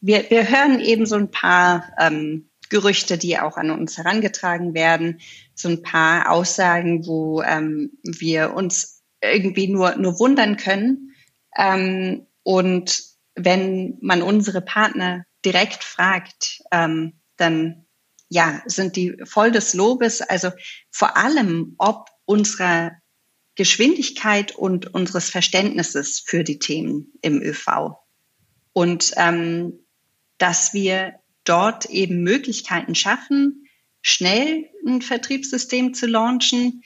wir, 0.00 0.30
wir 0.30 0.48
hören 0.48 0.80
eben 0.80 1.04
so 1.04 1.16
ein 1.16 1.30
paar 1.30 1.92
ähm, 1.98 2.48
Gerüchte, 2.70 3.18
die 3.18 3.38
auch 3.38 3.58
an 3.58 3.70
uns 3.70 3.98
herangetragen 3.98 4.72
werden, 4.72 5.20
so 5.54 5.68
ein 5.68 5.82
paar 5.82 6.30
Aussagen, 6.30 7.06
wo 7.06 7.42
ähm, 7.42 7.92
wir 8.02 8.54
uns 8.54 9.02
irgendwie 9.20 9.68
nur, 9.68 9.96
nur 9.96 10.18
wundern 10.18 10.56
können. 10.56 11.14
Ähm, 11.56 12.26
und 12.42 13.02
wenn 13.34 13.98
man 14.00 14.22
unsere 14.22 14.62
Partner 14.62 15.24
direkt 15.44 15.84
fragt, 15.84 16.62
ähm, 16.70 17.20
dann 17.36 17.84
ja, 18.28 18.62
sind 18.64 18.96
die 18.96 19.16
voll 19.24 19.50
des 19.50 19.74
Lobes. 19.74 20.22
Also 20.22 20.50
vor 20.90 21.18
allem, 21.18 21.74
ob 21.76 22.08
unserer 22.24 22.92
Geschwindigkeit 23.54 24.54
und 24.56 24.94
unseres 24.94 25.30
Verständnisses 25.30 26.22
für 26.24 26.44
die 26.44 26.58
Themen 26.58 27.12
im 27.20 27.42
ÖV. 27.42 27.96
Und 28.72 29.12
ähm, 29.16 29.80
dass 30.38 30.72
wir 30.72 31.14
dort 31.44 31.86
eben 31.86 32.22
Möglichkeiten 32.22 32.94
schaffen, 32.94 33.68
schnell 34.00 34.68
ein 34.86 35.02
Vertriebssystem 35.02 35.94
zu 35.94 36.06
launchen, 36.06 36.82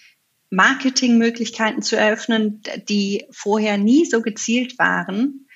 Marketingmöglichkeiten 0.50 1.82
zu 1.82 1.96
eröffnen, 1.96 2.62
die 2.88 3.26
vorher 3.30 3.78
nie 3.78 4.04
so 4.04 4.22
gezielt 4.22 4.78
waren, 4.78 5.48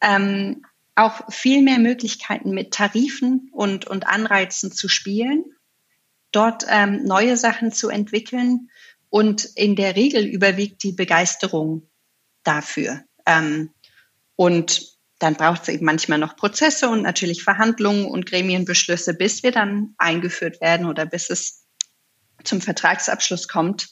ähm, 0.00 0.64
auch 0.94 1.30
viel 1.32 1.62
mehr 1.62 1.78
Möglichkeiten 1.78 2.50
mit 2.50 2.72
Tarifen 2.72 3.50
und, 3.52 3.86
und 3.86 4.06
Anreizen 4.06 4.72
zu 4.72 4.88
spielen, 4.88 5.44
dort 6.32 6.64
ähm, 6.68 7.04
neue 7.04 7.36
Sachen 7.36 7.72
zu 7.72 7.88
entwickeln 7.88 8.70
und 9.16 9.46
in 9.54 9.76
der 9.76 9.96
Regel 9.96 10.26
überwiegt 10.26 10.82
die 10.82 10.92
Begeisterung 10.92 11.88
dafür. 12.42 13.02
Ähm, 13.24 13.70
und 14.34 14.98
dann 15.18 15.36
braucht 15.36 15.62
es 15.62 15.68
eben 15.70 15.86
manchmal 15.86 16.18
noch 16.18 16.36
Prozesse 16.36 16.90
und 16.90 17.00
natürlich 17.00 17.42
Verhandlungen 17.42 18.04
und 18.04 18.26
Gremienbeschlüsse, 18.26 19.14
bis 19.14 19.42
wir 19.42 19.52
dann 19.52 19.94
eingeführt 19.96 20.60
werden 20.60 20.84
oder 20.86 21.06
bis 21.06 21.30
es 21.30 21.64
zum 22.44 22.60
Vertragsabschluss 22.60 23.48
kommt. 23.48 23.88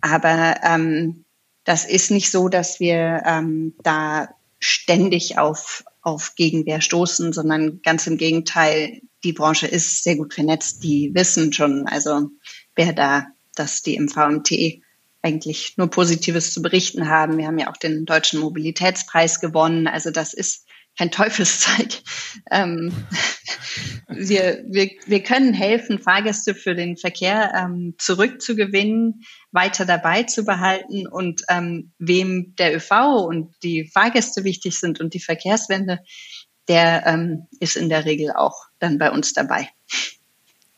Aber 0.00 0.56
ähm, 0.64 1.24
das 1.62 1.84
ist 1.84 2.10
nicht 2.10 2.32
so, 2.32 2.48
dass 2.48 2.80
wir 2.80 3.22
ähm, 3.24 3.76
da 3.84 4.30
ständig 4.58 5.38
auf, 5.38 5.84
auf 6.02 6.34
Gegenwehr 6.34 6.80
stoßen, 6.80 7.32
sondern 7.32 7.82
ganz 7.82 8.08
im 8.08 8.16
Gegenteil, 8.16 9.00
die 9.22 9.32
Branche 9.32 9.68
ist 9.68 10.02
sehr 10.02 10.16
gut 10.16 10.34
vernetzt, 10.34 10.82
die 10.82 11.12
wissen 11.14 11.52
schon, 11.52 11.86
also 11.86 12.30
wer 12.74 12.92
da 12.92 13.28
dass 13.58 13.82
die 13.82 13.94
im 13.94 14.08
VMT 14.08 14.82
eigentlich 15.22 15.74
nur 15.76 15.90
Positives 15.90 16.52
zu 16.52 16.62
berichten 16.62 17.08
haben. 17.08 17.36
Wir 17.36 17.46
haben 17.46 17.58
ja 17.58 17.68
auch 17.68 17.76
den 17.76 18.04
Deutschen 18.04 18.40
Mobilitätspreis 18.40 19.40
gewonnen. 19.40 19.88
Also 19.88 20.10
das 20.10 20.32
ist 20.32 20.66
kein 20.96 21.10
Teufelszeug. 21.10 22.02
Ähm, 22.50 22.92
wir, 24.08 24.64
wir, 24.68 24.90
wir 25.06 25.22
können 25.22 25.52
helfen, 25.52 25.98
Fahrgäste 25.98 26.54
für 26.54 26.74
den 26.74 26.96
Verkehr 26.96 27.52
ähm, 27.56 27.94
zurückzugewinnen, 27.98 29.22
weiter 29.50 29.84
dabei 29.84 30.22
zu 30.22 30.44
behalten 30.44 31.06
und 31.06 31.42
ähm, 31.48 31.92
wem 31.98 32.54
der 32.56 32.76
ÖV 32.76 32.90
und 33.26 33.54
die 33.62 33.90
Fahrgäste 33.92 34.44
wichtig 34.44 34.78
sind 34.78 35.00
und 35.00 35.14
die 35.14 35.20
Verkehrswende, 35.20 36.00
der 36.68 37.04
ähm, 37.06 37.46
ist 37.60 37.76
in 37.76 37.88
der 37.88 38.04
Regel 38.04 38.32
auch 38.32 38.56
dann 38.78 38.98
bei 38.98 39.10
uns 39.10 39.32
dabei. 39.32 39.68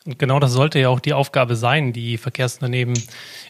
Und 0.05 0.17
genau 0.17 0.39
das 0.39 0.53
sollte 0.53 0.79
ja 0.79 0.89
auch 0.89 0.99
die 0.99 1.13
Aufgabe 1.13 1.55
sein, 1.55 1.93
die 1.93 2.17
Verkehrsunternehmen 2.17 3.01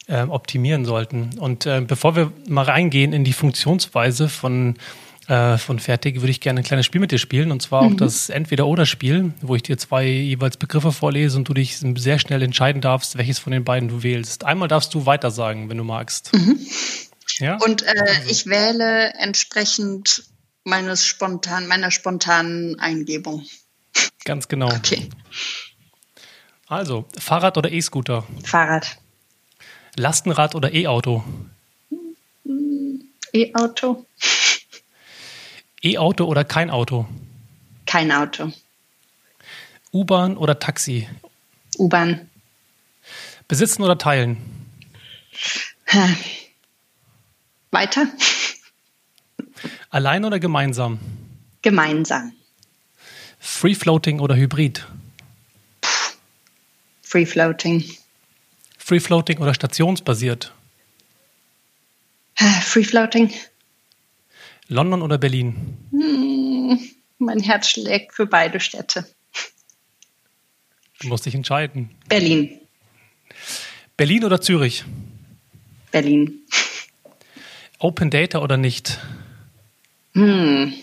äh, 0.07 0.23
optimieren 0.23 0.85
sollten. 0.85 1.37
Und 1.39 1.65
äh, 1.65 1.81
bevor 1.81 2.15
wir 2.15 2.31
mal 2.47 2.65
reingehen 2.65 3.13
in 3.13 3.23
die 3.23 3.33
Funktionsweise 3.33 4.29
von, 4.29 4.75
äh, 5.27 5.57
von 5.57 5.79
Fertig, 5.79 6.21
würde 6.21 6.31
ich 6.31 6.41
gerne 6.41 6.61
ein 6.61 6.63
kleines 6.63 6.87
Spiel 6.87 7.01
mit 7.01 7.11
dir 7.11 7.19
spielen. 7.19 7.51
Und 7.51 7.61
zwar 7.61 7.83
mhm. 7.83 7.93
auch 7.93 7.97
das 7.97 8.29
Entweder-Oder-Spiel, 8.29 9.33
wo 9.41 9.55
ich 9.55 9.63
dir 9.63 9.77
zwei 9.77 10.05
jeweils 10.05 10.57
Begriffe 10.57 10.91
vorlese 10.91 11.37
und 11.37 11.47
du 11.47 11.53
dich 11.53 11.77
sehr 11.77 12.17
schnell 12.17 12.41
entscheiden 12.41 12.81
darfst, 12.81 13.17
welches 13.17 13.37
von 13.37 13.51
den 13.51 13.63
beiden 13.63 13.87
du 13.87 14.01
wählst. 14.01 14.43
Einmal 14.43 14.67
darfst 14.67 14.93
du 14.95 15.05
weiter 15.05 15.29
sagen, 15.29 15.69
wenn 15.69 15.77
du 15.77 15.83
magst. 15.83 16.33
Mhm. 16.33 16.59
Ja? 17.37 17.57
Und 17.63 17.83
äh, 17.83 17.93
also. 17.95 18.29
ich 18.29 18.47
wähle 18.47 19.13
entsprechend 19.19 20.23
meines 20.63 21.05
spontan, 21.05 21.67
meiner 21.67 21.91
spontanen 21.91 22.79
Eingebung. 22.79 23.45
Ganz 24.25 24.47
genau. 24.47 24.69
Okay. 24.73 25.09
Also, 26.69 27.05
Fahrrad 27.17 27.57
oder 27.57 27.71
E-Scooter? 27.71 28.25
Fahrrad. 28.43 28.99
Lastenrad 29.95 30.53
oder 30.53 30.71
E-Auto? 30.71 31.23
E-Auto. 33.33 34.05
E-Auto 35.81 36.25
oder 36.25 36.43
kein 36.43 36.69
Auto? 36.69 37.07
Kein 37.87 38.11
Auto. 38.11 38.53
U-Bahn 39.91 40.37
oder 40.37 40.59
Taxi? 40.59 41.09
U-Bahn. 41.79 42.29
Besitzen 43.47 43.81
oder 43.81 43.97
teilen? 43.97 44.37
Weiter. 47.71 48.05
Allein 49.89 50.23
oder 50.23 50.39
gemeinsam? 50.39 50.99
Gemeinsam. 51.63 52.33
Free 53.39 53.73
Floating 53.73 54.19
oder 54.19 54.35
Hybrid? 54.35 54.85
Free 57.09 57.25
Floating. 57.25 57.83
Free 58.77 58.99
Floating 58.99 59.39
oder 59.39 59.55
stationsbasiert? 59.55 60.53
Free 62.61 62.83
Floating. 62.83 63.33
London 64.67 65.01
oder 65.01 65.17
Berlin? 65.17 65.75
Hm, 65.89 66.79
mein 67.17 67.39
Herz 67.39 67.67
schlägt 67.69 68.13
für 68.13 68.27
beide 68.27 68.59
Städte. 68.59 69.07
Du 70.99 71.07
musst 71.07 71.25
dich 71.25 71.33
entscheiden. 71.33 71.89
Berlin. 72.07 72.59
Berlin 73.97 74.23
oder 74.23 74.39
Zürich? 74.39 74.83
Berlin. 75.89 76.41
Open 77.79 78.11
Data 78.11 78.37
oder 78.37 78.57
nicht? 78.57 78.99
Hm. 80.13 80.75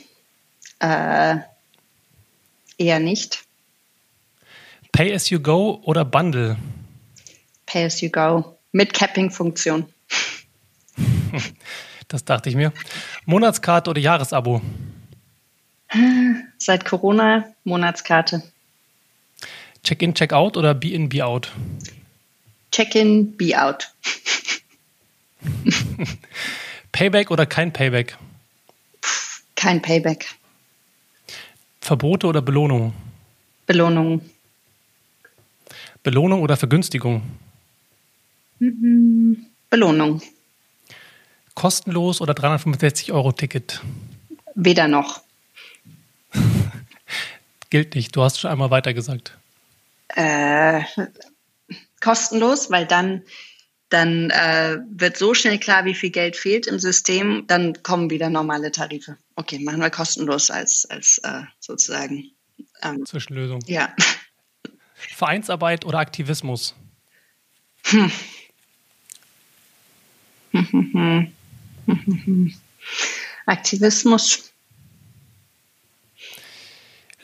Äh, 0.80 1.36
eher 2.78 2.98
nicht. 2.98 3.45
Pay 4.96 5.12
as 5.12 5.28
you 5.28 5.38
go 5.38 5.78
oder 5.84 6.06
Bundle? 6.06 6.56
Pay 7.66 7.84
as 7.84 8.00
you 8.00 8.08
go 8.08 8.56
mit 8.72 8.94
Capping-Funktion. 8.94 9.86
Das 12.08 12.24
dachte 12.24 12.48
ich 12.48 12.54
mir. 12.54 12.72
Monatskarte 13.26 13.90
oder 13.90 14.00
Jahresabo? 14.00 14.62
Seit 16.56 16.84
Corona 16.84 17.52
Monatskarte. 17.64 18.44
Check-in, 19.82 20.14
Check-out 20.14 20.56
oder 20.56 20.72
Be-in, 20.72 21.08
Be-out? 21.08 21.50
Check-in, 22.70 23.36
Be-out. 23.36 23.92
Payback 26.92 27.32
oder 27.32 27.44
kein 27.44 27.72
Payback? 27.72 28.16
Kein 29.56 29.82
Payback. 29.82 30.26
Verbote 31.80 32.28
oder 32.28 32.40
Belohnung? 32.40 32.94
Belohnung. 33.66 34.22
Belohnung 36.06 36.40
oder 36.40 36.56
Vergünstigung? 36.56 37.20
Mhm. 38.60 39.44
Belohnung. 39.70 40.22
Kostenlos 41.54 42.20
oder 42.20 42.32
365 42.32 43.10
Euro 43.10 43.32
Ticket? 43.32 43.80
Weder 44.54 44.86
noch. 44.86 45.20
gilt 47.70 47.96
nicht. 47.96 48.14
Du 48.14 48.22
hast 48.22 48.38
schon 48.38 48.52
einmal 48.52 48.70
weitergesagt. 48.70 49.36
Äh, 50.14 50.82
kostenlos, 52.00 52.70
weil 52.70 52.86
dann, 52.86 53.22
dann 53.88 54.30
äh, 54.30 54.78
wird 54.88 55.16
so 55.16 55.34
schnell 55.34 55.58
klar, 55.58 55.86
wie 55.86 55.94
viel 55.94 56.10
Geld 56.10 56.36
fehlt 56.36 56.68
im 56.68 56.78
System, 56.78 57.48
dann 57.48 57.82
kommen 57.82 58.10
wieder 58.10 58.30
normale 58.30 58.70
Tarife. 58.70 59.16
Okay, 59.34 59.58
machen 59.58 59.80
wir 59.80 59.90
kostenlos 59.90 60.52
als, 60.52 60.86
als 60.88 61.18
äh, 61.24 61.42
sozusagen 61.58 62.30
ähm, 62.82 63.04
Zwischenlösung. 63.04 63.58
Ja. 63.66 63.92
Vereinsarbeit 65.14 65.84
oder 65.84 65.98
Aktivismus? 65.98 66.74
Hm. 67.84 68.10
Aktivismus. 73.46 74.52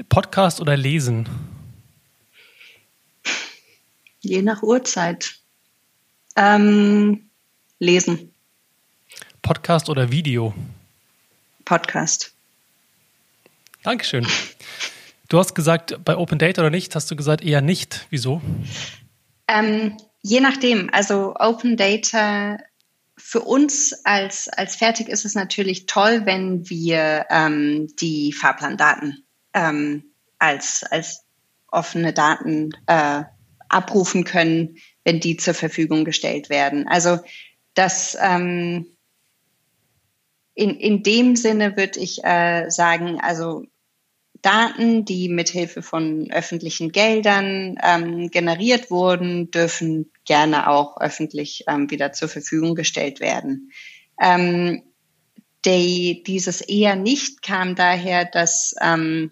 Podcast 0.09 0.61
oder 0.61 0.77
Lesen? 0.77 1.29
Je 4.21 4.43
nach 4.43 4.63
Uhrzeit. 4.63 5.35
Ähm, 6.37 7.29
lesen. 7.79 8.33
Podcast 9.43 9.89
oder 9.89 10.11
Video? 10.11 10.55
Podcast. 11.65 12.33
Dankeschön. 13.83 14.27
Du 15.33 15.39
hast 15.39 15.55
gesagt, 15.55 15.99
bei 16.05 16.15
Open 16.19 16.39
Data 16.39 16.61
oder 16.61 16.69
nicht, 16.69 16.95
hast 16.95 17.11
du 17.11 17.17
gesagt 17.17 17.43
eher 17.43 17.63
nicht. 17.63 18.07
Wieso? 18.11 18.43
Ähm, 19.49 19.97
je 20.21 20.41
nachdem. 20.41 20.91
Also 20.93 21.35
Open 21.37 21.79
Data 21.79 22.59
für 23.17 23.41
uns 23.41 23.95
als, 24.05 24.51
als 24.51 24.77
fertig 24.77 25.09
ist 25.09 25.25
es 25.25 25.35
natürlich 25.35 25.87
toll, 25.87 26.27
wenn 26.27 26.69
wir 26.69 27.25
ähm, 27.31 27.89
die 27.99 28.35
Fahrplandaten 28.35 29.25
ähm, 29.55 30.05
als, 30.39 30.83
als 30.83 31.25
offene 31.69 32.13
Daten 32.13 32.73
äh, 32.87 33.23
abrufen 33.71 34.25
können, 34.25 34.77
wenn 35.03 35.19
die 35.19 35.39
zur 35.39 35.55
Verfügung 35.55 36.05
gestellt 36.05 36.51
werden. 36.51 36.87
Also 36.89 37.21
das 37.73 38.19
ähm, 38.21 38.87
in, 40.53 40.77
in 40.77 41.03
dem 41.03 41.37
Sinne 41.37 41.79
würde 41.79 42.01
ich 42.01 42.23
äh, 42.23 42.69
sagen, 42.69 43.19
also 43.19 43.65
Daten, 44.43 45.05
die 45.05 45.29
mithilfe 45.29 45.83
von 45.83 46.31
öffentlichen 46.33 46.91
Geldern 46.91 47.77
ähm, 47.83 48.29
generiert 48.31 48.91
wurden, 48.91 49.51
dürfen 49.51 50.11
gerne 50.25 50.69
auch 50.69 51.01
öffentlich 51.01 51.65
ähm, 51.69 51.91
wieder 51.91 52.13
zur 52.13 52.29
Verfügung 52.29 52.75
gestellt 52.75 53.21
werden. 53.21 53.71
Ähm, 54.21 54.83
die, 55.65 56.25
dieses 56.27 56.61
eher 56.61 56.97
nicht 56.97 57.43
kam 57.43 57.77
daher, 57.77 58.25
dass 58.25 58.75
ähm, 58.83 59.31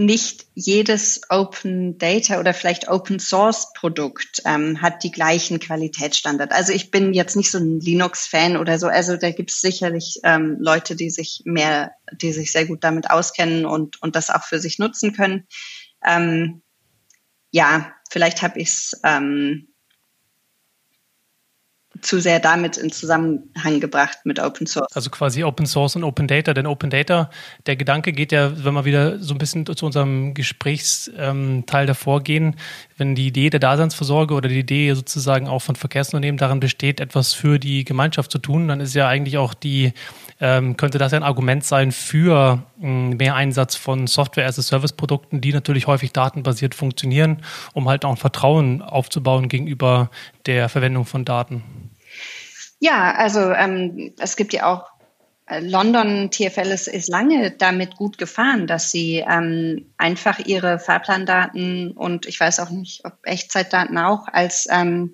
nicht 0.00 0.46
jedes 0.54 1.20
Open 1.28 1.98
Data 1.98 2.40
oder 2.40 2.54
vielleicht 2.54 2.88
Open 2.88 3.20
Source 3.20 3.74
Produkt 3.74 4.40
ähm, 4.46 4.80
hat 4.80 5.04
die 5.04 5.10
gleichen 5.10 5.60
Qualitätsstandards. 5.60 6.54
Also 6.54 6.72
ich 6.72 6.90
bin 6.90 7.12
jetzt 7.12 7.36
nicht 7.36 7.50
so 7.50 7.58
ein 7.58 7.80
Linux-Fan 7.80 8.56
oder 8.56 8.78
so. 8.78 8.86
Also 8.86 9.18
da 9.18 9.30
gibt 9.30 9.50
es 9.50 9.60
sicherlich 9.60 10.18
ähm, 10.24 10.56
Leute, 10.58 10.96
die 10.96 11.10
sich 11.10 11.42
mehr, 11.44 11.92
die 12.14 12.32
sich 12.32 12.50
sehr 12.50 12.64
gut 12.64 12.82
damit 12.82 13.10
auskennen 13.10 13.66
und, 13.66 14.00
und 14.00 14.16
das 14.16 14.30
auch 14.30 14.42
für 14.42 14.58
sich 14.58 14.78
nutzen 14.78 15.12
können. 15.12 15.46
Ähm, 16.02 16.62
ja, 17.50 17.92
vielleicht 18.10 18.40
habe 18.40 18.58
ich 18.58 18.68
es 18.68 19.00
ähm, 19.04 19.68
zu 22.02 22.20
sehr 22.20 22.40
damit 22.40 22.76
in 22.76 22.90
Zusammenhang 22.90 23.80
gebracht 23.80 24.18
mit 24.24 24.40
Open 24.40 24.66
Source. 24.66 24.88
Also 24.94 25.10
quasi 25.10 25.44
Open 25.44 25.66
Source 25.66 25.96
und 25.96 26.04
Open 26.04 26.26
Data. 26.26 26.54
Denn 26.54 26.66
Open 26.66 26.90
Data, 26.90 27.30
der 27.66 27.76
Gedanke 27.76 28.12
geht 28.12 28.32
ja, 28.32 28.64
wenn 28.64 28.74
wir 28.74 28.84
wieder 28.84 29.18
so 29.18 29.34
ein 29.34 29.38
bisschen 29.38 29.66
zu 29.66 29.86
unserem 29.86 30.34
Gesprächsteil 30.34 31.86
davor 31.86 32.22
gehen, 32.22 32.56
wenn 32.96 33.14
die 33.14 33.26
Idee 33.26 33.50
der 33.50 33.60
Daseinsvorsorge 33.60 34.34
oder 34.34 34.48
die 34.48 34.60
Idee 34.60 34.92
sozusagen 34.94 35.48
auch 35.48 35.60
von 35.60 35.76
Verkehrsunternehmen 35.76 36.38
darin 36.38 36.60
besteht, 36.60 37.00
etwas 37.00 37.32
für 37.32 37.58
die 37.58 37.84
Gemeinschaft 37.84 38.30
zu 38.30 38.38
tun, 38.38 38.68
dann 38.68 38.80
ist 38.80 38.94
ja 38.94 39.08
eigentlich 39.08 39.38
auch 39.38 39.54
die, 39.54 39.92
ähm, 40.40 40.76
könnte 40.76 40.98
das 40.98 41.12
ja 41.12 41.18
ein 41.18 41.24
Argument 41.24 41.64
sein 41.64 41.92
für 41.92 42.62
ähm, 42.82 43.16
mehr 43.16 43.34
Einsatz 43.34 43.76
von 43.76 44.06
Software-as-a-Service-Produkten, 44.06 45.40
die 45.40 45.52
natürlich 45.52 45.86
häufig 45.86 46.12
datenbasiert 46.12 46.74
funktionieren, 46.74 47.42
um 47.72 47.88
halt 47.88 48.04
auch 48.04 48.18
Vertrauen 48.18 48.82
aufzubauen 48.82 49.48
gegenüber 49.48 50.10
der 50.46 50.68
Verwendung 50.68 51.06
von 51.06 51.24
Daten. 51.24 51.62
Ja, 52.80 53.14
also 53.14 53.52
ähm, 53.52 54.14
es 54.18 54.36
gibt 54.36 54.54
ja 54.54 54.66
auch 54.66 54.90
äh, 55.46 55.60
London 55.60 56.30
TFL 56.30 56.70
ist, 56.72 56.88
ist 56.88 57.08
lange 57.08 57.50
damit 57.50 57.96
gut 57.96 58.16
gefahren, 58.18 58.66
dass 58.66 58.90
sie 58.90 59.24
ähm, 59.28 59.92
einfach 59.98 60.38
ihre 60.38 60.78
Fahrplandaten 60.78 61.92
und 61.92 62.26
ich 62.26 62.40
weiß 62.40 62.58
auch 62.60 62.70
nicht, 62.70 63.04
ob 63.04 63.12
Echtzeitdaten 63.24 63.98
auch 63.98 64.28
als 64.28 64.66
ähm, 64.70 65.12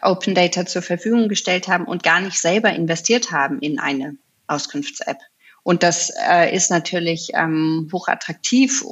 Open 0.00 0.34
Data 0.34 0.64
zur 0.64 0.82
Verfügung 0.82 1.28
gestellt 1.28 1.68
haben 1.68 1.86
und 1.86 2.02
gar 2.02 2.20
nicht 2.20 2.38
selber 2.38 2.70
investiert 2.72 3.32
haben 3.32 3.58
in 3.58 3.78
eine 3.80 4.16
Auskunfts-App. 4.46 5.18
Und 5.64 5.82
das 5.82 6.10
äh, 6.28 6.54
ist 6.54 6.70
natürlich 6.70 7.30
ähm, 7.34 7.88
hochattraktiv 7.92 8.84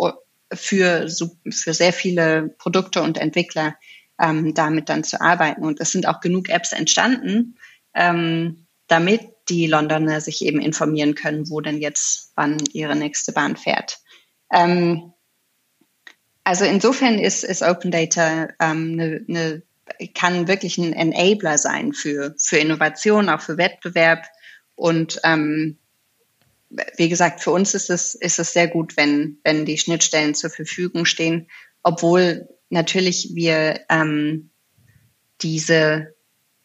für, 0.52 1.08
für 1.08 1.74
sehr 1.74 1.92
viele 1.92 2.48
Produkte 2.58 3.02
und 3.02 3.18
Entwickler, 3.18 3.76
ähm, 4.20 4.54
damit 4.54 4.88
dann 4.88 5.04
zu 5.04 5.20
arbeiten. 5.20 5.64
Und 5.64 5.80
es 5.80 5.90
sind 5.90 6.06
auch 6.06 6.20
genug 6.20 6.48
Apps 6.48 6.72
entstanden, 6.72 7.56
ähm, 7.94 8.66
damit 8.88 9.22
die 9.48 9.66
Londoner 9.66 10.20
sich 10.20 10.44
eben 10.44 10.60
informieren 10.60 11.14
können, 11.14 11.48
wo 11.50 11.60
denn 11.60 11.78
jetzt 11.78 12.32
wann 12.36 12.58
ihre 12.72 12.96
nächste 12.96 13.32
Bahn 13.32 13.56
fährt. 13.56 13.98
Ähm, 14.52 15.12
also 16.44 16.64
insofern 16.64 17.18
ist, 17.18 17.44
ist 17.44 17.62
Open 17.62 17.90
Data 17.90 18.48
ähm, 18.60 18.96
ne, 18.96 19.24
ne, 19.26 19.62
kann 20.14 20.48
wirklich 20.48 20.78
ein 20.78 20.92
Enabler 20.92 21.58
sein 21.58 21.92
für, 21.92 22.34
für 22.38 22.58
Innovation, 22.58 23.28
auch 23.28 23.40
für 23.40 23.58
Wettbewerb. 23.58 24.26
Und 24.76 25.20
ähm, 25.24 25.78
wie 26.96 27.08
gesagt, 27.08 27.42
für 27.42 27.50
uns 27.50 27.74
ist 27.74 27.90
es, 27.90 28.14
ist 28.14 28.38
es 28.38 28.52
sehr 28.52 28.68
gut, 28.68 28.96
wenn, 28.96 29.38
wenn 29.42 29.64
die 29.64 29.78
Schnittstellen 29.78 30.34
zur 30.34 30.50
Verfügung 30.50 31.04
stehen, 31.04 31.48
obwohl 31.82 32.48
natürlich 32.68 33.30
wir 33.34 33.80
ähm, 33.88 34.50
diese 35.42 36.14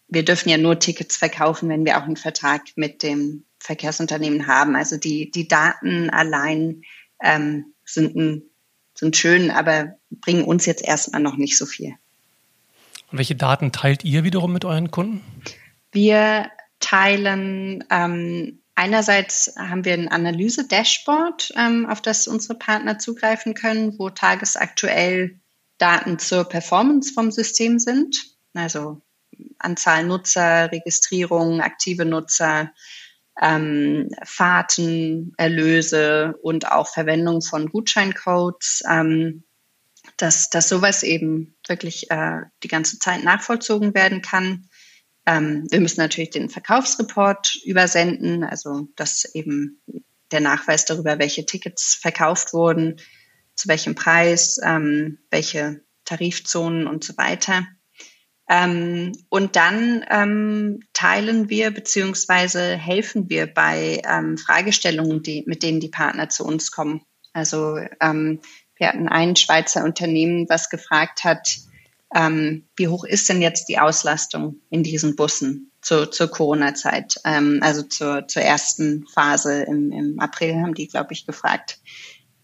wir 0.08 0.24
dürfen 0.24 0.50
ja 0.50 0.58
nur 0.58 0.80
Tickets 0.80 1.18
verkaufen, 1.18 1.70
wenn 1.70 1.86
wir 1.86 1.98
auch 1.98 2.04
einen 2.04 2.18
Vertrag 2.18 2.62
mit 2.76 3.04
dem 3.04 3.46
Verkehrsunternehmen 3.60 4.48
haben. 4.48 4.76
Also 4.76 4.98
die, 4.98 5.32
die 5.32 5.48
Daten 5.48 6.10
allein 6.10 6.84
ähm, 7.22 7.74
sind, 7.84 8.16
ein, 8.16 8.44
sind 8.94 9.18
schön, 9.18 9.52
aber 9.52 9.96
bringen 10.10 10.44
uns 10.44 10.66
jetzt 10.66 10.84
erstmal 10.84 11.22
noch 11.22 11.38
nicht 11.38 11.58
so 11.58 11.66
viel. 11.66 11.96
Und 13.12 13.18
welche 13.18 13.36
Daten 13.36 13.72
teilt 13.72 14.04
ihr 14.04 14.24
wiederum 14.24 14.54
mit 14.54 14.66
euren 14.66 14.92
Kunden? 14.92 15.24
Wir 15.92 16.52
teilen 16.80 17.84
ähm, 17.90 18.60
einerseits 18.76 19.56
haben 19.58 19.86
wir 19.86 19.94
ein 19.94 20.10
Analyse-Dashboard, 20.10 21.54
ähm, 21.58 21.88
auf 21.88 22.02
das 22.02 22.28
unsere 22.28 22.56
Partner 22.56 23.00
zugreifen 23.00 23.54
können, 23.54 23.98
wo 23.98 24.10
tagesaktuell 24.10 25.40
Daten 25.78 26.20
zur 26.20 26.44
Performance 26.44 27.14
vom 27.14 27.32
System 27.32 27.80
sind. 27.80 28.18
Also 28.54 29.02
Anzahl 29.60 30.06
Nutzer, 30.06 30.72
Registrierung, 30.72 31.62
aktive 31.62 32.06
Nutzer, 32.06 32.72
ähm, 33.42 34.10
Fahrten, 34.24 35.34
Erlöse 35.38 36.36
und 36.42 36.72
auch 36.72 36.88
Verwendung 36.88 37.42
von 37.42 37.68
Gutscheincodes, 37.68 38.84
ähm, 38.90 39.44
dass, 40.18 40.50
dass 40.50 40.70
sowas 40.70 41.04
eben 41.04 41.56
wirklich 41.68 42.10
äh, 42.12 42.42
die 42.64 42.68
ganze 42.68 43.00
Zeit 43.00 43.24
nachvollzogen 43.24 43.94
werden 43.94 44.22
kann. 44.22 44.70
Ähm, 45.26 45.68
wir 45.70 45.82
müssen 45.82 46.00
natürlich 46.00 46.30
den 46.30 46.50
Verkaufsreport 46.50 47.56
übersenden, 47.66 48.44
also 48.44 48.88
dass 48.96 49.26
eben 49.34 49.82
der 50.32 50.42
Nachweis 50.42 50.86
darüber, 50.86 51.20
welche 51.20 51.46
Tickets 51.46 51.96
verkauft 51.96 52.54
wurden, 52.54 52.98
zu 53.56 53.68
welchem 53.68 53.96
Preis, 53.96 54.60
ähm, 54.64 55.20
welche 55.32 55.82
Tarifzonen 56.04 56.88
und 56.88 57.04
so 57.04 57.18
weiter. 57.18 57.68
Ähm, 58.48 59.14
und 59.30 59.56
dann 59.56 60.06
ähm, 60.10 60.80
teilen 60.94 61.50
wir 61.50 61.72
beziehungsweise 61.72 62.76
helfen 62.78 63.30
wir 63.30 63.52
bei 63.52 64.02
ähm, 64.08 64.38
Fragestellungen, 64.38 65.24
die, 65.24 65.44
mit 65.48 65.64
denen 65.64 65.80
die 65.80 65.90
Partner 65.90 66.30
zu 66.30 66.46
uns 66.46 66.72
kommen. 66.72 67.02
Also 67.34 67.80
ähm, 68.02 68.42
wir 68.76 68.88
hatten 68.88 69.08
ein 69.08 69.36
Schweizer 69.36 69.84
Unternehmen, 69.84 70.48
was 70.48 70.70
gefragt 70.70 71.24
hat, 71.24 71.58
ähm, 72.14 72.68
wie 72.76 72.88
hoch 72.88 73.04
ist 73.04 73.28
denn 73.30 73.42
jetzt 73.42 73.68
die 73.68 73.80
Auslastung 73.80 74.62
in 74.70 74.84
diesen 74.84 75.16
Bussen 75.16 75.72
zu, 75.82 76.06
zur 76.10 76.28
Corona-Zeit? 76.28 77.16
Ähm, 77.26 77.60
also 77.64 77.82
zur, 77.82 78.28
zur 78.28 78.44
ersten 78.44 79.08
Phase 79.08 79.64
im, 79.64 79.92
im 79.92 80.20
April 80.20 80.56
haben 80.62 80.76
die, 80.76 80.88
glaube 80.88 81.14
ich, 81.14 81.26
gefragt. 81.26 81.80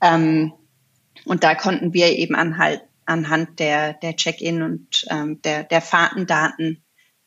Und 0.03 1.43
da 1.43 1.53
konnten 1.53 1.93
wir 1.93 2.07
eben 2.17 2.33
anhalten 2.33 2.90
anhand 3.05 3.59
der, 3.59 3.93
der 3.93 4.15
Check-in 4.15 4.61
und 4.61 5.05
ähm, 5.09 5.41
der, 5.41 5.63
der 5.63 5.81
Fahrtendaten 5.81 6.83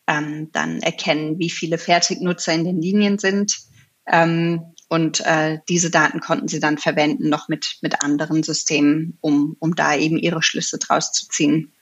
ähm, 0.07 0.51
dann 0.53 0.81
erkennen, 0.81 1.39
wie 1.39 1.51
viele 1.51 1.79
Fertignutzer 1.79 2.53
in 2.53 2.65
den 2.65 2.81
Linien 2.81 3.19
sind. 3.19 3.59
Ähm, 4.07 4.75
Und 4.89 5.21
äh, 5.21 5.59
diese 5.69 5.91
Daten 5.91 6.21
konnten 6.21 6.47
sie 6.47 6.61
dann 6.61 6.79
verwenden, 6.79 7.29
noch 7.29 7.49
mit, 7.49 7.79
mit 7.81 8.03
anderen 8.03 8.43
Systemen, 8.43 9.17
um, 9.23 9.57
um 9.59 9.75
da 9.75 9.97
eben 9.97 10.19
ihre 10.19 10.43
Schlüsse 10.43 10.79
draus 10.79 11.11
zu 11.11 11.27
ziehen. 11.29 11.73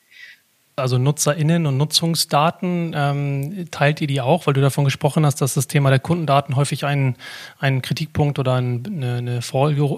Also 0.77 0.97
NutzerInnen 0.97 1.67
und 1.67 1.77
Nutzungsdaten, 1.77 2.95
ähm, 2.97 3.67
teilt 3.71 4.01
ihr 4.01 4.07
die 4.07 4.23
auch, 4.23 4.47
weil 4.47 4.55
du 4.55 4.63
davon 4.63 4.85
gesprochen 4.85 5.27
hast, 5.27 5.43
dass 5.43 5.53
das 5.53 5.67
Thema 5.67 5.91
der 5.91 5.99
Kundendaten 5.99 6.57
häufig 6.57 6.87
ein, 6.87 7.17
ein 7.59 7.83
Kritikpunkt 7.83 8.39
oder 8.39 8.55
ein, 8.55 8.83
eine, 8.87 9.43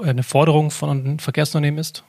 eine, 0.03 0.23
Forderung 0.25 0.73
von 0.73 1.21
Verkehrsunternehmen 1.21 1.79
ist? 1.79 2.03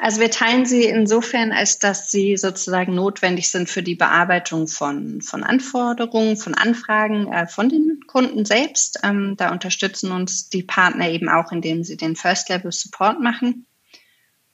Also 0.00 0.20
wir 0.20 0.30
teilen 0.30 0.64
sie 0.64 0.84
insofern, 0.84 1.50
als 1.50 1.80
dass 1.80 2.08
sie 2.08 2.36
sozusagen 2.36 2.94
notwendig 2.94 3.50
sind 3.50 3.68
für 3.68 3.82
die 3.82 3.96
Bearbeitung 3.96 4.68
von, 4.68 5.20
von 5.22 5.42
Anforderungen, 5.42 6.36
von 6.36 6.54
Anfragen 6.54 7.26
äh, 7.32 7.48
von 7.48 7.68
den 7.68 8.00
Kunden 8.06 8.44
selbst. 8.44 9.00
Ähm, 9.02 9.34
da 9.36 9.50
unterstützen 9.50 10.12
uns 10.12 10.50
die 10.50 10.62
Partner 10.62 11.10
eben 11.10 11.28
auch, 11.28 11.50
indem 11.50 11.82
sie 11.82 11.96
den 11.96 12.14
First-Level-Support 12.14 13.20
machen. 13.20 13.66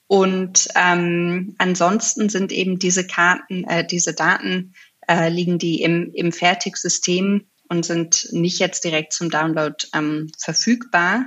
Und 0.07 0.67
ähm, 0.75 1.53
ansonsten 1.59 2.27
sind 2.29 2.51
eben 2.51 2.79
diese 2.79 3.05
Karten, 3.05 3.65
äh, 3.65 3.85
diese 3.85 4.15
Daten 4.15 4.73
äh, 5.07 5.29
liegen 5.29 5.59
die 5.59 5.83
im, 5.83 6.11
im 6.13 6.31
Fertigsystem 6.31 7.45
und 7.69 7.85
sind 7.85 8.29
nicht 8.31 8.57
jetzt 8.57 8.83
direkt 8.83 9.13
zum 9.13 9.29
Download 9.29 9.75
ähm, 9.93 10.31
verfügbar. 10.39 11.25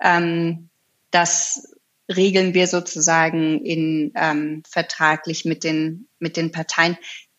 Ähm, 0.00 0.70
das 1.10 1.76
regeln 2.14 2.54
wir 2.54 2.66
sozusagen 2.66 3.64
in 3.64 4.12
ähm, 4.16 4.62
vertraglich 4.68 5.44
mit 5.44 5.64
den 5.64 6.08
mit 6.18 6.36
den 6.36 6.50
Parteien. 6.50 6.96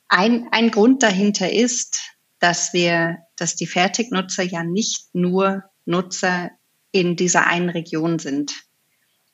Ein, 0.08 0.48
ein 0.52 0.72
Grund 0.72 1.04
dahinter 1.04 1.52
ist, 1.52 2.02
dass 2.40 2.74
wir, 2.74 3.20
dass 3.38 3.56
die 3.56 3.68
Fertignutzer 3.68 4.44
ja 4.44 4.64
nicht 4.64 5.14
nur 5.14 5.64
Nutzer 5.86 6.52
in 6.92 7.16
dieser 7.16 7.48
einen 7.48 7.70
Region 7.70 8.20
sind. 8.20 8.54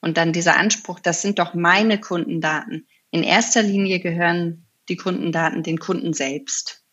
Und 0.01 0.17
dann 0.17 0.33
dieser 0.33 0.57
Anspruch, 0.57 0.99
das 0.99 1.21
sind 1.21 1.39
doch 1.39 1.53
meine 1.53 1.99
Kundendaten. 1.99 2.87
In 3.09 3.23
erster 3.23 3.63
Linie 3.63 3.99
gehören 3.99 4.67
die 4.89 4.97
Kundendaten 4.97 5.63
den 5.63 5.79
Kunden 5.79 6.13
selbst. 6.13 6.83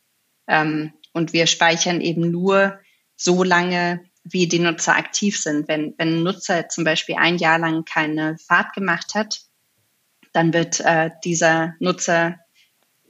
Ähm, 0.46 0.92
und 1.12 1.32
wir 1.32 1.46
speichern 1.46 2.00
eben 2.00 2.30
nur 2.30 2.78
so 3.16 3.44
lange 3.44 4.00
wie 4.24 4.48
die 4.48 4.58
Nutzer 4.58 4.96
aktiv 4.96 5.40
sind. 5.40 5.68
Wenn, 5.68 5.94
wenn 5.98 6.16
ein 6.16 6.22
Nutzer 6.22 6.68
zum 6.68 6.84
Beispiel 6.84 7.16
ein 7.16 7.36
Jahr 7.36 7.58
lang 7.58 7.84
keine 7.84 8.36
Fahrt 8.38 8.72
gemacht 8.74 9.14
hat, 9.14 9.40
dann 10.32 10.52
wird 10.52 10.80
äh, 10.80 11.10
dieser 11.24 11.74
Nutzer, 11.78 12.40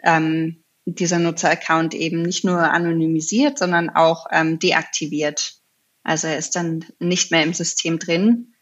ähm, 0.03 0.65
dieser 0.85 1.19
Nutzer-Account 1.19 1.95
eben 1.95 2.23
nicht 2.23 2.45
nur 2.45 2.61
anonymisiert, 2.61 3.59
sondern 3.59 3.89
auch 3.91 4.27
ähm, 4.31 4.59
deaktiviert. 4.59 5.55
Also 6.03 6.27
er 6.27 6.37
ist 6.37 6.57
dann 6.57 6.85
nicht 6.99 7.31
mehr 7.31 7.43
im 7.43 7.55
System 7.55 7.99
drin. 7.99 8.55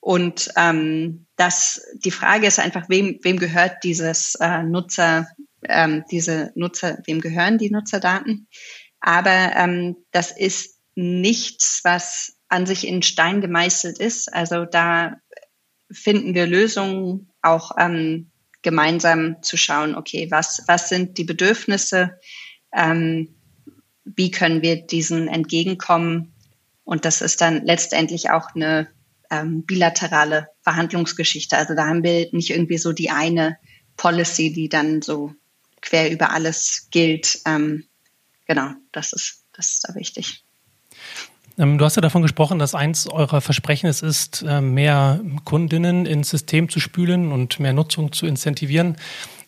Und 0.00 0.50
ähm, 0.56 1.26
das, 1.36 1.80
die 1.94 2.10
Frage 2.10 2.48
ist 2.48 2.58
einfach, 2.58 2.88
wem, 2.88 3.20
wem 3.22 3.38
gehört 3.38 3.84
dieses 3.84 4.34
äh, 4.40 4.64
Nutzer, 4.64 5.28
ähm, 5.62 6.04
diese 6.10 6.50
Nutzer, 6.56 6.98
wem 7.06 7.20
gehören 7.20 7.58
die 7.58 7.70
Nutzerdaten? 7.70 8.48
Aber 8.98 9.52
ähm, 9.54 9.96
das 10.10 10.32
ist 10.36 10.81
nichts, 10.94 11.80
was 11.84 12.36
an 12.48 12.66
sich 12.66 12.86
in 12.86 13.02
Stein 13.02 13.40
gemeißelt 13.40 13.98
ist. 13.98 14.32
Also 14.32 14.64
da 14.64 15.16
finden 15.90 16.34
wir 16.34 16.46
Lösungen, 16.46 17.30
auch 17.40 17.72
ähm, 17.78 18.30
gemeinsam 18.62 19.42
zu 19.42 19.56
schauen, 19.56 19.94
okay, 19.94 20.30
was, 20.30 20.62
was 20.66 20.88
sind 20.88 21.18
die 21.18 21.24
Bedürfnisse, 21.24 22.18
ähm, 22.72 23.34
wie 24.04 24.30
können 24.30 24.62
wir 24.62 24.86
diesen 24.86 25.28
entgegenkommen. 25.28 26.32
Und 26.84 27.04
das 27.04 27.20
ist 27.20 27.40
dann 27.40 27.64
letztendlich 27.64 28.30
auch 28.30 28.54
eine 28.54 28.88
ähm, 29.30 29.64
bilaterale 29.64 30.48
Verhandlungsgeschichte. 30.62 31.56
Also 31.56 31.74
da 31.74 31.86
haben 31.86 32.02
wir 32.02 32.28
nicht 32.32 32.50
irgendwie 32.50 32.78
so 32.78 32.92
die 32.92 33.10
eine 33.10 33.56
Policy, 33.96 34.52
die 34.52 34.68
dann 34.68 35.02
so 35.02 35.34
quer 35.80 36.10
über 36.10 36.30
alles 36.30 36.88
gilt. 36.90 37.40
Ähm, 37.46 37.84
genau, 38.46 38.70
das 38.92 39.12
ist, 39.12 39.44
das 39.52 39.70
ist 39.70 39.88
da 39.88 39.94
wichtig. 39.94 40.44
Ähm, 41.58 41.78
du 41.78 41.84
hast 41.84 41.96
ja 41.96 42.02
davon 42.02 42.22
gesprochen, 42.22 42.58
dass 42.58 42.74
eins 42.74 43.06
eurer 43.06 43.40
Versprechen 43.40 43.88
es 43.88 44.02
ist, 44.02 44.44
ähm, 44.46 44.74
mehr 44.74 45.20
Kundinnen 45.44 46.06
ins 46.06 46.30
System 46.30 46.68
zu 46.68 46.80
spülen 46.80 47.32
und 47.32 47.60
mehr 47.60 47.72
Nutzung 47.72 48.12
zu 48.12 48.26
incentivieren. 48.26 48.96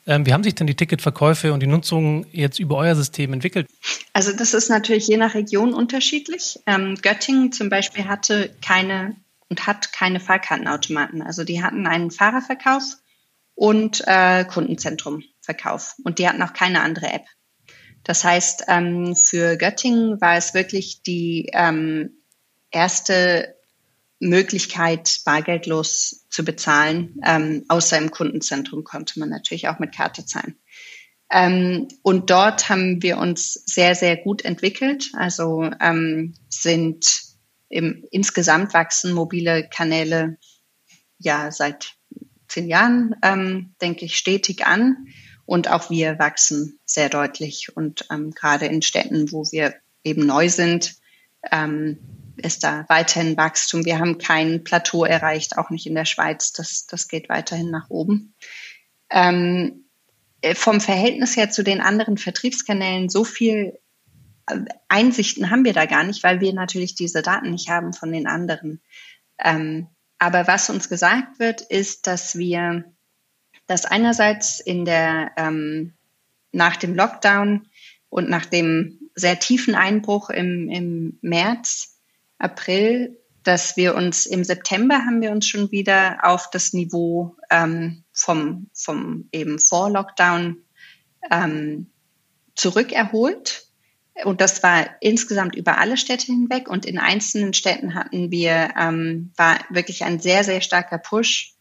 Ähm, 0.06 0.26
wie 0.26 0.32
haben 0.32 0.44
sich 0.44 0.54
denn 0.54 0.66
die 0.66 0.74
Ticketverkäufe 0.74 1.52
und 1.52 1.60
die 1.60 1.66
Nutzung 1.66 2.26
jetzt 2.30 2.58
über 2.58 2.76
euer 2.76 2.94
System 2.94 3.32
entwickelt? 3.32 3.66
Also 4.12 4.32
das 4.32 4.52
ist 4.52 4.68
natürlich 4.68 5.08
je 5.08 5.16
nach 5.16 5.34
Region 5.34 5.72
unterschiedlich. 5.72 6.60
Göttingen 6.66 7.52
zum 7.52 7.70
Beispiel 7.70 8.06
hatte 8.06 8.54
keine 8.60 9.16
und 9.48 9.66
hat 9.66 9.92
keine 9.92 10.20
Fahrkartenautomaten. 10.20 11.22
Also 11.22 11.44
die 11.44 11.62
hatten 11.62 11.86
einen 11.86 12.10
Fahrerverkauf 12.10 12.84
und 13.54 14.02
äh, 14.06 14.44
Kundenzentrumverkauf 14.44 15.94
und 16.04 16.18
die 16.18 16.28
hatten 16.28 16.42
auch 16.42 16.52
keine 16.52 16.82
andere 16.82 17.06
App. 17.06 17.24
Das 18.04 18.22
heißt, 18.22 18.64
ähm, 18.68 19.16
für 19.16 19.56
Göttingen 19.56 20.20
war 20.20 20.36
es 20.36 20.54
wirklich 20.54 21.02
die 21.02 21.50
ähm, 21.52 22.10
erste 22.70 23.56
Möglichkeit, 24.20 25.20
bargeldlos 25.24 26.26
zu 26.28 26.44
bezahlen. 26.44 27.20
Ähm, 27.24 27.64
außer 27.68 27.98
im 27.98 28.10
Kundenzentrum 28.10 28.84
konnte 28.84 29.18
man 29.18 29.30
natürlich 29.30 29.68
auch 29.68 29.78
mit 29.78 29.94
Karte 29.94 30.24
zahlen. 30.24 30.56
Ähm, 31.30 31.88
und 32.02 32.30
dort 32.30 32.68
haben 32.68 33.02
wir 33.02 33.18
uns 33.18 33.54
sehr, 33.66 33.94
sehr 33.94 34.16
gut 34.16 34.44
entwickelt. 34.44 35.10
Also 35.14 35.70
ähm, 35.80 36.34
sind 36.48 37.22
im, 37.68 38.04
insgesamt 38.10 38.74
wachsen 38.74 39.12
mobile 39.12 39.68
Kanäle 39.68 40.36
ja 41.18 41.50
seit 41.50 41.94
zehn 42.48 42.68
Jahren, 42.68 43.16
ähm, 43.22 43.74
denke 43.80 44.04
ich, 44.04 44.16
stetig 44.16 44.66
an. 44.66 45.08
Und 45.46 45.68
auch 45.68 45.90
wir 45.90 46.18
wachsen 46.18 46.78
sehr 46.94 47.08
deutlich. 47.08 47.76
Und 47.76 48.06
ähm, 48.10 48.30
gerade 48.30 48.66
in 48.66 48.82
Städten, 48.82 49.32
wo 49.32 49.44
wir 49.50 49.74
eben 50.02 50.26
neu 50.26 50.48
sind, 50.48 50.96
ähm, 51.50 51.98
ist 52.36 52.64
da 52.64 52.84
weiterhin 52.88 53.36
Wachstum. 53.36 53.84
Wir 53.84 53.98
haben 53.98 54.18
kein 54.18 54.64
Plateau 54.64 55.04
erreicht, 55.04 55.58
auch 55.58 55.70
nicht 55.70 55.86
in 55.86 55.94
der 55.94 56.04
Schweiz. 56.04 56.52
Das, 56.52 56.86
das 56.86 57.08
geht 57.08 57.28
weiterhin 57.28 57.70
nach 57.70 57.90
oben. 57.90 58.34
Ähm, 59.10 59.84
äh, 60.40 60.54
vom 60.54 60.80
Verhältnis 60.80 61.36
her 61.36 61.50
zu 61.50 61.62
den 61.62 61.80
anderen 61.80 62.18
Vertriebskanälen, 62.18 63.08
so 63.08 63.24
viel 63.24 63.78
äh, 64.46 64.60
Einsichten 64.88 65.50
haben 65.50 65.64
wir 65.64 65.72
da 65.72 65.86
gar 65.86 66.04
nicht, 66.04 66.22
weil 66.22 66.40
wir 66.40 66.52
natürlich 66.52 66.94
diese 66.94 67.22
Daten 67.22 67.50
nicht 67.50 67.68
haben 67.68 67.92
von 67.92 68.12
den 68.12 68.26
anderen. 68.26 68.80
Ähm, 69.38 69.88
aber 70.18 70.46
was 70.46 70.70
uns 70.70 70.88
gesagt 70.88 71.38
wird, 71.38 71.60
ist, 71.60 72.06
dass 72.06 72.36
wir 72.36 72.84
dass 73.66 73.86
einerseits 73.86 74.60
in 74.60 74.84
der 74.84 75.32
ähm, 75.36 75.94
nach 76.54 76.76
dem 76.76 76.94
Lockdown 76.94 77.68
und 78.08 78.28
nach 78.28 78.46
dem 78.46 78.98
sehr 79.14 79.38
tiefen 79.38 79.74
Einbruch 79.74 80.30
im, 80.30 80.68
im 80.68 81.18
März, 81.20 82.00
April, 82.38 83.18
dass 83.42 83.76
wir 83.76 83.94
uns 83.94 84.26
im 84.26 84.42
September 84.42 85.04
haben 85.06 85.20
wir 85.20 85.30
uns 85.30 85.46
schon 85.46 85.70
wieder 85.70 86.18
auf 86.22 86.50
das 86.50 86.72
Niveau 86.72 87.36
ähm, 87.50 88.04
vom, 88.12 88.68
vom 88.72 89.28
eben 89.32 89.58
vor 89.58 89.90
Lockdown 89.90 90.56
ähm, 91.30 91.90
zurückerholt. 92.54 93.66
Und 94.24 94.40
das 94.40 94.62
war 94.62 94.86
insgesamt 95.00 95.56
über 95.56 95.78
alle 95.78 95.96
Städte 95.96 96.26
hinweg. 96.26 96.68
Und 96.68 96.86
in 96.86 96.98
einzelnen 96.98 97.52
Städten 97.52 97.94
hatten 97.94 98.30
wir, 98.30 98.70
ähm, 98.78 99.32
war 99.36 99.58
wirklich 99.70 100.04
ein 100.04 100.20
sehr, 100.20 100.44
sehr 100.44 100.60
starker 100.60 100.98
Push 100.98 101.54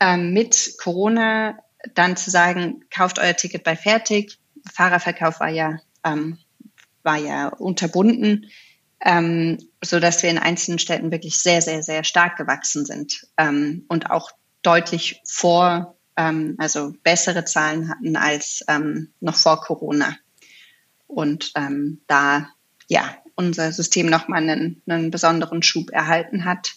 ähm, 0.00 0.32
mit 0.32 0.76
Corona 0.78 1.58
dann 1.94 2.16
zu 2.16 2.30
sagen, 2.30 2.84
kauft 2.90 3.18
euer 3.18 3.34
Ticket 3.34 3.64
bei 3.64 3.76
Fertig. 3.76 4.38
Fahrerverkauf 4.72 5.40
war 5.40 5.48
ja, 5.48 5.78
ähm, 6.04 6.38
war 7.02 7.16
ja 7.16 7.48
unterbunden, 7.48 8.46
ähm, 9.00 9.58
so 9.84 10.00
dass 10.00 10.22
wir 10.22 10.30
in 10.30 10.38
einzelnen 10.38 10.78
Städten 10.78 11.12
wirklich 11.12 11.38
sehr, 11.38 11.62
sehr, 11.62 11.82
sehr 11.82 12.02
stark 12.04 12.36
gewachsen 12.36 12.84
sind 12.84 13.26
ähm, 13.36 13.84
und 13.88 14.10
auch 14.10 14.32
deutlich 14.62 15.20
vor, 15.24 15.96
ähm, 16.16 16.56
also 16.58 16.92
bessere 17.04 17.44
Zahlen 17.44 17.88
hatten 17.88 18.16
als 18.16 18.64
ähm, 18.68 19.12
noch 19.20 19.36
vor 19.36 19.60
Corona. 19.60 20.16
Und 21.06 21.52
ähm, 21.54 22.00
da 22.08 22.48
ja 22.88 23.16
unser 23.36 23.70
System 23.70 24.06
nochmal 24.06 24.42
einen, 24.42 24.82
einen 24.88 25.10
besonderen 25.10 25.62
Schub 25.62 25.90
erhalten 25.90 26.44
hat. 26.44 26.74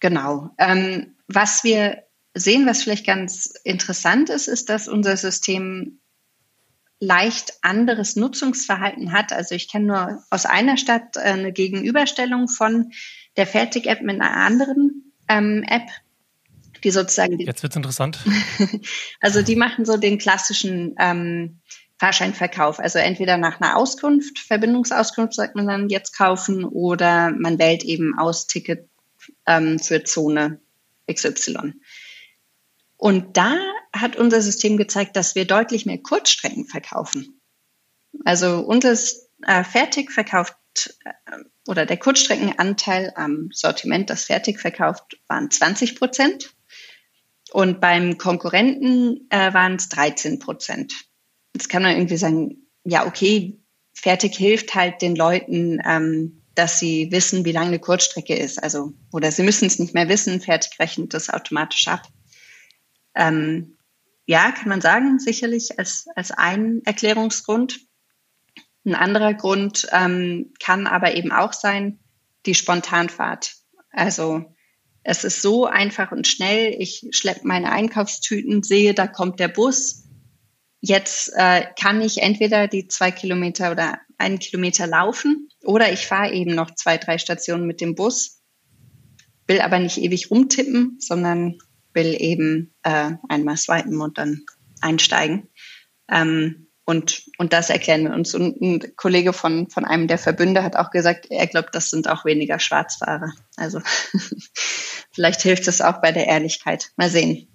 Genau. 0.00 0.50
Ähm, 0.58 1.16
was 1.26 1.64
wir 1.64 2.04
sehen, 2.34 2.66
was 2.66 2.82
vielleicht 2.82 3.06
ganz 3.06 3.52
interessant 3.64 4.30
ist, 4.30 4.48
ist, 4.48 4.68
dass 4.68 4.88
unser 4.88 5.16
System 5.16 6.00
leicht 7.00 7.52
anderes 7.62 8.16
Nutzungsverhalten 8.16 9.12
hat. 9.12 9.32
Also 9.32 9.54
ich 9.54 9.70
kenne 9.70 9.86
nur 9.86 10.24
aus 10.30 10.46
einer 10.46 10.76
Stadt 10.76 11.16
äh, 11.16 11.20
eine 11.20 11.52
Gegenüberstellung 11.52 12.48
von 12.48 12.90
der 13.36 13.46
Fertig-App 13.46 14.02
mit 14.02 14.20
einer 14.20 14.36
anderen 14.36 15.12
ähm, 15.28 15.62
App, 15.68 15.88
die 16.82 16.90
sozusagen. 16.90 17.38
Jetzt 17.38 17.62
wird's 17.62 17.76
interessant. 17.76 18.18
also 19.20 19.42
die 19.42 19.56
machen 19.56 19.84
so 19.84 19.96
den 19.96 20.18
klassischen 20.18 20.96
ähm, 20.98 21.60
Fahrscheinverkauf. 21.98 22.80
Also 22.80 22.98
entweder 22.98 23.36
nach 23.36 23.60
einer 23.60 23.76
Auskunft, 23.76 24.38
Verbindungsauskunft 24.38 25.34
sagt 25.34 25.54
man 25.54 25.66
dann 25.66 25.88
jetzt 25.88 26.16
kaufen 26.16 26.64
oder 26.64 27.30
man 27.30 27.58
wählt 27.58 27.84
eben 27.84 28.18
aus 28.18 28.46
Ticket 28.46 28.88
ähm, 29.46 29.78
für 29.78 30.02
Zone 30.04 30.60
XY. 31.12 31.74
Und 32.98 33.36
da 33.36 33.56
hat 33.92 34.16
unser 34.16 34.42
System 34.42 34.76
gezeigt, 34.76 35.16
dass 35.16 35.34
wir 35.34 35.46
deutlich 35.46 35.86
mehr 35.86 35.98
Kurzstrecken 35.98 36.66
verkaufen. 36.66 37.40
Also 38.24 38.58
unser 38.58 38.92
äh, 39.46 39.64
Fertig 39.64 40.10
verkauft 40.10 40.56
äh, 41.04 41.12
oder 41.66 41.86
der 41.86 41.96
Kurzstreckenanteil 41.96 43.12
am 43.14 43.50
Sortiment, 43.52 44.10
das 44.10 44.24
Fertig 44.24 44.60
verkauft, 44.60 45.18
waren 45.28 45.50
20 45.50 45.96
Prozent. 45.96 46.54
Und 47.52 47.80
beim 47.80 48.18
Konkurrenten 48.18 49.28
äh, 49.30 49.54
waren 49.54 49.76
es 49.76 49.88
13 49.88 50.40
Prozent. 50.40 50.92
Jetzt 51.54 51.68
kann 51.68 51.82
man 51.82 51.96
irgendwie 51.96 52.18
sagen, 52.18 52.68
ja, 52.84 53.06
okay, 53.06 53.60
Fertig 53.94 54.36
hilft 54.36 54.74
halt 54.74 55.02
den 55.02 55.16
Leuten, 55.16 55.80
ähm, 55.84 56.42
dass 56.54 56.78
sie 56.78 57.10
wissen, 57.12 57.44
wie 57.44 57.52
lang 57.52 57.68
eine 57.68 57.78
Kurzstrecke 57.78 58.34
ist. 58.34 58.62
Also, 58.62 58.92
oder 59.12 59.30
sie 59.30 59.44
müssen 59.44 59.66
es 59.66 59.78
nicht 59.78 59.94
mehr 59.94 60.08
wissen, 60.08 60.40
Fertig 60.40 60.78
rechnet 60.78 61.14
das 61.14 61.30
automatisch 61.30 61.86
ab. 61.88 62.02
Ähm, 63.18 63.76
ja, 64.26 64.52
kann 64.52 64.68
man 64.68 64.80
sagen, 64.80 65.18
sicherlich 65.18 65.78
als, 65.78 66.06
als 66.14 66.30
ein 66.30 66.82
Erklärungsgrund. 66.84 67.80
Ein 68.86 68.94
anderer 68.94 69.34
Grund 69.34 69.86
ähm, 69.92 70.52
kann 70.60 70.86
aber 70.86 71.14
eben 71.14 71.32
auch 71.32 71.52
sein, 71.52 71.98
die 72.46 72.54
Spontanfahrt. 72.54 73.54
Also 73.90 74.54
es 75.02 75.24
ist 75.24 75.42
so 75.42 75.66
einfach 75.66 76.12
und 76.12 76.26
schnell. 76.26 76.74
Ich 76.78 77.08
schleppe 77.10 77.46
meine 77.46 77.72
Einkaufstüten, 77.72 78.62
sehe, 78.62 78.94
da 78.94 79.06
kommt 79.06 79.40
der 79.40 79.48
Bus. 79.48 80.04
Jetzt 80.80 81.32
äh, 81.34 81.64
kann 81.78 82.00
ich 82.00 82.22
entweder 82.22 82.68
die 82.68 82.86
zwei 82.86 83.10
Kilometer 83.10 83.72
oder 83.72 83.98
einen 84.18 84.38
Kilometer 84.38 84.86
laufen 84.86 85.48
oder 85.64 85.92
ich 85.92 86.06
fahre 86.06 86.32
eben 86.32 86.54
noch 86.54 86.74
zwei, 86.74 86.98
drei 86.98 87.18
Stationen 87.18 87.66
mit 87.66 87.80
dem 87.80 87.94
Bus, 87.94 88.42
will 89.46 89.60
aber 89.60 89.78
nicht 89.78 89.98
ewig 89.98 90.30
rumtippen, 90.30 90.98
sondern 91.00 91.58
will 91.92 92.16
eben 92.18 92.74
äh, 92.82 93.12
einmal 93.28 93.56
swipen 93.56 94.00
und 94.00 94.18
dann 94.18 94.42
einsteigen. 94.80 95.48
Ähm, 96.10 96.68
und, 96.84 97.24
und 97.36 97.52
das 97.52 97.68
erklären 97.68 98.04
wir 98.04 98.14
uns. 98.14 98.34
Und 98.34 98.62
ein 98.62 98.96
Kollege 98.96 99.34
von, 99.34 99.68
von 99.68 99.84
einem 99.84 100.08
der 100.08 100.16
Verbünde 100.16 100.62
hat 100.62 100.74
auch 100.74 100.90
gesagt, 100.90 101.26
er 101.28 101.46
glaubt, 101.46 101.74
das 101.74 101.90
sind 101.90 102.08
auch 102.08 102.24
weniger 102.24 102.58
Schwarzfahrer. 102.58 103.30
Also 103.56 103.80
vielleicht 105.12 105.42
hilft 105.42 105.68
es 105.68 105.82
auch 105.82 106.00
bei 106.00 106.12
der 106.12 106.28
Ehrlichkeit. 106.28 106.92
Mal 106.96 107.10
sehen. 107.10 107.46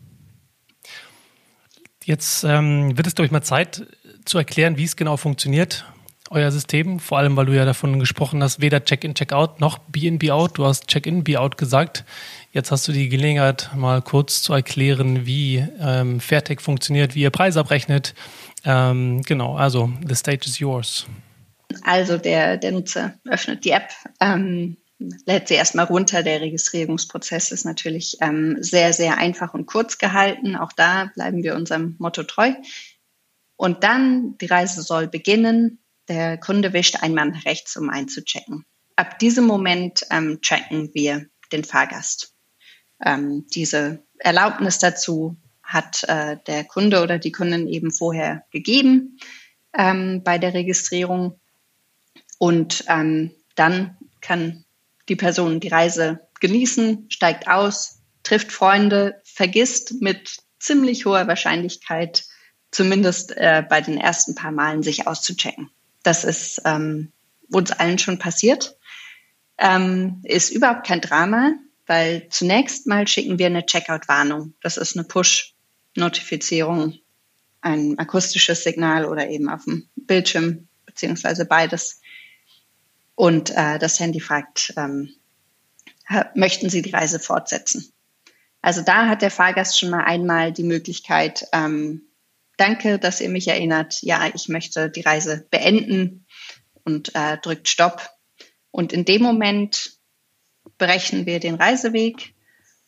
Jetzt 2.04 2.44
ähm, 2.44 2.96
wird 2.96 3.08
es, 3.08 3.16
glaube 3.16 3.26
ich, 3.26 3.32
mal 3.32 3.42
Zeit 3.42 3.88
zu 4.26 4.38
erklären, 4.38 4.78
wie 4.78 4.84
es 4.84 4.96
genau 4.96 5.18
funktioniert, 5.18 5.86
euer 6.34 6.52
System. 6.52 7.00
Vor 7.00 7.18
allem, 7.18 7.38
weil 7.38 7.46
du 7.46 7.56
ja 7.56 7.66
davon 7.66 8.00
gesprochen 8.00 8.44
hast, 8.44 8.62
weder 8.62 8.84
Check-in, 8.84 9.16
Check-out 9.16 9.60
noch 9.62 9.78
Be-in, 9.78 10.20
Be-out. 10.20 10.58
Du 10.58 10.66
hast 10.66 10.88
Check-in, 10.88 11.24
Be-out 11.24 11.58
gesagt. 11.58 12.04
Jetzt 12.52 12.72
hast 12.72 12.88
du 12.88 12.92
die 12.92 13.10
Gelegenheit, 13.10 13.72
mal 13.76 14.02
kurz 14.02 14.42
zu 14.42 14.54
erklären, 14.54 15.26
wie 15.26 15.66
ähm, 15.80 16.20
Fairtech 16.20 16.60
funktioniert, 16.60 17.16
wie 17.16 17.22
ihr 17.22 17.32
Preise 17.32 17.60
abrechnet, 17.60 18.14
ähm, 18.64 19.22
genau, 19.24 19.56
also 19.56 19.92
the 20.08 20.16
stage 20.16 20.46
is 20.46 20.60
yours. 20.60 21.06
Also 21.84 22.18
der, 22.18 22.58
der 22.58 22.72
Nutzer 22.72 23.16
öffnet 23.26 23.66
die 23.66 23.72
App, 23.72 23.90
ähm, 24.20 24.78
lädt 25.26 25.48
sie 25.48 25.56
erstmal 25.56 25.86
runter. 25.86 26.24
Der 26.24 26.42
Registrierungsprozess 26.42 27.52
ist 27.52 27.66
natürlich 27.66 28.18
ähm, 28.22 28.58
sehr, 28.62 28.94
sehr 28.94 29.18
einfach 29.18 29.54
und 29.54 29.66
kurz 29.66 29.98
gehalten. 29.98 30.56
Auch 30.56 30.72
da 30.72 31.12
bleiben 31.16 31.44
wir 31.44 31.56
unserem 31.56 31.96
Motto 32.00 32.24
treu. 32.24 32.54
Und 33.56 33.84
dann, 33.84 34.38
die 34.40 34.46
Reise 34.46 34.82
soll 34.82 35.08
beginnen. 35.08 35.80
Der 36.08 36.38
Kunde 36.38 36.74
wischt 36.74 37.02
einmal 37.02 37.30
rechts, 37.46 37.78
um 37.78 37.90
einzuchecken. 37.90 38.66
Ab 38.96 39.20
diesem 39.20 39.46
Moment 39.46 40.06
ähm, 40.12 40.42
checken 40.42 40.92
wir 40.94 41.28
den 41.52 41.64
Fahrgast. 41.64 42.34
Ähm, 43.04 43.46
diese 43.54 44.04
Erlaubnis 44.20 44.80
dazu 44.80 45.38
hat 45.64 46.04
äh, 46.04 46.38
der 46.46 46.66
Kunde 46.66 47.02
oder 47.02 47.18
die 47.18 47.32
Kundin 47.32 47.68
eben 47.68 47.92
vorher 47.92 48.46
gegeben 48.52 49.18
ähm, 49.76 50.22
bei 50.24 50.38
der 50.38 50.54
Registrierung. 50.54 51.40
Und 52.38 52.84
ähm, 52.88 53.32
dann 53.56 53.98
kann 54.22 54.66
die 55.10 55.16
Person 55.16 55.60
die 55.60 55.70
Reise 55.70 56.28
genießen, 56.40 57.10
steigt 57.10 57.48
aus, 57.48 58.02
trifft 58.24 58.52
Freunde, 58.52 59.22
vergisst 59.24 60.02
mit 60.02 60.38
ziemlich 60.60 61.06
hoher 61.06 61.28
Wahrscheinlichkeit, 61.28 62.26
zumindest 62.72 63.36
äh, 63.36 63.64
bei 63.68 63.82
den 63.82 63.98
ersten 63.98 64.36
paar 64.36 64.52
Malen, 64.52 64.84
sich 64.84 65.08
auszuchecken. 65.08 65.70
Das 66.04 66.24
ist 66.24 66.62
ähm, 66.66 67.12
uns 67.50 67.72
allen 67.72 68.00
schon 68.00 68.20
passiert. 68.20 68.78
Ähm, 69.58 70.22
ist 70.24 70.52
überhaupt 70.52 70.86
kein 70.86 71.02
Drama, 71.02 71.54
weil 71.86 72.28
zunächst 72.30 72.88
mal 72.88 73.08
schicken 73.08 73.40
wir 73.40 73.48
eine 73.48 73.66
Checkout-Warnung. 73.66 74.54
Das 74.62 74.78
ist 74.78 74.96
eine 74.96 75.06
Push 75.06 75.54
Notifizierung, 75.96 76.98
ein 77.62 77.98
akustisches 78.00 78.64
Signal 78.64 79.06
oder 79.06 79.30
eben 79.30 79.48
auf 79.48 79.64
dem 79.66 79.88
Bildschirm, 79.96 80.68
beziehungsweise 80.86 81.46
beides. 81.46 82.02
Und 83.16 83.52
äh, 83.52 83.78
das 83.78 84.00
Handy 84.00 84.20
fragt, 84.20 84.74
ähm, 84.76 85.14
möchten 86.34 86.70
Sie 86.70 86.82
die 86.82 86.92
Reise 86.92 87.20
fortsetzen? 87.20 87.94
Also 88.62 88.82
da 88.82 89.08
hat 89.08 89.22
der 89.22 89.32
Fahrgast 89.32 89.78
schon 89.78 89.90
mal 89.90 90.04
einmal 90.04 90.52
die 90.52 90.64
Möglichkeit, 90.64 91.46
ähm, 91.52 92.02
danke, 92.58 93.00
dass 93.00 93.22
ihr 93.22 93.30
mich 93.30 93.48
erinnert. 93.48 94.02
Ja, 94.02 94.30
ich 94.34 94.50
möchte 94.50 94.90
die 94.90 95.02
Reise 95.02 95.48
beenden 95.50 96.26
und 96.84 97.16
äh, 97.16 97.38
drückt 97.38 97.68
Stopp. 97.68 98.10
Und 98.72 98.94
in 98.94 99.06
dem 99.06 99.22
Moment 99.22 99.98
berechnen 100.78 101.26
wir 101.26 101.40
den 101.40 101.56
Reiseweg 101.56 102.34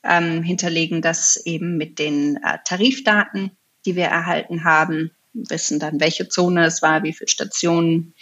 ähm, 0.05 0.43
hinterlegen 0.43 1.01
das 1.01 1.37
eben 1.45 1.77
mit 1.77 1.99
den 1.99 2.37
äh, 2.37 2.59
Tarifdaten, 2.63 3.57
die 3.85 3.95
wir 3.95 4.05
erhalten 4.05 4.63
haben, 4.63 5.11
wissen 5.33 5.79
dann, 5.79 5.99
welche 5.99 6.29
Zone 6.29 6.65
es 6.65 6.81
war, 6.81 7.03
wie 7.03 7.13
viele 7.13 7.27
Stationen, 7.27 8.13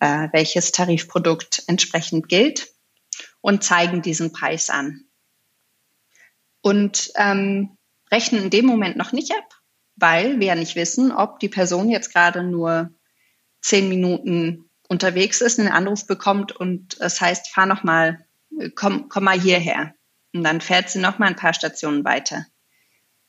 äh, 0.00 0.28
welches 0.32 0.72
Tarifprodukt 0.72 1.64
entsprechend 1.66 2.28
gilt 2.28 2.68
und 3.40 3.64
zeigen 3.64 4.02
diesen 4.02 4.32
Preis 4.32 4.70
an. 4.70 5.04
Und 6.62 7.12
ähm, 7.16 7.76
rechnen 8.10 8.44
in 8.44 8.50
dem 8.50 8.66
Moment 8.66 8.96
noch 8.96 9.12
nicht 9.12 9.32
ab, 9.32 9.55
weil 9.96 10.38
wir 10.38 10.48
ja 10.48 10.54
nicht 10.54 10.76
wissen, 10.76 11.12
ob 11.12 11.40
die 11.40 11.48
Person 11.48 11.88
jetzt 11.88 12.12
gerade 12.12 12.42
nur 12.42 12.90
zehn 13.60 13.88
Minuten 13.88 14.70
unterwegs 14.88 15.40
ist, 15.40 15.58
einen 15.58 15.72
Anruf 15.72 16.06
bekommt 16.06 16.52
und 16.52 17.00
es 17.00 17.20
heißt, 17.20 17.48
fahr 17.48 17.66
noch 17.66 17.82
mal, 17.82 18.24
komm, 18.74 19.08
komm 19.08 19.24
mal 19.24 19.40
hierher. 19.40 19.94
Und 20.32 20.44
dann 20.44 20.60
fährt 20.60 20.90
sie 20.90 21.00
noch 21.00 21.18
mal 21.18 21.26
ein 21.26 21.36
paar 21.36 21.54
Stationen 21.54 22.04
weiter. 22.04 22.46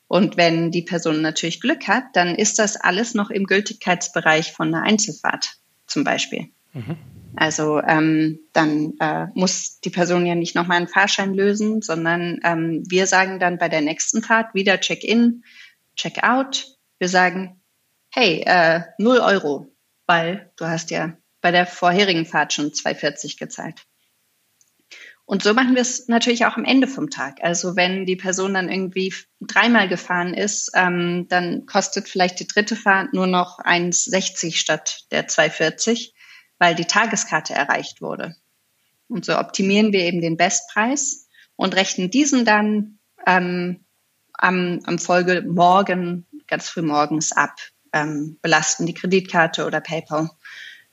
Und 0.06 0.36
wenn 0.36 0.70
die 0.70 0.82
Person 0.82 1.20
natürlich 1.20 1.60
Glück 1.60 1.88
hat, 1.88 2.04
dann 2.14 2.34
ist 2.34 2.58
das 2.58 2.76
alles 2.76 3.14
noch 3.14 3.30
im 3.30 3.44
Gültigkeitsbereich 3.44 4.52
von 4.52 4.68
einer 4.68 4.84
Einzelfahrt 4.84 5.56
zum 5.86 6.04
Beispiel. 6.04 6.48
Mhm. 6.72 6.96
Also 7.36 7.80
ähm, 7.82 8.40
dann 8.52 8.94
äh, 9.00 9.26
muss 9.34 9.80
die 9.80 9.90
Person 9.90 10.26
ja 10.26 10.34
nicht 10.34 10.54
nochmal 10.54 10.78
einen 10.78 10.88
Fahrschein 10.88 11.34
lösen, 11.34 11.82
sondern 11.82 12.40
ähm, 12.42 12.82
wir 12.88 13.06
sagen 13.06 13.38
dann 13.38 13.58
bei 13.58 13.68
der 13.68 13.82
nächsten 13.82 14.22
Fahrt 14.22 14.54
wieder 14.54 14.80
Check-in, 14.80 15.44
Check-out. 15.98 16.66
Wir 16.98 17.08
sagen, 17.08 17.60
hey, 18.10 18.42
äh, 18.46 18.82
0 18.98 19.18
Euro, 19.18 19.76
weil 20.06 20.52
du 20.56 20.66
hast 20.66 20.90
ja 20.90 21.16
bei 21.40 21.50
der 21.50 21.66
vorherigen 21.66 22.24
Fahrt 22.24 22.52
schon 22.52 22.72
2,40 22.72 23.38
gezahlt. 23.38 23.82
Und 25.24 25.42
so 25.42 25.52
machen 25.52 25.74
wir 25.74 25.82
es 25.82 26.08
natürlich 26.08 26.46
auch 26.46 26.56
am 26.56 26.64
Ende 26.64 26.88
vom 26.88 27.10
Tag. 27.10 27.40
Also 27.42 27.76
wenn 27.76 28.06
die 28.06 28.16
Person 28.16 28.54
dann 28.54 28.70
irgendwie 28.70 29.12
dreimal 29.42 29.86
gefahren 29.86 30.32
ist, 30.32 30.70
ähm, 30.74 31.26
dann 31.28 31.66
kostet 31.66 32.08
vielleicht 32.08 32.40
die 32.40 32.46
dritte 32.46 32.76
Fahrt 32.76 33.12
nur 33.12 33.26
noch 33.26 33.58
1,60 33.58 34.56
statt 34.56 35.04
der 35.10 35.28
2,40, 35.28 36.12
weil 36.58 36.74
die 36.74 36.86
Tageskarte 36.86 37.52
erreicht 37.52 38.00
wurde. 38.00 38.36
Und 39.06 39.26
so 39.26 39.38
optimieren 39.38 39.92
wir 39.92 40.00
eben 40.00 40.22
den 40.22 40.38
Bestpreis 40.38 41.28
und 41.56 41.76
rechnen 41.76 42.10
diesen 42.10 42.46
dann 42.46 42.98
ähm, 43.26 43.84
am, 44.38 44.80
am 44.84 44.98
Folge 44.98 45.42
morgen, 45.42 46.26
ganz 46.46 46.68
früh 46.68 46.82
morgens 46.82 47.32
ab, 47.32 47.56
ähm, 47.92 48.38
belasten 48.42 48.86
die 48.86 48.94
Kreditkarte 48.94 49.66
oder 49.66 49.80
PayPal. 49.80 50.30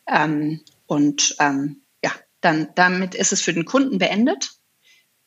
Ähm, 0.08 0.62
und 0.88 1.36
ähm, 1.40 1.82
dann 2.46 2.68
damit 2.76 3.16
ist 3.16 3.34
es 3.34 3.42
für 3.42 3.54
den 3.54 3.66
Kunden 3.66 3.98
beendet. 3.98 4.52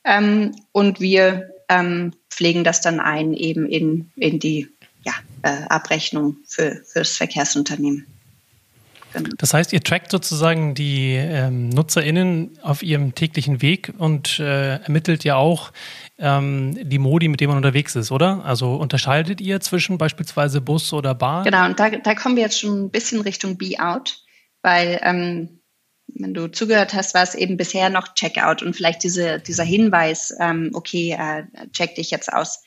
Ähm, 0.05 0.55
und 0.71 1.01
wir 1.01 1.49
ähm, 1.67 2.13
pflegen 2.29 2.63
das 2.63 2.79
dann 2.79 3.01
ein 3.01 3.33
eben 3.33 3.65
in, 3.67 4.11
in 4.15 4.39
die 4.39 4.69
ja, 5.03 5.13
äh, 5.41 5.65
Abrechnung 5.67 6.37
für, 6.47 6.81
für 6.85 6.99
das 6.99 7.17
Verkehrsunternehmen. 7.17 8.07
Genau. 9.13 9.29
Das 9.37 9.53
heißt, 9.53 9.73
ihr 9.73 9.81
trackt 9.81 10.11
sozusagen 10.11 10.75
die 10.75 11.15
ähm, 11.15 11.69
NutzerInnen 11.69 12.59
auf 12.61 12.83
ihrem 12.83 13.15
täglichen 13.15 13.61
Weg 13.61 13.93
und 13.97 14.39
äh, 14.39 14.77
ermittelt 14.77 15.23
ja 15.23 15.35
auch 15.35 15.71
ähm, 16.17 16.77
die 16.89 16.99
Modi, 16.99 17.27
mit 17.27 17.39
denen 17.39 17.49
man 17.49 17.57
unterwegs 17.57 17.95
ist, 17.95 18.11
oder? 18.11 18.43
Also 18.45 18.75
unterscheidet 18.75 19.41
ihr 19.41 19.59
zwischen 19.61 19.97
beispielsweise 19.97 20.61
Bus 20.61 20.93
oder 20.93 21.15
Bahn? 21.15 21.45
Genau, 21.45 21.65
und 21.65 21.79
da, 21.79 21.89
da 21.89 22.15
kommen 22.15 22.35
wir 22.35 22.43
jetzt 22.43 22.59
schon 22.59 22.85
ein 22.85 22.91
bisschen 22.91 23.21
Richtung 23.21 23.57
Be-Out, 23.57 24.23
weil 24.61 24.99
ähm, 25.03 25.59
wenn 26.15 26.33
du 26.33 26.47
zugehört 26.47 26.93
hast, 26.93 27.13
war 27.13 27.23
es 27.23 27.35
eben 27.35 27.57
bisher 27.57 27.89
noch 27.89 28.13
Checkout 28.13 28.63
und 28.63 28.75
vielleicht 28.75 29.03
diese, 29.03 29.39
dieser 29.39 29.63
Hinweis, 29.63 30.35
ähm, 30.39 30.71
okay, 30.73 31.15
äh, 31.17 31.43
check 31.71 31.95
dich 31.95 32.11
jetzt 32.11 32.31
aus. 32.31 32.63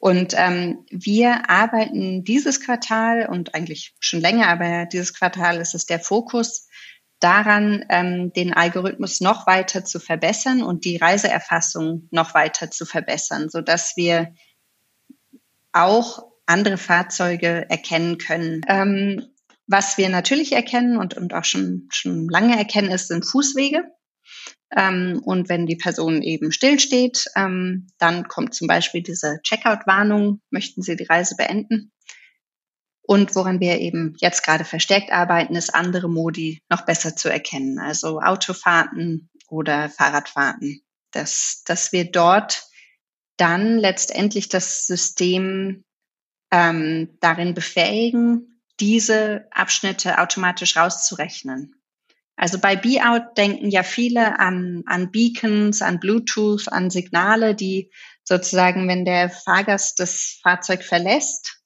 Und 0.00 0.32
ähm, 0.34 0.86
wir 0.90 1.50
arbeiten 1.50 2.24
dieses 2.24 2.60
Quartal 2.62 3.28
und 3.30 3.54
eigentlich 3.54 3.94
schon 4.00 4.20
länger, 4.20 4.48
aber 4.48 4.86
dieses 4.86 5.12
Quartal 5.12 5.58
ist 5.58 5.74
es 5.74 5.84
der 5.84 6.00
Fokus 6.00 6.68
daran, 7.20 7.84
ähm, 7.90 8.32
den 8.32 8.54
Algorithmus 8.54 9.20
noch 9.20 9.46
weiter 9.46 9.84
zu 9.84 10.00
verbessern 10.00 10.62
und 10.62 10.86
die 10.86 10.96
Reiseerfassung 10.96 12.08
noch 12.10 12.32
weiter 12.32 12.70
zu 12.70 12.86
verbessern, 12.86 13.50
so 13.50 13.60
dass 13.60 13.92
wir 13.96 14.34
auch 15.72 16.24
andere 16.46 16.78
Fahrzeuge 16.78 17.68
erkennen 17.68 18.16
können. 18.16 18.62
Ähm, 18.68 19.26
was 19.66 19.98
wir 19.98 20.08
natürlich 20.08 20.52
erkennen 20.52 20.96
und, 20.96 21.14
und 21.14 21.34
auch 21.34 21.44
schon, 21.44 21.88
schon 21.92 22.26
lange 22.26 22.56
erkennen, 22.56 22.90
ist, 22.90 23.08
sind 23.08 23.26
Fußwege. 23.26 23.84
Ähm, 24.76 25.20
und 25.24 25.48
wenn 25.48 25.66
die 25.66 25.76
Person 25.76 26.22
eben 26.22 26.52
stillsteht, 26.52 27.26
ähm, 27.36 27.88
dann 27.98 28.28
kommt 28.28 28.54
zum 28.54 28.68
Beispiel 28.68 29.02
diese 29.02 29.40
Checkout-Warnung, 29.42 30.40
möchten 30.50 30.82
Sie 30.82 30.96
die 30.96 31.04
Reise 31.04 31.34
beenden? 31.36 31.92
Und 33.02 33.34
woran 33.34 33.58
wir 33.58 33.80
eben 33.80 34.14
jetzt 34.20 34.44
gerade 34.44 34.64
verstärkt 34.64 35.10
arbeiten, 35.10 35.56
ist 35.56 35.74
andere 35.74 36.08
Modi 36.08 36.62
noch 36.68 36.82
besser 36.82 37.16
zu 37.16 37.28
erkennen, 37.28 37.80
also 37.80 38.20
Autofahrten 38.20 39.28
oder 39.48 39.88
Fahrradfahrten, 39.90 40.82
dass, 41.10 41.64
dass 41.66 41.90
wir 41.90 42.08
dort 42.08 42.62
dann 43.36 43.78
letztendlich 43.78 44.48
das 44.48 44.86
System 44.86 45.82
ähm, 46.52 47.16
darin 47.20 47.54
befähigen, 47.54 48.62
diese 48.78 49.46
Abschnitte 49.50 50.18
automatisch 50.18 50.76
rauszurechnen. 50.76 51.79
Also 52.40 52.58
bei 52.58 52.74
Be-Out 52.74 53.36
denken 53.36 53.68
ja 53.68 53.82
viele 53.82 54.38
an, 54.38 54.82
an 54.86 55.10
Beacons, 55.10 55.82
an 55.82 56.00
Bluetooth, 56.00 56.72
an 56.72 56.88
Signale, 56.88 57.54
die 57.54 57.92
sozusagen, 58.24 58.88
wenn 58.88 59.04
der 59.04 59.28
Fahrgast 59.28 60.00
das 60.00 60.40
Fahrzeug 60.42 60.82
verlässt, 60.82 61.60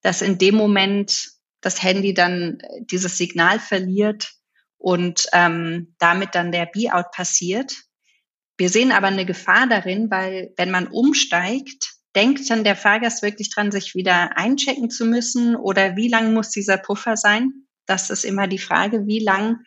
dass 0.00 0.22
in 0.22 0.38
dem 0.38 0.54
Moment 0.54 1.28
das 1.60 1.82
Handy 1.82 2.14
dann 2.14 2.58
dieses 2.82 3.18
Signal 3.18 3.58
verliert 3.58 4.32
und 4.78 5.26
ähm, 5.32 5.96
damit 5.98 6.36
dann 6.36 6.52
der 6.52 6.66
Be-Out 6.66 7.10
passiert. 7.10 7.74
Wir 8.56 8.68
sehen 8.68 8.92
aber 8.92 9.08
eine 9.08 9.26
Gefahr 9.26 9.66
darin, 9.66 10.08
weil 10.08 10.52
wenn 10.56 10.70
man 10.70 10.86
umsteigt, 10.86 11.94
denkt 12.14 12.48
dann 12.48 12.62
der 12.62 12.76
Fahrgast 12.76 13.24
wirklich 13.24 13.52
dran, 13.52 13.72
sich 13.72 13.96
wieder 13.96 14.36
einchecken 14.36 14.88
zu 14.88 15.04
müssen 15.04 15.56
oder 15.56 15.96
wie 15.96 16.06
lang 16.06 16.32
muss 16.32 16.50
dieser 16.50 16.78
Puffer 16.78 17.16
sein? 17.16 17.66
Das 17.86 18.08
ist 18.08 18.24
immer 18.24 18.46
die 18.46 18.58
Frage, 18.58 19.08
wie 19.08 19.18
lang 19.18 19.64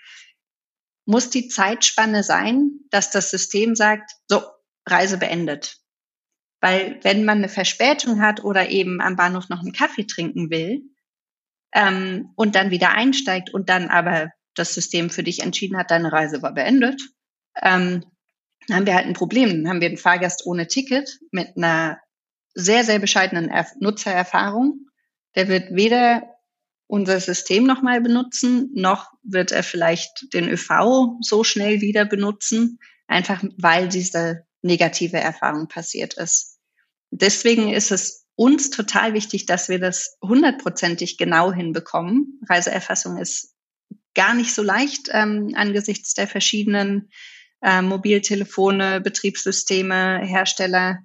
muss 1.05 1.29
die 1.29 1.47
Zeitspanne 1.47 2.23
sein, 2.23 2.71
dass 2.89 3.11
das 3.11 3.29
System 3.29 3.75
sagt, 3.75 4.11
so, 4.27 4.41
Reise 4.87 5.17
beendet. 5.17 5.77
Weil 6.61 6.99
wenn 7.03 7.25
man 7.25 7.39
eine 7.39 7.49
Verspätung 7.49 8.21
hat 8.21 8.43
oder 8.43 8.69
eben 8.69 9.01
am 9.01 9.15
Bahnhof 9.15 9.49
noch 9.49 9.59
einen 9.59 9.71
Kaffee 9.71 10.05
trinken 10.05 10.49
will 10.49 10.81
ähm, 11.73 12.31
und 12.35 12.55
dann 12.55 12.71
wieder 12.71 12.91
einsteigt 12.91 13.53
und 13.53 13.69
dann 13.69 13.89
aber 13.89 14.31
das 14.55 14.73
System 14.73 15.09
für 15.09 15.23
dich 15.23 15.41
entschieden 15.41 15.77
hat, 15.77 15.91
deine 15.91 16.11
Reise 16.11 16.41
war 16.41 16.53
beendet, 16.53 17.01
ähm, 17.61 18.03
dann 18.67 18.77
haben 18.77 18.85
wir 18.85 18.95
halt 18.95 19.05
ein 19.05 19.13
Problem. 19.13 19.49
Dann 19.49 19.69
haben 19.69 19.81
wir 19.81 19.89
einen 19.89 19.97
Fahrgast 19.97 20.45
ohne 20.45 20.67
Ticket 20.67 21.19
mit 21.31 21.55
einer 21.55 21.99
sehr, 22.53 22.83
sehr 22.83 22.99
bescheidenen 22.99 23.51
Nutzererfahrung. 23.79 24.87
Der 25.35 25.47
wird 25.47 25.75
weder 25.75 26.34
unser 26.87 27.19
System 27.19 27.65
nochmal 27.65 28.01
benutzen, 28.01 28.69
noch 28.73 29.11
wird 29.23 29.51
er 29.51 29.63
vielleicht 29.63 30.33
den 30.33 30.49
ÖV 30.49 31.17
so 31.21 31.43
schnell 31.43 31.81
wieder 31.81 32.05
benutzen, 32.05 32.79
einfach 33.07 33.43
weil 33.57 33.87
diese 33.87 34.45
negative 34.61 35.17
Erfahrung 35.17 35.67
passiert 35.67 36.15
ist. 36.15 36.59
Deswegen 37.11 37.71
ist 37.71 37.91
es 37.91 38.25
uns 38.35 38.69
total 38.69 39.13
wichtig, 39.13 39.45
dass 39.45 39.69
wir 39.69 39.79
das 39.79 40.17
hundertprozentig 40.21 41.17
genau 41.17 41.53
hinbekommen. 41.53 42.39
Reiseerfassung 42.47 43.17
ist 43.17 43.55
gar 44.13 44.33
nicht 44.33 44.53
so 44.53 44.61
leicht 44.61 45.09
ähm, 45.11 45.53
angesichts 45.55 46.13
der 46.13 46.27
verschiedenen 46.27 47.09
äh, 47.61 47.81
Mobiltelefone, 47.81 49.01
Betriebssysteme, 49.01 50.21
Hersteller 50.23 50.99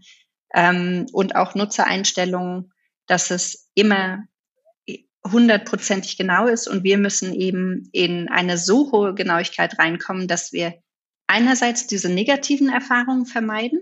ähm, 0.55 1.07
und 1.13 1.37
auch 1.37 1.55
Nutzereinstellungen, 1.55 2.73
dass 3.07 3.31
es 3.31 3.71
immer 3.75 4.25
hundertprozentig 5.25 6.17
genau 6.17 6.47
ist 6.47 6.67
und 6.67 6.85
wir 6.85 6.99
müssen 6.99 7.35
eben 7.35 7.89
in 7.93 8.29
eine 8.29 8.57
so 8.57 8.91
hohe 8.93 9.15
Genauigkeit 9.15 9.79
reinkommen, 9.79 10.29
dass 10.29 10.53
wir 10.53 10.75
einerseits 11.27 11.87
diese 11.87 12.09
negativen 12.09 12.69
Erfahrungen 12.69 13.27
vermeiden 13.27 13.81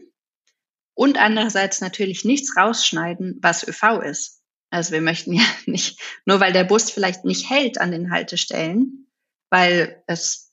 und 0.94 1.16
andererseits 1.16 1.80
natürlich 1.80 2.24
nichts 2.24 2.56
rausschneiden, 2.56 3.38
was 3.40 3.66
ÖV 3.66 4.02
ist. 4.02 4.42
Also 4.70 4.92
wir 4.92 5.00
möchten 5.00 5.32
ja 5.32 5.44
nicht, 5.66 6.00
nur 6.26 6.40
weil 6.40 6.52
der 6.52 6.64
Bus 6.64 6.90
vielleicht 6.90 7.24
nicht 7.24 7.48
hält 7.48 7.80
an 7.80 7.90
den 7.90 8.10
Haltestellen, 8.10 9.06
weil 9.50 10.02
es 10.06 10.52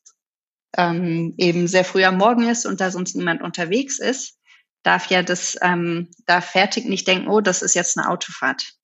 ähm, 0.78 1.34
eben 1.38 1.68
sehr 1.68 1.86
früh 1.86 2.04
am 2.04 2.18
Morgen 2.18 2.48
ist 2.48 2.66
und 2.66 2.80
da 2.80 2.92
sonst 2.92 3.16
niemand 3.16 3.42
unterwegs 3.42 4.00
ist, 4.00 4.38
darf 4.84 5.10
ja 5.10 5.24
das, 5.24 5.58
ähm, 5.62 6.12
darf 6.26 6.52
fertig 6.52 6.86
nicht 6.86 7.08
denken, 7.08 7.28
oh, 7.28 7.42
das 7.42 7.62
ist 7.62 7.74
jetzt 7.74 7.98
eine 7.98 8.10
Autofahrt. 8.10 8.76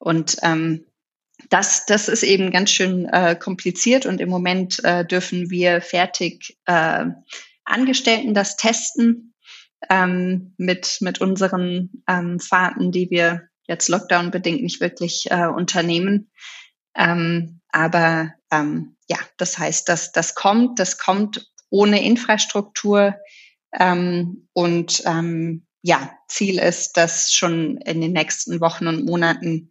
Und 0.00 0.36
ähm, 0.42 0.86
das, 1.48 1.86
das 1.86 2.08
ist 2.08 2.22
eben 2.22 2.50
ganz 2.50 2.70
schön 2.70 3.06
äh, 3.06 3.36
kompliziert 3.36 4.06
und 4.06 4.20
im 4.20 4.28
Moment 4.28 4.82
äh, 4.84 5.04
dürfen 5.04 5.50
wir 5.50 5.80
fertig 5.80 6.58
äh, 6.66 7.06
Angestellten 7.64 8.34
das 8.34 8.56
testen 8.56 9.34
ähm, 9.88 10.54
mit, 10.56 10.98
mit 11.00 11.20
unseren 11.20 12.02
ähm, 12.08 12.40
Fahrten, 12.40 12.90
die 12.92 13.10
wir 13.10 13.48
jetzt 13.68 13.88
Lockdown-bedingt 13.88 14.62
nicht 14.62 14.80
wirklich 14.80 15.26
äh, 15.30 15.46
unternehmen. 15.46 16.30
Ähm, 16.96 17.60
aber 17.70 18.34
ähm, 18.50 18.96
ja, 19.08 19.18
das 19.36 19.58
heißt, 19.58 19.88
dass 19.88 20.12
das 20.12 20.34
kommt, 20.34 20.78
das 20.78 20.98
kommt 20.98 21.48
ohne 21.68 22.04
Infrastruktur 22.04 23.14
ähm, 23.78 24.48
und 24.52 25.02
ähm, 25.06 25.66
ja, 25.82 26.18
Ziel 26.28 26.58
ist, 26.58 26.96
dass 26.96 27.32
schon 27.32 27.76
in 27.78 28.00
den 28.00 28.12
nächsten 28.12 28.60
Wochen 28.60 28.86
und 28.86 29.06
Monaten 29.06 29.70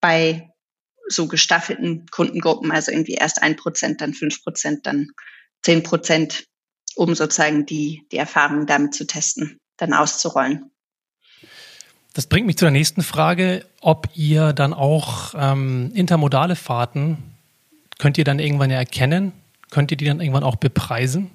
bei 0.00 0.50
so 1.08 1.28
gestaffelten 1.28 2.06
Kundengruppen, 2.10 2.72
also 2.72 2.90
irgendwie 2.90 3.14
erst 3.14 3.42
ein 3.42 3.56
Prozent, 3.56 4.00
dann 4.00 4.14
fünf 4.14 4.42
Prozent, 4.42 4.86
dann 4.86 5.10
zehn 5.62 5.82
Prozent, 5.82 6.44
um 6.94 7.14
sozusagen 7.14 7.66
die, 7.66 8.06
die 8.10 8.16
Erfahrung 8.16 8.66
damit 8.66 8.94
zu 8.94 9.06
testen, 9.06 9.58
dann 9.76 9.92
auszurollen. 9.92 10.70
Das 12.12 12.26
bringt 12.26 12.46
mich 12.46 12.56
zu 12.56 12.64
der 12.64 12.72
nächsten 12.72 13.02
Frage, 13.02 13.66
ob 13.80 14.08
ihr 14.14 14.52
dann 14.52 14.72
auch 14.72 15.34
ähm, 15.36 15.92
intermodale 15.94 16.56
Fahrten, 16.56 17.18
könnt 17.98 18.16
ihr 18.18 18.24
dann 18.24 18.38
irgendwann 18.38 18.70
ja 18.70 18.78
erkennen? 18.78 19.32
Könnt 19.70 19.90
ihr 19.90 19.96
die 19.96 20.06
dann 20.06 20.20
irgendwann 20.20 20.44
auch 20.44 20.56
bepreisen? 20.56 21.30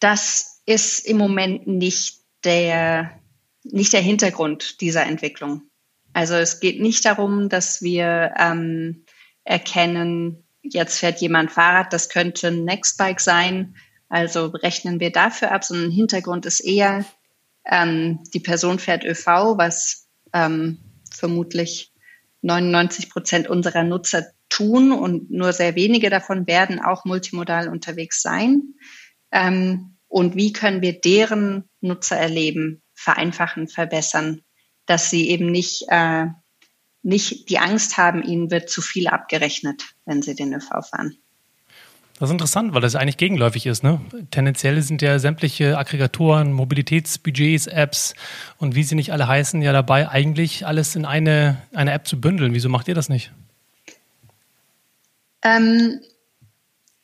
Das 0.00 0.60
ist 0.66 1.06
im 1.06 1.18
Moment 1.18 1.66
nicht 1.66 2.20
der, 2.44 3.18
nicht 3.62 3.92
der 3.92 4.00
Hintergrund 4.00 4.80
dieser 4.80 5.06
Entwicklung. 5.06 5.62
Also 6.16 6.32
es 6.32 6.60
geht 6.60 6.80
nicht 6.80 7.04
darum, 7.04 7.50
dass 7.50 7.82
wir 7.82 8.32
ähm, 8.38 9.04
erkennen, 9.44 10.48
jetzt 10.62 10.98
fährt 10.98 11.20
jemand 11.20 11.50
Fahrrad, 11.50 11.92
das 11.92 12.08
könnte 12.08 12.48
ein 12.48 12.64
Nextbike 12.64 13.20
sein, 13.20 13.76
also 14.08 14.46
rechnen 14.46 14.98
wir 14.98 15.12
dafür 15.12 15.52
ab, 15.52 15.62
sondern 15.62 15.90
Hintergrund 15.90 16.46
ist 16.46 16.60
eher, 16.60 17.04
ähm, 17.66 18.20
die 18.32 18.40
Person 18.40 18.78
fährt 18.78 19.04
ÖV, 19.04 19.26
was 19.58 20.08
ähm, 20.32 20.78
vermutlich 21.14 21.92
99 22.40 23.10
Prozent 23.10 23.48
unserer 23.48 23.82
Nutzer 23.82 24.24
tun 24.48 24.92
und 24.92 25.30
nur 25.30 25.52
sehr 25.52 25.74
wenige 25.74 26.08
davon 26.08 26.46
werden 26.46 26.80
auch 26.80 27.04
multimodal 27.04 27.68
unterwegs 27.68 28.22
sein. 28.22 28.62
Ähm, 29.32 29.98
und 30.08 30.34
wie 30.34 30.54
können 30.54 30.80
wir 30.80 30.98
deren 30.98 31.68
Nutzererleben 31.82 32.80
vereinfachen, 32.94 33.68
verbessern 33.68 34.40
dass 34.86 35.10
sie 35.10 35.28
eben 35.28 35.50
nicht, 35.50 35.84
äh, 35.88 36.26
nicht 37.02 37.50
die 37.50 37.58
Angst 37.58 37.98
haben, 37.98 38.22
ihnen 38.22 38.50
wird 38.50 38.70
zu 38.70 38.80
viel 38.82 39.08
abgerechnet, 39.08 39.82
wenn 40.04 40.22
sie 40.22 40.34
den 40.34 40.54
ÖV 40.54 40.68
fahren. 40.88 41.16
Das 42.18 42.30
ist 42.30 42.32
interessant, 42.32 42.72
weil 42.72 42.80
das 42.80 42.94
eigentlich 42.94 43.18
gegenläufig 43.18 43.66
ist. 43.66 43.82
Ne? 43.82 44.00
Tendenziell 44.30 44.80
sind 44.80 45.02
ja 45.02 45.18
sämtliche 45.18 45.76
Aggregatoren, 45.76 46.50
Mobilitätsbudgets, 46.50 47.66
Apps 47.66 48.14
und 48.56 48.74
wie 48.74 48.84
sie 48.84 48.94
nicht 48.94 49.12
alle 49.12 49.28
heißen, 49.28 49.60
ja 49.60 49.72
dabei, 49.72 50.08
eigentlich 50.08 50.66
alles 50.66 50.96
in 50.96 51.04
eine, 51.04 51.60
eine 51.74 51.92
App 51.92 52.06
zu 52.06 52.18
bündeln. 52.18 52.54
Wieso 52.54 52.70
macht 52.70 52.88
ihr 52.88 52.94
das 52.94 53.10
nicht? 53.10 53.32
Ähm, 55.42 56.00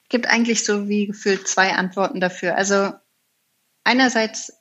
gibt 0.08 0.26
eigentlich 0.26 0.64
so 0.64 0.88
wie 0.88 1.06
gefühlt 1.08 1.46
zwei 1.46 1.74
Antworten 1.74 2.18
dafür. 2.18 2.56
Also 2.56 2.92
einerseits 3.84 4.58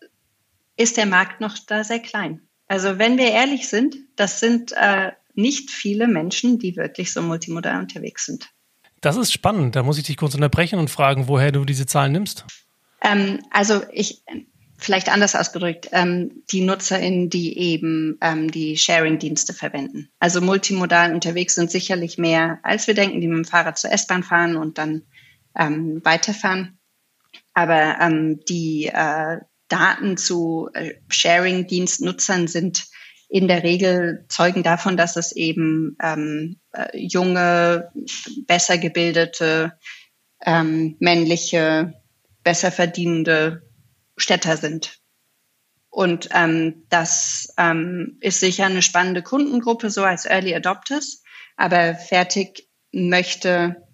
ist 0.75 0.97
der 0.97 1.05
Markt 1.05 1.39
noch 1.39 1.57
da 1.65 1.85
sehr 1.85 1.99
klein. 1.99 2.41
Also 2.71 2.97
wenn 2.97 3.17
wir 3.17 3.31
ehrlich 3.31 3.67
sind, 3.67 3.97
das 4.15 4.39
sind 4.39 4.71
äh, 4.71 5.11
nicht 5.33 5.71
viele 5.71 6.07
Menschen, 6.07 6.57
die 6.57 6.77
wirklich 6.77 7.11
so 7.11 7.21
multimodal 7.21 7.77
unterwegs 7.81 8.25
sind. 8.25 8.49
Das 9.01 9.17
ist 9.17 9.33
spannend. 9.33 9.75
Da 9.75 9.83
muss 9.83 9.97
ich 9.97 10.05
dich 10.05 10.15
kurz 10.15 10.35
unterbrechen 10.35 10.79
und 10.79 10.89
fragen, 10.89 11.27
woher 11.27 11.51
du 11.51 11.65
diese 11.65 11.85
Zahlen 11.85 12.13
nimmst. 12.13 12.45
Ähm, 13.01 13.41
also 13.51 13.81
ich, 13.91 14.23
vielleicht 14.77 15.11
anders 15.11 15.35
ausgedrückt, 15.35 15.89
ähm, 15.91 16.43
die 16.49 16.61
NutzerInnen, 16.61 17.29
die 17.29 17.57
eben 17.57 18.17
ähm, 18.21 18.49
die 18.49 18.77
Sharing-Dienste 18.77 19.53
verwenden. 19.53 20.09
Also 20.21 20.39
multimodal 20.39 21.13
unterwegs 21.13 21.55
sind 21.55 21.71
sicherlich 21.71 22.17
mehr, 22.17 22.59
als 22.63 22.87
wir 22.87 22.93
denken, 22.93 23.19
die 23.19 23.27
mit 23.27 23.35
dem 23.35 23.43
Fahrrad 23.43 23.77
zur 23.79 23.91
S-Bahn 23.91 24.23
fahren 24.23 24.55
und 24.55 24.77
dann 24.77 25.01
ähm, 25.59 25.99
weiterfahren. 26.05 26.79
Aber 27.53 27.97
ähm, 27.99 28.39
die 28.47 28.85
äh, 28.85 29.39
Daten 29.71 30.17
zu 30.17 30.69
äh, 30.73 30.95
Sharing-Dienstnutzern 31.09 32.47
sind 32.47 32.87
in 33.29 33.47
der 33.47 33.63
Regel 33.63 34.25
zeugen 34.27 34.61
davon, 34.61 34.97
dass 34.97 35.15
es 35.15 35.31
eben 35.31 35.95
ähm, 36.03 36.59
äh, 36.73 36.97
junge, 36.97 37.89
besser 38.45 38.77
gebildete, 38.77 39.77
ähm, 40.45 40.97
männliche, 40.99 41.93
besser 42.43 42.71
verdienende 42.71 43.63
Städter 44.17 44.57
sind. 44.57 44.99
Und 45.89 46.29
ähm, 46.33 46.83
das 46.89 47.53
ähm, 47.57 48.17
ist 48.19 48.41
sicher 48.41 48.65
eine 48.65 48.81
spannende 48.81 49.21
Kundengruppe, 49.21 49.89
so 49.89 50.03
als 50.03 50.25
Early 50.25 50.53
Adopters. 50.53 51.23
Aber 51.55 51.95
Fertig 51.95 52.67
möchte 52.91 53.87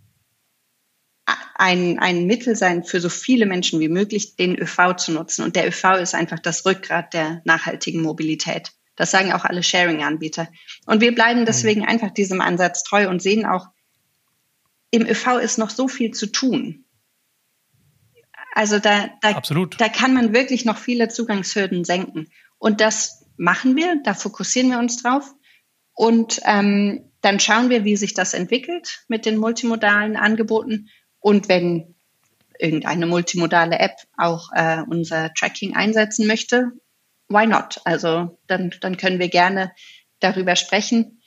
ein, 1.58 2.00
ein 2.00 2.26
Mittel 2.26 2.56
sein, 2.56 2.84
für 2.84 3.02
so 3.02 3.10
viele 3.10 3.46
Menschen 3.46 3.80
wie 3.80 3.90
möglich 3.90 4.36
den 4.36 4.58
ÖV 4.58 4.96
zu 4.98 5.12
nutzen. 5.12 5.44
Und 5.44 5.56
der 5.56 5.68
ÖV 5.68 5.98
ist 6.02 6.14
einfach 6.14 6.40
das 6.40 6.66
Rückgrat 6.66 7.14
der 7.14 7.42
nachhaltigen 7.46 8.02
Mobilität. 8.02 8.72
Das 8.96 9.12
sagen 9.12 9.34
auch 9.34 9.46
alle 9.46 9.64
Sharing-Anbieter. 9.64 10.50
Und 10.86 11.02
wir 11.02 11.14
bleiben 11.14 11.42
mhm. 11.42 11.46
deswegen 11.46 11.86
einfach 11.86 12.12
diesem 12.12 12.42
Ansatz 12.42 12.84
treu 12.84 13.10
und 13.10 13.22
sehen 13.22 13.46
auch, 13.46 13.68
im 14.92 15.06
ÖV 15.06 15.38
ist 15.38 15.58
noch 15.58 15.70
so 15.70 15.88
viel 15.88 16.12
zu 16.12 16.28
tun. 16.28 16.86
Also 18.54 18.80
da, 18.80 19.10
da, 19.22 19.30
Absolut. 19.32 19.80
da 19.80 19.90
kann 19.90 20.14
man 20.14 20.34
wirklich 20.34 20.66
noch 20.66 20.78
viele 20.78 21.10
Zugangshürden 21.10 21.84
senken. 21.86 22.28
Und 22.58 22.82
das 22.82 23.26
machen 23.38 23.76
wir, 23.76 24.02
da 24.04 24.14
fokussieren 24.14 24.72
wir 24.72 24.80
uns 24.80 25.02
drauf. 25.02 25.32
Und 25.94 26.40
ähm, 26.46 27.12
dann 27.22 27.40
schauen 27.40 27.70
wir, 27.70 27.84
wie 27.84 27.98
sich 27.98 28.14
das 28.14 28.34
entwickelt 28.34 29.04
mit 29.08 29.26
den 29.26 29.38
multimodalen 29.38 30.16
Angeboten. 30.16 30.90
Und 31.20 31.50
wenn 31.50 31.96
irgendeine 32.60 33.06
multimodale 33.06 33.80
App 33.80 33.96
auch 34.18 34.50
äh, 34.54 34.82
unser 34.88 35.34
Tracking 35.34 35.76
einsetzen 35.76 36.28
möchte, 36.28 36.72
why 37.30 37.46
not? 37.46 37.82
Also 37.84 38.40
dann, 38.48 38.74
dann 38.82 38.98
können 38.98 39.20
wir 39.20 39.30
gerne 39.30 39.72
darüber 40.20 40.56
sprechen. 40.56 41.22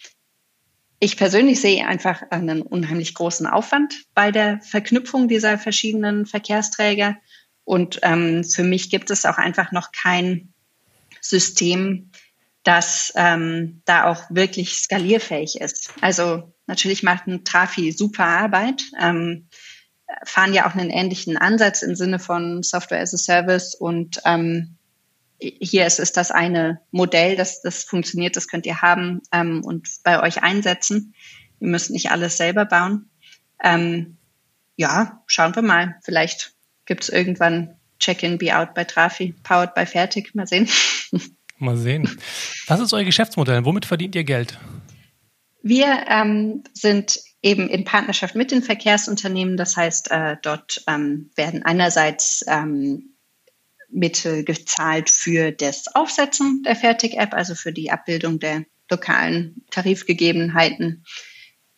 Ich 0.99 1.16
persönlich 1.16 1.61
sehe 1.61 1.86
einfach 1.86 2.22
einen 2.30 2.62
unheimlich 2.62 3.14
großen 3.14 3.47
Aufwand 3.47 4.05
bei 4.14 4.30
der 4.30 4.61
Verknüpfung 4.61 5.28
dieser 5.28 5.59
verschiedenen 5.59 6.26
Verkehrsträger. 6.26 7.16
Und 7.64 8.01
ähm, 8.03 8.45
für 8.45 8.64
mich 8.64 8.91
gibt 8.91 9.11
es 9.11 9.24
auch 9.24 9.38
einfach 9.38 9.72
noch 9.72 9.93
kein 9.93 10.53
System, 11.20 12.11
das 12.64 13.12
ähm, 13.16 13.82
da 13.86 14.11
auch 14.11 14.24
wirklich 14.28 14.74
skalierfähig 14.74 15.61
ist. 15.61 15.93
Also 16.01 16.53
natürlich 16.66 17.03
macht 17.03 17.26
ein 17.26 17.45
Trafi 17.45 17.93
super 17.93 18.26
Arbeit, 18.26 18.82
ähm, 19.01 19.49
fahren 20.24 20.52
ja 20.52 20.68
auch 20.68 20.74
einen 20.74 20.90
ähnlichen 20.90 21.36
Ansatz 21.36 21.82
im 21.82 21.94
Sinne 21.94 22.18
von 22.18 22.62
Software 22.62 23.00
as 23.00 23.14
a 23.14 23.18
Service 23.18 23.74
und 23.74 24.20
ähm, 24.24 24.76
hier 25.40 25.86
ist 25.86 25.98
es 25.98 26.12
das 26.12 26.30
eine 26.30 26.80
Modell, 26.90 27.36
das, 27.36 27.62
das 27.62 27.84
funktioniert, 27.84 28.36
das 28.36 28.46
könnt 28.46 28.66
ihr 28.66 28.82
haben 28.82 29.22
ähm, 29.32 29.64
und 29.64 29.88
bei 30.04 30.22
euch 30.22 30.42
einsetzen. 30.42 31.14
Ihr 31.61 31.68
müsst 31.68 31.90
nicht 31.90 32.11
alles 32.11 32.36
selber 32.36 32.66
bauen. 32.66 33.08
Ähm, 33.62 34.18
ja, 34.76 35.22
schauen 35.26 35.54
wir 35.54 35.62
mal. 35.62 35.96
Vielleicht 36.02 36.54
gibt 36.84 37.04
es 37.04 37.08
irgendwann 37.08 37.76
Check-in, 37.98 38.38
Be 38.38 38.56
Out 38.56 38.74
bei 38.74 38.84
Trafi, 38.84 39.34
powered 39.42 39.74
by 39.74 39.86
Fertig. 39.86 40.34
Mal 40.34 40.46
sehen. 40.46 40.68
Mal 41.58 41.76
sehen. 41.76 42.08
Was 42.68 42.80
ist 42.80 42.94
euer 42.94 43.04
Geschäftsmodell? 43.04 43.66
Womit 43.66 43.84
verdient 43.84 44.14
ihr 44.14 44.24
Geld? 44.24 44.58
Wir 45.62 46.06
ähm, 46.08 46.64
sind 46.72 47.20
eben 47.43 47.68
in 47.68 47.84
Partnerschaft 47.84 48.34
mit 48.34 48.51
den 48.51 48.62
Verkehrsunternehmen. 48.62 49.57
Das 49.57 49.76
heißt, 49.76 50.11
äh, 50.11 50.36
dort 50.43 50.82
ähm, 50.86 51.30
werden 51.36 51.62
einerseits 51.64 52.45
ähm, 52.47 53.14
Mittel 53.88 54.45
gezahlt 54.45 55.11
für 55.11 55.51
das 55.51 55.95
Aufsetzen 55.95 56.62
der 56.64 56.76
Fertig-App, 56.76 57.34
also 57.34 57.55
für 57.55 57.72
die 57.72 57.91
Abbildung 57.91 58.38
der 58.38 58.64
lokalen 58.91 59.64
Tarifgegebenheiten. 59.70 61.05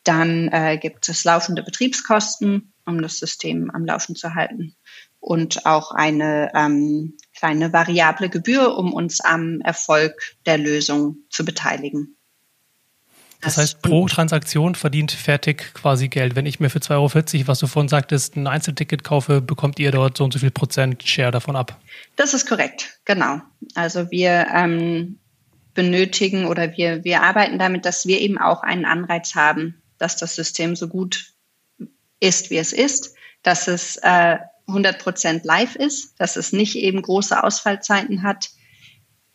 Dann 0.04 0.48
äh, 0.48 0.78
gibt 0.78 1.08
es 1.08 1.24
laufende 1.24 1.62
Betriebskosten, 1.62 2.72
um 2.84 3.00
das 3.00 3.18
System 3.18 3.70
am 3.70 3.84
Laufen 3.84 4.16
zu 4.16 4.34
halten. 4.34 4.74
Und 5.20 5.66
auch 5.66 5.92
eine 5.92 6.50
ähm, 6.54 7.16
kleine 7.36 7.72
variable 7.72 8.28
Gebühr, 8.28 8.76
um 8.76 8.92
uns 8.92 9.20
am 9.20 9.60
Erfolg 9.60 10.34
der 10.46 10.58
Lösung 10.58 11.18
zu 11.30 11.44
beteiligen. 11.44 12.16
Das 13.42 13.58
heißt, 13.58 13.82
pro 13.82 14.06
Transaktion 14.06 14.76
verdient 14.76 15.10
Fertig 15.10 15.74
quasi 15.74 16.08
Geld. 16.08 16.36
Wenn 16.36 16.46
ich 16.46 16.60
mir 16.60 16.70
für 16.70 16.78
2,40 16.78 16.92
Euro, 17.40 17.48
was 17.48 17.58
du 17.58 17.66
vorhin 17.66 17.88
sagtest, 17.88 18.36
ein 18.36 18.46
Einzelticket 18.46 19.02
kaufe, 19.02 19.40
bekommt 19.40 19.80
ihr 19.80 19.90
dort 19.90 20.16
so 20.16 20.24
und 20.24 20.32
so 20.32 20.38
viel 20.38 20.52
Prozent 20.52 21.02
Share 21.02 21.32
davon 21.32 21.56
ab. 21.56 21.78
Das 22.14 22.34
ist 22.34 22.48
korrekt, 22.48 23.00
genau. 23.04 23.40
Also 23.74 24.12
wir 24.12 24.46
ähm, 24.54 25.18
benötigen 25.74 26.46
oder 26.46 26.76
wir, 26.76 27.02
wir 27.02 27.22
arbeiten 27.22 27.58
damit, 27.58 27.84
dass 27.84 28.06
wir 28.06 28.20
eben 28.20 28.38
auch 28.38 28.62
einen 28.62 28.84
Anreiz 28.84 29.34
haben, 29.34 29.82
dass 29.98 30.16
das 30.16 30.36
System 30.36 30.76
so 30.76 30.86
gut 30.86 31.32
ist, 32.20 32.50
wie 32.50 32.58
es 32.58 32.72
ist, 32.72 33.14
dass 33.42 33.66
es 33.66 33.96
äh, 33.96 34.38
100 34.68 35.00
Prozent 35.00 35.44
live 35.44 35.74
ist, 35.74 36.14
dass 36.20 36.36
es 36.36 36.52
nicht 36.52 36.76
eben 36.76 37.02
große 37.02 37.42
Ausfallzeiten 37.42 38.22
hat. 38.22 38.50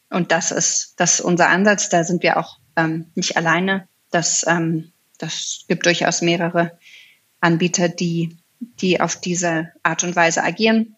Und 0.10 0.32
das 0.32 0.52
ist, 0.52 0.94
das 0.96 1.16
ist 1.16 1.22
unser 1.22 1.50
Ansatz. 1.50 1.90
Da 1.90 2.06
sind 2.06 2.24
wir 2.24 2.38
auch 2.38 2.60
ähm, 2.78 3.12
nicht 3.16 3.36
alleine. 3.36 3.90
Das, 4.12 4.46
ähm, 4.48 4.92
das 5.18 5.66
gibt 5.68 5.86
durchaus 5.86 6.22
mehrere 6.22 6.78
Anbieter, 7.40 7.90
die, 7.90 8.38
die 8.60 9.00
auf 9.02 9.16
diese 9.16 9.72
Art 9.84 10.04
und 10.04 10.16
Weise 10.16 10.44
agieren. 10.44 10.96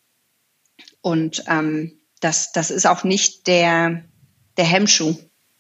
Und 1.01 1.43
ähm, 1.47 1.99
das, 2.20 2.51
das 2.51 2.72
ist 2.72 2.86
auch 2.86 3.03
nicht 3.03 3.47
der, 3.47 4.03
der 4.57 4.66
Hemmschuh 4.66 5.16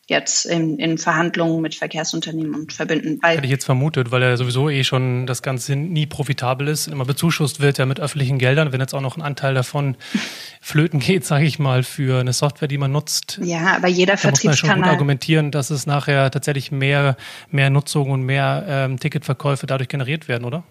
jetzt 0.09 0.45
in, 0.45 0.77
in 0.77 0.97
Verhandlungen 0.97 1.61
mit 1.61 1.75
Verkehrsunternehmen 1.75 2.55
und 2.55 2.73
Verbünden. 2.73 3.19
Hätte 3.23 3.45
ich 3.45 3.51
jetzt 3.51 3.65
vermutet, 3.65 4.11
weil 4.11 4.21
ja 4.21 4.35
sowieso 4.35 4.69
eh 4.69 4.83
schon 4.83 5.25
das 5.27 5.41
Ganze 5.41 5.75
nie 5.75 6.05
profitabel 6.05 6.67
ist, 6.67 6.87
immer 6.87 7.05
bezuschusst 7.05 7.59
wird 7.61 7.77
ja 7.77 7.85
mit 7.85 7.99
öffentlichen 7.99 8.37
Geldern, 8.37 8.73
wenn 8.73 8.81
jetzt 8.81 8.93
auch 8.93 9.01
noch 9.01 9.17
ein 9.17 9.21
Anteil 9.21 9.53
davon 9.53 9.95
flöten 10.61 10.99
geht, 10.99 11.25
sage 11.25 11.45
ich 11.45 11.59
mal, 11.59 11.83
für 11.83 12.19
eine 12.19 12.33
Software, 12.33 12.67
die 12.67 12.77
man 12.77 12.91
nutzt. 12.91 13.39
Ja, 13.43 13.75
aber 13.75 13.87
jeder 13.87 14.15
da 14.15 14.29
muss 14.29 14.43
man 14.43 14.57
schon 14.57 14.75
gut 14.75 14.85
argumentieren, 14.85 15.51
dass 15.51 15.69
es 15.69 15.85
nachher 15.85 16.31
tatsächlich 16.31 16.71
mehr, 16.71 17.15
mehr 17.49 17.69
Nutzung 17.69 18.11
und 18.11 18.23
mehr 18.23 18.65
ähm, 18.67 18.99
Ticketverkäufe 18.99 19.67
dadurch 19.67 19.89
generiert 19.89 20.27
werden, 20.27 20.45
oder? 20.45 20.63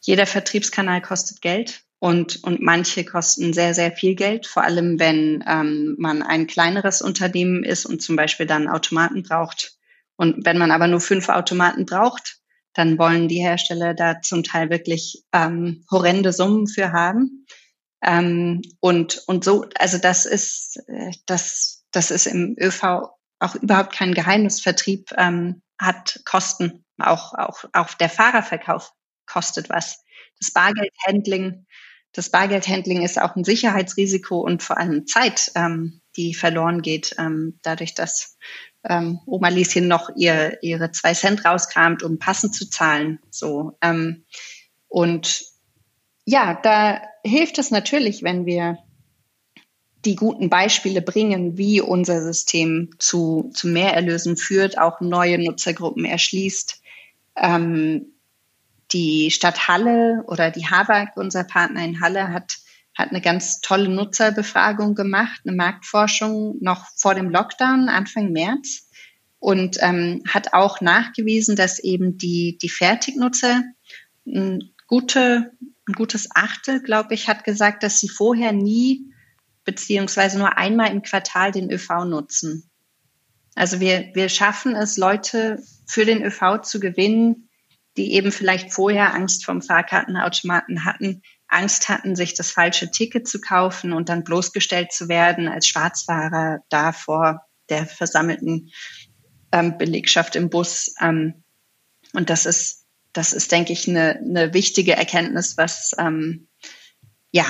Jeder 0.00 0.26
Vertriebskanal 0.26 1.00
kostet 1.00 1.42
Geld 1.42 1.84
und, 2.02 2.42
und 2.42 2.60
manche 2.60 3.04
kosten 3.04 3.52
sehr, 3.52 3.74
sehr 3.74 3.92
viel 3.92 4.16
Geld, 4.16 4.48
vor 4.48 4.64
allem 4.64 4.98
wenn 4.98 5.44
ähm, 5.46 5.94
man 6.00 6.24
ein 6.24 6.48
kleineres 6.48 7.00
Unternehmen 7.00 7.62
ist 7.62 7.86
und 7.86 8.02
zum 8.02 8.16
Beispiel 8.16 8.44
dann 8.44 8.66
Automaten 8.66 9.22
braucht. 9.22 9.78
Und 10.16 10.44
wenn 10.44 10.58
man 10.58 10.72
aber 10.72 10.88
nur 10.88 11.00
fünf 11.00 11.28
Automaten 11.28 11.86
braucht, 11.86 12.40
dann 12.74 12.98
wollen 12.98 13.28
die 13.28 13.38
Hersteller 13.38 13.94
da 13.94 14.20
zum 14.20 14.42
Teil 14.42 14.68
wirklich 14.68 15.22
ähm, 15.32 15.84
horrende 15.92 16.32
Summen 16.32 16.66
für 16.66 16.90
haben. 16.90 17.46
Ähm, 18.02 18.62
und, 18.80 19.22
und 19.28 19.44
so, 19.44 19.66
also 19.78 19.98
das 19.98 20.26
ist, 20.26 20.82
äh, 20.88 21.12
das, 21.26 21.84
das 21.92 22.10
ist 22.10 22.26
im 22.26 22.56
ÖV 22.58 22.82
auch 23.38 23.54
überhaupt 23.54 23.92
kein 23.92 24.12
Geheimnisvertrieb, 24.12 25.12
ähm, 25.18 25.62
hat 25.78 26.20
Kosten. 26.24 26.84
Auch, 26.98 27.34
auch, 27.34 27.64
auch 27.72 27.94
der 27.94 28.08
Fahrerverkauf 28.08 28.92
kostet 29.26 29.68
was. 29.68 30.02
Das 30.40 30.50
Bargeldhandling 30.50 31.64
das 32.12 32.30
Bargeldhandling 32.30 33.02
ist 33.02 33.20
auch 33.20 33.36
ein 33.36 33.44
Sicherheitsrisiko 33.44 34.40
und 34.40 34.62
vor 34.62 34.78
allem 34.78 35.06
Zeit, 35.06 35.50
ähm, 35.54 36.00
die 36.16 36.34
verloren 36.34 36.82
geht, 36.82 37.14
ähm, 37.18 37.58
dadurch, 37.62 37.94
dass 37.94 38.36
ähm, 38.84 39.20
Oma 39.26 39.48
Lieschen 39.48 39.88
noch 39.88 40.10
ihr, 40.16 40.58
ihre 40.62 40.90
zwei 40.90 41.14
Cent 41.14 41.44
rauskramt, 41.44 42.02
um 42.02 42.18
passend 42.18 42.54
zu 42.54 42.68
zahlen. 42.68 43.18
So 43.30 43.78
ähm, 43.80 44.24
und 44.88 45.44
ja, 46.24 46.58
da 46.62 47.00
hilft 47.24 47.58
es 47.58 47.70
natürlich, 47.70 48.22
wenn 48.22 48.46
wir 48.46 48.78
die 50.04 50.16
guten 50.16 50.50
Beispiele 50.50 51.00
bringen, 51.00 51.56
wie 51.56 51.80
unser 51.80 52.22
System 52.22 52.90
zu, 52.98 53.50
zu 53.54 53.68
Mehrerlösen 53.68 54.36
führt, 54.36 54.78
auch 54.78 55.00
neue 55.00 55.38
Nutzergruppen 55.38 56.04
erschließt, 56.04 56.82
ähm, 57.36 58.12
die 58.92 59.30
Stadt 59.30 59.68
Halle 59.68 60.24
oder 60.26 60.50
die 60.50 60.66
HABAG, 60.66 61.16
unser 61.16 61.44
Partner 61.44 61.84
in 61.84 62.00
Halle, 62.00 62.28
hat, 62.32 62.56
hat 62.96 63.10
eine 63.10 63.20
ganz 63.20 63.60
tolle 63.60 63.88
Nutzerbefragung 63.88 64.94
gemacht, 64.94 65.40
eine 65.44 65.56
Marktforschung 65.56 66.58
noch 66.60 66.86
vor 66.96 67.14
dem 67.14 67.30
Lockdown, 67.30 67.88
Anfang 67.88 68.32
März. 68.32 68.88
Und 69.38 69.78
ähm, 69.80 70.22
hat 70.28 70.54
auch 70.54 70.80
nachgewiesen, 70.80 71.56
dass 71.56 71.80
eben 71.80 72.16
die, 72.16 72.58
die 72.62 72.68
Fertignutzer 72.68 73.64
ein, 74.24 74.72
gute, 74.86 75.50
ein 75.88 75.94
gutes 75.94 76.28
Achtel, 76.32 76.80
glaube 76.80 77.14
ich, 77.14 77.28
hat 77.28 77.42
gesagt, 77.42 77.82
dass 77.82 77.98
sie 77.98 78.08
vorher 78.08 78.52
nie 78.52 79.12
beziehungsweise 79.64 80.38
nur 80.38 80.56
einmal 80.56 80.92
im 80.92 81.02
Quartal 81.02 81.50
den 81.50 81.70
ÖV 81.70 82.04
nutzen. 82.04 82.70
Also 83.54 83.80
wir, 83.80 84.10
wir 84.14 84.28
schaffen 84.28 84.74
es, 84.74 84.96
Leute 84.96 85.62
für 85.86 86.04
den 86.04 86.22
ÖV 86.22 86.62
zu 86.62 86.80
gewinnen, 86.80 87.48
die 87.96 88.14
eben 88.14 88.32
vielleicht 88.32 88.72
vorher 88.72 89.14
Angst 89.14 89.44
vom 89.44 89.62
Fahrkartenautomaten 89.62 90.84
hatten, 90.84 91.22
Angst 91.48 91.88
hatten, 91.88 92.16
sich 92.16 92.34
das 92.34 92.50
falsche 92.50 92.90
Ticket 92.90 93.28
zu 93.28 93.40
kaufen 93.40 93.92
und 93.92 94.08
dann 94.08 94.24
bloßgestellt 94.24 94.92
zu 94.92 95.08
werden 95.08 95.48
als 95.48 95.66
Schwarzfahrer 95.66 96.60
da 96.70 96.92
vor 96.92 97.42
der 97.68 97.86
versammelten 97.86 98.70
ähm, 99.52 99.76
Belegschaft 99.76 100.34
im 100.34 100.48
Bus. 100.48 100.94
Ähm, 101.00 101.44
und 102.14 102.30
das 102.30 102.46
ist, 102.46 102.86
das 103.12 103.34
ist, 103.34 103.52
denke 103.52 103.72
ich, 103.72 103.86
eine, 103.88 104.16
eine 104.16 104.54
wichtige 104.54 104.96
Erkenntnis, 104.96 105.58
was 105.58 105.94
ähm, 105.98 106.48
ja, 107.30 107.44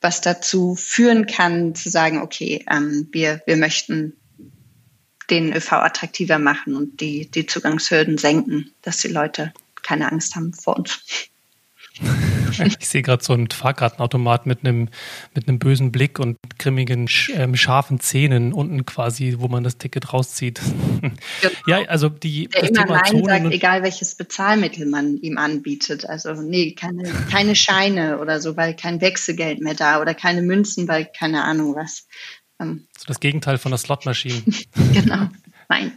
was 0.00 0.20
dazu 0.20 0.74
führen 0.76 1.26
kann, 1.26 1.74
zu 1.74 1.88
sagen, 1.88 2.22
okay, 2.22 2.64
ähm, 2.70 3.08
wir, 3.12 3.42
wir 3.46 3.56
möchten 3.56 4.14
den 5.30 5.52
ÖV 5.52 5.72
attraktiver 5.72 6.38
machen 6.38 6.76
und 6.76 7.00
die, 7.00 7.30
die 7.30 7.46
Zugangshürden 7.46 8.18
senken, 8.18 8.72
dass 8.82 8.98
die 8.98 9.08
Leute 9.08 9.52
keine 9.82 10.10
Angst 10.10 10.34
haben 10.36 10.52
vor 10.52 10.76
uns. 10.76 11.00
Ich 12.78 12.88
sehe 12.88 13.02
gerade 13.02 13.22
so 13.22 13.32
einen 13.32 13.50
Fahrkartenautomat 13.50 14.46
mit 14.46 14.60
einem, 14.60 14.88
mit 15.34 15.48
einem 15.48 15.58
bösen 15.58 15.92
Blick 15.92 16.18
und 16.18 16.38
grimmigen, 16.58 17.08
ähm, 17.34 17.56
scharfen 17.56 18.00
Zähnen 18.00 18.52
unten 18.52 18.86
quasi, 18.86 19.36
wo 19.38 19.48
man 19.48 19.64
das 19.64 19.78
Ticket 19.78 20.12
rauszieht. 20.12 20.60
Genau. 21.40 21.54
Ja, 21.66 21.88
also 21.88 22.08
die. 22.08 22.48
Der 22.48 22.64
immer 22.64 22.86
Nein 22.86 23.24
sagt, 23.24 23.52
egal 23.52 23.82
welches 23.82 24.14
Bezahlmittel 24.14 24.86
man 24.86 25.18
ihm 25.18 25.38
anbietet. 25.38 26.08
Also, 26.08 26.32
nee, 26.32 26.72
keine, 26.72 27.04
keine 27.30 27.54
Scheine 27.54 28.18
oder 28.18 28.40
so, 28.40 28.56
weil 28.56 28.74
kein 28.74 29.00
Wechselgeld 29.00 29.60
mehr 29.60 29.74
da 29.74 30.00
oder 30.00 30.14
keine 30.14 30.42
Münzen, 30.42 30.88
weil 30.88 31.04
keine 31.04 31.44
Ahnung 31.44 31.74
was. 31.76 32.06
Ähm, 32.60 32.86
so 32.96 33.04
das 33.06 33.20
Gegenteil 33.20 33.58
von 33.58 33.70
der 33.72 33.78
Slotmaschine. 33.78 34.42
genau. 34.92 35.28
Nein. 35.68 35.92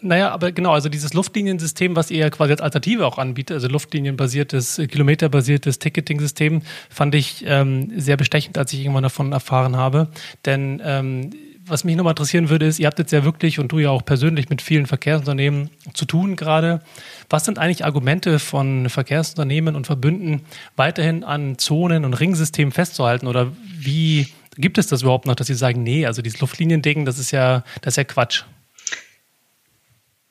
Naja, 0.00 0.30
aber 0.30 0.52
genau, 0.52 0.72
also 0.72 0.88
dieses 0.88 1.14
Luftliniensystem, 1.14 1.96
was 1.96 2.10
ihr 2.10 2.18
ja 2.18 2.30
quasi 2.30 2.52
als 2.52 2.60
Alternative 2.60 3.06
auch 3.06 3.18
anbietet, 3.18 3.54
also 3.54 3.68
luftlinienbasiertes, 3.68 4.78
äh, 4.78 4.86
kilometerbasiertes 4.86 5.78
Ticketing-System, 5.80 6.62
fand 6.90 7.14
ich 7.14 7.44
ähm, 7.46 7.92
sehr 7.98 8.16
bestechend, 8.16 8.56
als 8.56 8.72
ich 8.72 8.80
irgendwann 8.80 9.02
davon 9.02 9.32
erfahren 9.32 9.76
habe. 9.76 10.08
Denn 10.44 10.80
ähm, 10.84 11.30
was 11.66 11.84
mich 11.84 11.96
nochmal 11.96 12.12
interessieren 12.12 12.50
würde, 12.50 12.66
ist, 12.66 12.78
ihr 12.78 12.86
habt 12.86 12.98
jetzt 12.98 13.12
ja 13.12 13.24
wirklich 13.24 13.58
und 13.58 13.72
du 13.72 13.78
ja 13.78 13.90
auch 13.90 14.04
persönlich 14.04 14.50
mit 14.50 14.60
vielen 14.60 14.86
Verkehrsunternehmen 14.86 15.70
zu 15.94 16.04
tun 16.04 16.36
gerade. 16.36 16.82
Was 17.30 17.46
sind 17.46 17.58
eigentlich 17.58 17.84
Argumente 17.84 18.38
von 18.38 18.90
Verkehrsunternehmen 18.90 19.74
und 19.74 19.86
Verbünden, 19.86 20.42
weiterhin 20.76 21.24
an 21.24 21.56
Zonen 21.58 22.04
und 22.04 22.14
Ringsystemen 22.14 22.72
festzuhalten? 22.72 23.26
Oder 23.26 23.52
wie 23.64 24.28
gibt 24.56 24.78
es 24.78 24.86
das 24.86 25.02
überhaupt 25.02 25.26
noch, 25.26 25.34
dass 25.34 25.46
sie 25.46 25.54
sagen, 25.54 25.82
nee, 25.82 26.06
also 26.06 26.22
dieses 26.22 26.40
Luftliniending, 26.40 27.04
das 27.04 27.18
ist 27.18 27.30
ja, 27.30 27.64
das 27.82 27.94
ist 27.94 27.96
ja 27.96 28.04
Quatsch? 28.04 28.44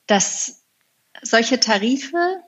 Dass 0.07 0.63
solche 1.21 1.59
Tarife, 1.59 2.41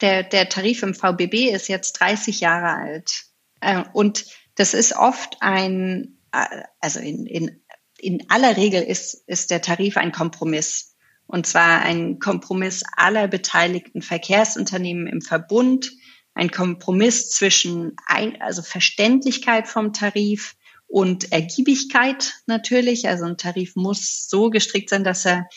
der, 0.00 0.22
der 0.22 0.48
Tarif 0.48 0.82
im 0.82 0.94
VBB 0.94 1.50
ist 1.52 1.68
jetzt 1.68 1.94
30 1.94 2.40
Jahre 2.40 2.76
alt. 2.76 3.24
Äh, 3.60 3.84
und 3.92 4.26
das 4.56 4.74
ist 4.74 4.94
oft 4.94 5.36
ein, 5.40 6.18
äh, 6.32 6.62
also 6.80 7.00
in, 7.00 7.26
in, 7.26 7.60
in 7.98 8.30
aller 8.30 8.56
Regel 8.56 8.82
ist, 8.82 9.14
ist 9.26 9.50
der 9.50 9.62
Tarif 9.62 9.96
ein 9.96 10.12
Kompromiss. 10.12 10.96
Und 11.26 11.46
zwar 11.46 11.80
ein 11.80 12.18
Kompromiss 12.18 12.82
aller 12.96 13.28
beteiligten 13.28 14.02
Verkehrsunternehmen 14.02 15.06
im 15.06 15.22
Verbund, 15.22 15.90
ein 16.34 16.50
Kompromiss 16.50 17.30
zwischen 17.30 17.96
ein, 18.06 18.40
also 18.42 18.62
Verständlichkeit 18.62 19.68
vom 19.68 19.92
Tarif, 19.92 20.56
und 20.94 21.32
Ergiebigkeit 21.32 22.34
natürlich. 22.46 23.08
Also 23.08 23.24
ein 23.24 23.36
Tarif 23.36 23.74
muss 23.74 24.28
so 24.28 24.48
gestrickt 24.48 24.90
sein, 24.90 25.02
dass 25.02 25.26
er 25.26 25.48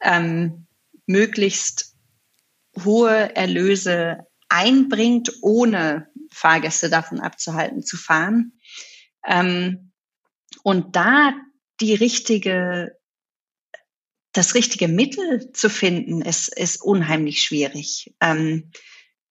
ähm, 0.00 0.68
möglichst 1.06 1.96
hohe 2.84 3.34
Erlöse 3.34 4.28
einbringt, 4.48 5.32
ohne 5.42 6.06
Fahrgäste 6.30 6.88
davon 6.88 7.18
abzuhalten 7.18 7.82
zu 7.82 7.96
fahren. 7.96 8.60
Ähm, 9.26 9.90
und 10.62 10.94
da 10.94 11.34
die 11.80 11.94
richtige, 11.94 12.96
das 14.32 14.54
richtige 14.54 14.86
Mittel 14.86 15.50
zu 15.50 15.68
finden, 15.68 16.22
ist, 16.22 16.46
ist 16.56 16.80
unheimlich 16.80 17.42
schwierig. 17.42 18.14
Ähm, 18.20 18.70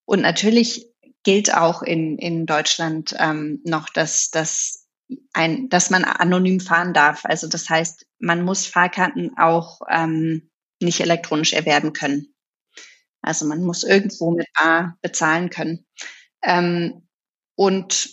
und 0.04 0.20
natürlich 0.20 0.90
gilt 1.24 1.54
auch 1.54 1.82
in, 1.82 2.18
in 2.18 2.46
Deutschland 2.46 3.16
ähm, 3.18 3.62
noch, 3.64 3.88
dass, 3.88 4.32
dass 4.32 4.85
ein, 5.34 5.70
dass 5.70 5.90
man 5.90 6.04
anonym 6.04 6.60
fahren 6.60 6.94
darf. 6.94 7.26
Also 7.26 7.48
das 7.48 7.70
heißt, 7.70 8.06
man 8.20 8.44
muss 8.44 8.66
Fahrkarten 8.66 9.38
auch 9.38 9.82
ähm, 9.90 10.50
nicht 10.82 11.02
elektronisch 11.02 11.54
erwerben 11.54 11.94
können. 11.94 12.34
Also 13.22 13.46
man 13.46 13.62
muss 13.62 13.84
irgendwo 13.84 14.32
mit 14.32 14.48
A 14.56 14.94
bezahlen 15.02 15.50
können. 15.50 15.86
Ähm, 16.44 17.08
und 17.56 18.10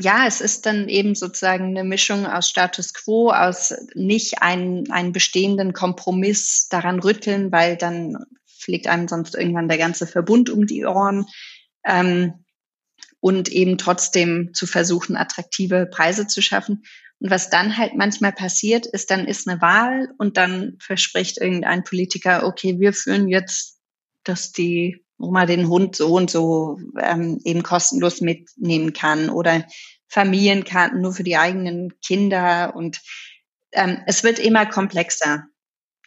ja, 0.00 0.26
es 0.26 0.40
ist 0.40 0.66
dann 0.66 0.88
eben 0.88 1.14
sozusagen 1.14 1.66
eine 1.66 1.84
Mischung 1.84 2.26
aus 2.26 2.48
Status 2.48 2.92
quo, 2.94 3.30
aus 3.30 3.74
nicht 3.94 4.42
einen, 4.42 4.90
einen 4.90 5.12
bestehenden 5.12 5.72
Kompromiss 5.72 6.68
daran 6.68 6.98
rütteln, 6.98 7.52
weil 7.52 7.76
dann 7.76 8.18
fliegt 8.44 8.86
einem 8.86 9.08
sonst 9.08 9.34
irgendwann 9.34 9.68
der 9.68 9.78
ganze 9.78 10.06
Verbund 10.06 10.50
um 10.50 10.66
die 10.66 10.84
Ohren. 10.84 11.26
Ähm, 11.84 12.43
und 13.24 13.48
eben 13.48 13.78
trotzdem 13.78 14.52
zu 14.52 14.66
versuchen, 14.66 15.16
attraktive 15.16 15.86
Preise 15.86 16.26
zu 16.26 16.42
schaffen. 16.42 16.84
Und 17.20 17.30
was 17.30 17.48
dann 17.48 17.78
halt 17.78 17.94
manchmal 17.94 18.32
passiert, 18.32 18.84
ist, 18.84 19.10
dann 19.10 19.26
ist 19.26 19.48
eine 19.48 19.62
Wahl 19.62 20.10
und 20.18 20.36
dann 20.36 20.76
verspricht 20.78 21.38
irgendein 21.38 21.84
Politiker, 21.84 22.44
okay, 22.44 22.78
wir 22.80 22.92
führen 22.92 23.26
jetzt, 23.28 23.80
dass 24.24 24.52
die 24.52 25.06
Oma 25.18 25.46
den 25.46 25.70
Hund 25.70 25.96
so 25.96 26.12
und 26.12 26.30
so 26.30 26.78
ähm, 27.00 27.40
eben 27.44 27.62
kostenlos 27.62 28.20
mitnehmen 28.20 28.92
kann 28.92 29.30
oder 29.30 29.64
Familienkarten 30.08 31.00
nur 31.00 31.14
für 31.14 31.24
die 31.24 31.38
eigenen 31.38 31.98
Kinder. 32.04 32.76
Und 32.76 33.00
ähm, 33.72 34.02
es 34.06 34.22
wird 34.22 34.38
immer 34.38 34.66
komplexer. 34.66 35.44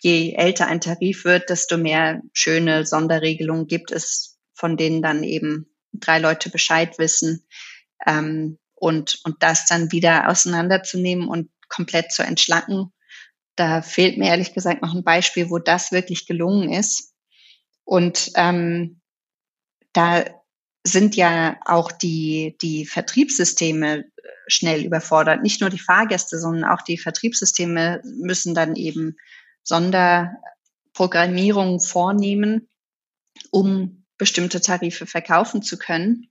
Je 0.01 0.34
älter 0.34 0.68
ein 0.68 0.82
Tarif 0.82 1.26
wird, 1.26 1.49
desto 1.49 1.80
mehr 1.80 2.22
schöne 2.34 2.86
Sonderregelungen 2.86 3.65
gibt 3.65 3.91
es, 3.91 4.38
von 4.53 4.78
denen 4.78 5.01
dann 5.01 5.24
eben 5.24 5.74
drei 5.93 6.19
Leute 6.19 6.49
Bescheid 6.49 6.99
wissen 6.99 7.45
ähm, 8.05 8.59
und, 8.75 9.19
und 9.23 9.41
das 9.41 9.65
dann 9.65 9.91
wieder 9.91 10.29
auseinanderzunehmen 10.29 11.27
und 11.27 11.49
komplett 11.67 12.11
zu 12.11 12.23
entschlacken. 12.23 12.93
Da 13.55 13.81
fehlt 13.81 14.17
mir 14.17 14.29
ehrlich 14.29 14.53
gesagt 14.53 14.81
noch 14.81 14.93
ein 14.93 15.03
Beispiel, 15.03 15.49
wo 15.49 15.57
das 15.57 15.91
wirklich 15.91 16.27
gelungen 16.27 16.71
ist. 16.71 17.13
Und 17.83 18.31
ähm, 18.35 19.01
da 19.93 20.25
sind 20.85 21.15
ja 21.15 21.57
auch 21.65 21.91
die, 21.91 22.55
die 22.61 22.85
Vertriebssysteme 22.85 24.05
schnell 24.47 24.85
überfordert. 24.85 25.41
Nicht 25.41 25.61
nur 25.61 25.69
die 25.69 25.79
Fahrgäste, 25.79 26.38
sondern 26.39 26.69
auch 26.69 26.81
die 26.81 26.97
Vertriebssysteme 26.97 28.01
müssen 28.03 28.55
dann 28.55 28.75
eben 28.75 29.15
Sonderprogrammierungen 29.63 31.79
vornehmen, 31.79 32.67
um 33.51 33.96
bestimmte 34.18 34.61
Tarife 34.61 35.05
verkaufen 35.05 35.61
zu 35.61 35.78
können. 35.78 36.30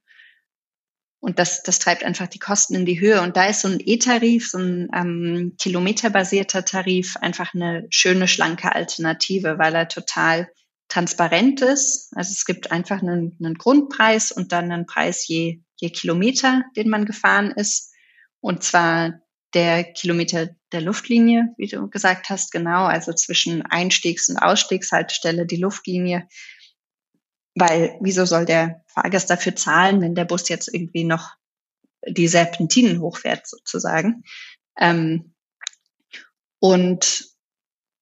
Und 1.20 1.38
das, 1.38 1.62
das 1.62 1.78
treibt 1.78 2.04
einfach 2.04 2.28
die 2.28 2.38
Kosten 2.38 2.74
in 2.74 2.86
die 2.86 3.00
Höhe. 3.00 3.20
Und 3.22 3.36
da 3.36 3.46
ist 3.46 3.62
so 3.62 3.68
ein 3.68 3.80
E-Tarif, 3.80 4.50
so 4.50 4.58
ein 4.58 4.88
ähm, 4.94 5.56
kilometerbasierter 5.60 6.64
Tarif 6.64 7.16
einfach 7.16 7.54
eine 7.54 7.86
schöne, 7.90 8.28
schlanke 8.28 8.74
Alternative, 8.74 9.58
weil 9.58 9.74
er 9.74 9.88
total 9.88 10.48
transparent 10.88 11.62
ist. 11.62 12.12
Also 12.14 12.30
es 12.32 12.44
gibt 12.44 12.70
einfach 12.70 13.02
einen, 13.02 13.36
einen 13.42 13.54
Grundpreis 13.54 14.30
und 14.30 14.52
dann 14.52 14.70
einen 14.70 14.86
Preis 14.86 15.26
je, 15.26 15.60
je 15.76 15.90
Kilometer, 15.90 16.62
den 16.76 16.88
man 16.88 17.06
gefahren 17.06 17.50
ist. 17.50 17.92
Und 18.40 18.62
zwar 18.62 19.20
der 19.54 19.84
Kilometer 19.84 20.50
der 20.72 20.80
Luftlinie, 20.80 21.54
wie 21.56 21.66
du 21.66 21.88
gesagt 21.88 22.28
hast, 22.28 22.52
genau, 22.52 22.84
also 22.84 23.12
zwischen 23.12 23.62
Einstiegs- 23.62 24.28
und 24.28 24.36
Ausstiegshaltestelle 24.36 25.46
die 25.46 25.56
Luftlinie 25.56 26.28
weil 27.56 27.96
wieso 28.00 28.26
soll 28.26 28.44
der 28.44 28.84
Fahrgast 28.86 29.30
dafür 29.30 29.56
zahlen, 29.56 30.00
wenn 30.00 30.14
der 30.14 30.26
Bus 30.26 30.48
jetzt 30.48 30.72
irgendwie 30.72 31.04
noch 31.04 31.32
die 32.06 32.28
Serpentinen 32.28 33.00
hochfährt 33.00 33.46
sozusagen? 33.46 34.22
Ähm, 34.78 35.34
und 36.60 37.24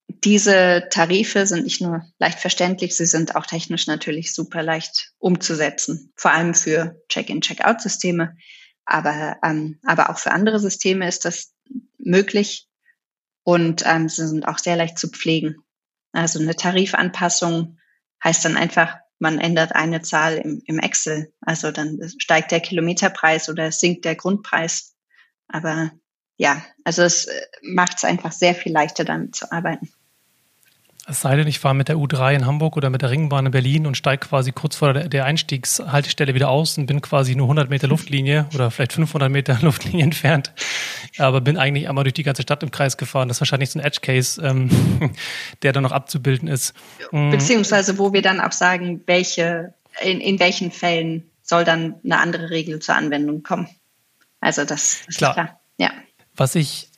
diese 0.09 0.89
Tarife 0.91 1.47
sind 1.47 1.65
nicht 1.65 1.81
nur 1.81 2.03
leicht 2.19 2.41
verständlich, 2.41 2.97
sie 2.97 3.07
sind 3.07 3.37
auch 3.37 3.47
technisch 3.47 3.87
natürlich 3.87 4.35
super 4.35 4.63
leicht 4.63 5.13
umzusetzen, 5.19 6.13
vor 6.17 6.33
allem 6.33 6.55
für 6.55 7.01
Check-in, 7.09 7.41
Check-out-Systeme, 7.41 8.37
aber, 8.85 9.39
ähm, 9.45 9.79
aber 9.85 10.11
auch 10.11 10.19
für 10.19 10.33
andere 10.33 10.59
Systeme 10.59 11.07
ist 11.07 11.25
das 11.25 11.53
möglich 11.99 12.67
und 13.45 13.83
ähm, 13.87 14.09
sie 14.09 14.27
sind 14.27 14.49
auch 14.49 14.59
sehr 14.59 14.77
leicht 14.77 14.99
zu 14.99 15.09
pflegen. 15.09 15.57
Also 16.13 16.41
eine 16.41 16.57
Tarifanpassung 16.57 17.79
heißt 18.23 18.45
dann 18.45 18.57
einfach, 18.57 18.97
man 19.25 19.39
ändert 19.39 19.75
eine 19.75 20.03
Zahl 20.03 20.37
im, 20.37 20.63
im 20.67 20.79
Excel. 20.79 21.33
Also 21.41 21.73
dann 21.73 21.99
steigt 22.19 22.53
der 22.53 22.61
Kilometerpreis 22.61 23.49
oder 23.49 23.73
sinkt 23.73 24.05
der 24.05 24.17
Grundpreis. 24.17 24.95
Aber 25.49 25.93
ja, 26.37 26.63
also 26.85 27.03
es 27.03 27.25
äh, 27.25 27.41
macht 27.63 27.97
es 27.97 28.05
einfach 28.05 28.33
sehr 28.33 28.55
viel 28.55 28.73
leichter, 28.73 29.05
damit 29.05 29.35
zu 29.35 29.51
arbeiten. 29.51 29.89
Es 31.07 31.21
sei 31.21 31.37
denn, 31.37 31.47
ich 31.47 31.59
fahre 31.59 31.75
mit 31.75 31.89
der 31.89 31.97
U3 31.97 32.35
in 32.35 32.47
Hamburg 32.47 32.79
oder 32.79 32.89
mit 32.89 33.03
der 33.03 33.11
Ringbahn 33.11 33.45
in 33.45 33.53
Berlin 33.53 33.87
und 33.87 33.95
steige 33.95 34.27
quasi 34.27 34.53
kurz 34.53 34.77
vor 34.77 34.95
der 34.95 35.25
Einstiegshaltestelle 35.27 36.35
wieder 36.35 36.49
aus 36.49 36.79
und 36.79 36.87
bin 36.87 37.03
quasi 37.03 37.35
nur 37.37 37.45
100 37.45 37.69
Meter 37.69 37.89
Luftlinie 37.89 38.49
oder 38.55 38.71
vielleicht 38.71 38.95
500 38.95 39.31
Meter 39.31 39.59
Luftlinie 39.63 40.03
entfernt. 40.03 40.53
Aber 41.19 41.43
bin 41.43 41.59
eigentlich 41.59 41.91
einmal 41.91 42.05
durch 42.05 42.15
die 42.15 42.23
ganze 42.23 42.41
Stadt 42.41 42.63
im 42.63 42.71
Kreis 42.71 42.97
gefahren. 42.97 43.29
Das 43.29 43.37
ist 43.37 43.41
wahrscheinlich 43.43 43.69
so 43.69 43.79
ein 43.79 43.85
Edge 43.85 44.01
Case, 44.01 44.41
ähm, 44.43 44.71
der 45.63 45.75
dann 45.75 45.83
noch 45.83 45.93
abzubilden 45.93 46.49
ist. 46.49 46.73
Mhm. 47.13 47.33
Beziehungsweise, 47.33 47.99
wo 47.99 48.15
wir 48.15 48.23
dann 48.23 48.41
auch 48.41 48.53
sagen, 48.53 49.03
welche, 49.05 49.75
in, 50.03 50.21
in 50.21 50.39
welchen 50.39 50.71
Fällen 50.71 51.25
soll 51.43 51.65
dann 51.65 51.97
eine 52.03 52.19
andere 52.19 52.49
Regel 52.49 52.79
zur 52.79 52.95
Anwendung 52.95 53.43
kommen. 53.43 53.69
Also 54.41 54.65
das, 54.65 55.03
das 55.07 55.17
klar. 55.17 55.31
ist 55.31 55.35
klar. 55.35 55.61
Ja. 55.77 55.91
Was 56.35 56.55
ich 56.55 56.89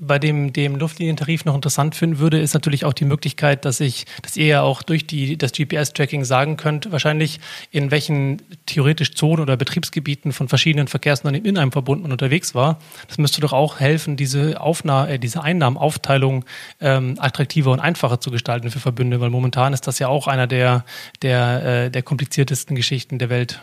bei 0.00 0.18
dem, 0.18 0.52
dem 0.52 0.76
Luftlinientarif 0.76 1.44
noch 1.44 1.54
interessant 1.54 1.94
finden 1.94 2.18
würde, 2.18 2.40
ist 2.40 2.54
natürlich 2.54 2.84
auch 2.84 2.94
die 2.94 3.04
Möglichkeit, 3.04 3.64
dass 3.64 3.80
ich, 3.80 4.06
dass 4.22 4.36
ihr 4.36 4.46
ja 4.46 4.62
auch 4.62 4.82
durch 4.82 5.06
die, 5.06 5.36
das 5.36 5.52
GPS-Tracking 5.52 6.24
sagen 6.24 6.56
könnt, 6.56 6.90
wahrscheinlich 6.90 7.38
in 7.70 7.90
welchen 7.90 8.42
theoretisch 8.64 9.14
Zonen 9.14 9.42
oder 9.42 9.56
Betriebsgebieten 9.58 10.32
von 10.32 10.48
verschiedenen 10.48 10.88
Verkehrsunternehmen 10.88 11.46
in 11.46 11.58
einem 11.58 11.72
Verbund 11.72 12.04
unterwegs 12.04 12.54
war. 12.54 12.78
Das 13.08 13.18
müsste 13.18 13.42
doch 13.42 13.52
auch 13.52 13.78
helfen, 13.78 14.16
diese 14.16 14.60
Aufnahme, 14.60 15.10
äh, 15.10 15.18
diese 15.18 15.42
Einnahmenaufteilung 15.42 16.46
ähm, 16.80 17.16
attraktiver 17.18 17.70
und 17.70 17.80
einfacher 17.80 18.20
zu 18.20 18.30
gestalten 18.30 18.70
für 18.70 18.80
Verbünde, 18.80 19.20
weil 19.20 19.30
momentan 19.30 19.74
ist 19.74 19.86
das 19.86 19.98
ja 19.98 20.08
auch 20.08 20.26
einer 20.26 20.46
der, 20.46 20.84
der, 21.20 21.84
äh, 21.84 21.90
der 21.90 22.02
kompliziertesten 22.02 22.74
Geschichten 22.74 23.18
der 23.18 23.28
Welt. 23.28 23.60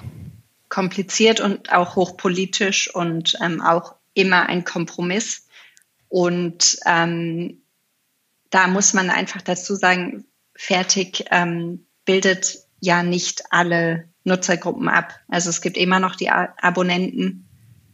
Kompliziert 0.70 1.40
und 1.40 1.74
auch 1.74 1.96
hochpolitisch 1.96 2.94
und 2.94 3.36
ähm, 3.42 3.62
auch 3.62 3.96
immer 4.14 4.48
ein 4.48 4.66
Kompromiss 4.66 5.47
und 6.10 6.78
ähm, 6.86 7.62
da 8.49 8.68
muss 8.68 8.93
man 8.93 9.10
einfach 9.10 9.41
dazu 9.41 9.76
sagen, 9.76 10.26
fertig 10.55 11.26
ähm, 11.32 11.86
bildet 12.05 12.60
ja 12.80 13.03
nicht 13.03 13.43
alle 13.51 14.10
Nutzergruppen 14.24 14.89
ab. 14.89 15.20
Also 15.28 15.49
es 15.49 15.62
gibt 15.62 15.78
immer 15.78 15.99
noch 15.99 16.16
die 16.16 16.30
Abonnenten 16.30 17.47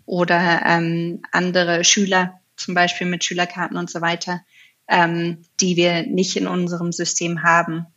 oder 0.05 0.63
ähm, 0.65 1.21
andere 1.31 1.83
Schüler, 1.83 2.39
zum 2.55 2.73
Beispiel 2.73 3.07
mit 3.07 3.23
Schülerkarten 3.23 3.77
und 3.77 3.89
so 3.89 4.01
weiter, 4.01 4.41
ähm, 4.87 5.43
die 5.61 5.75
wir 5.75 6.05
nicht 6.05 6.35
in 6.35 6.47
unserem 6.47 6.91
System 6.91 7.43
haben. 7.43 7.87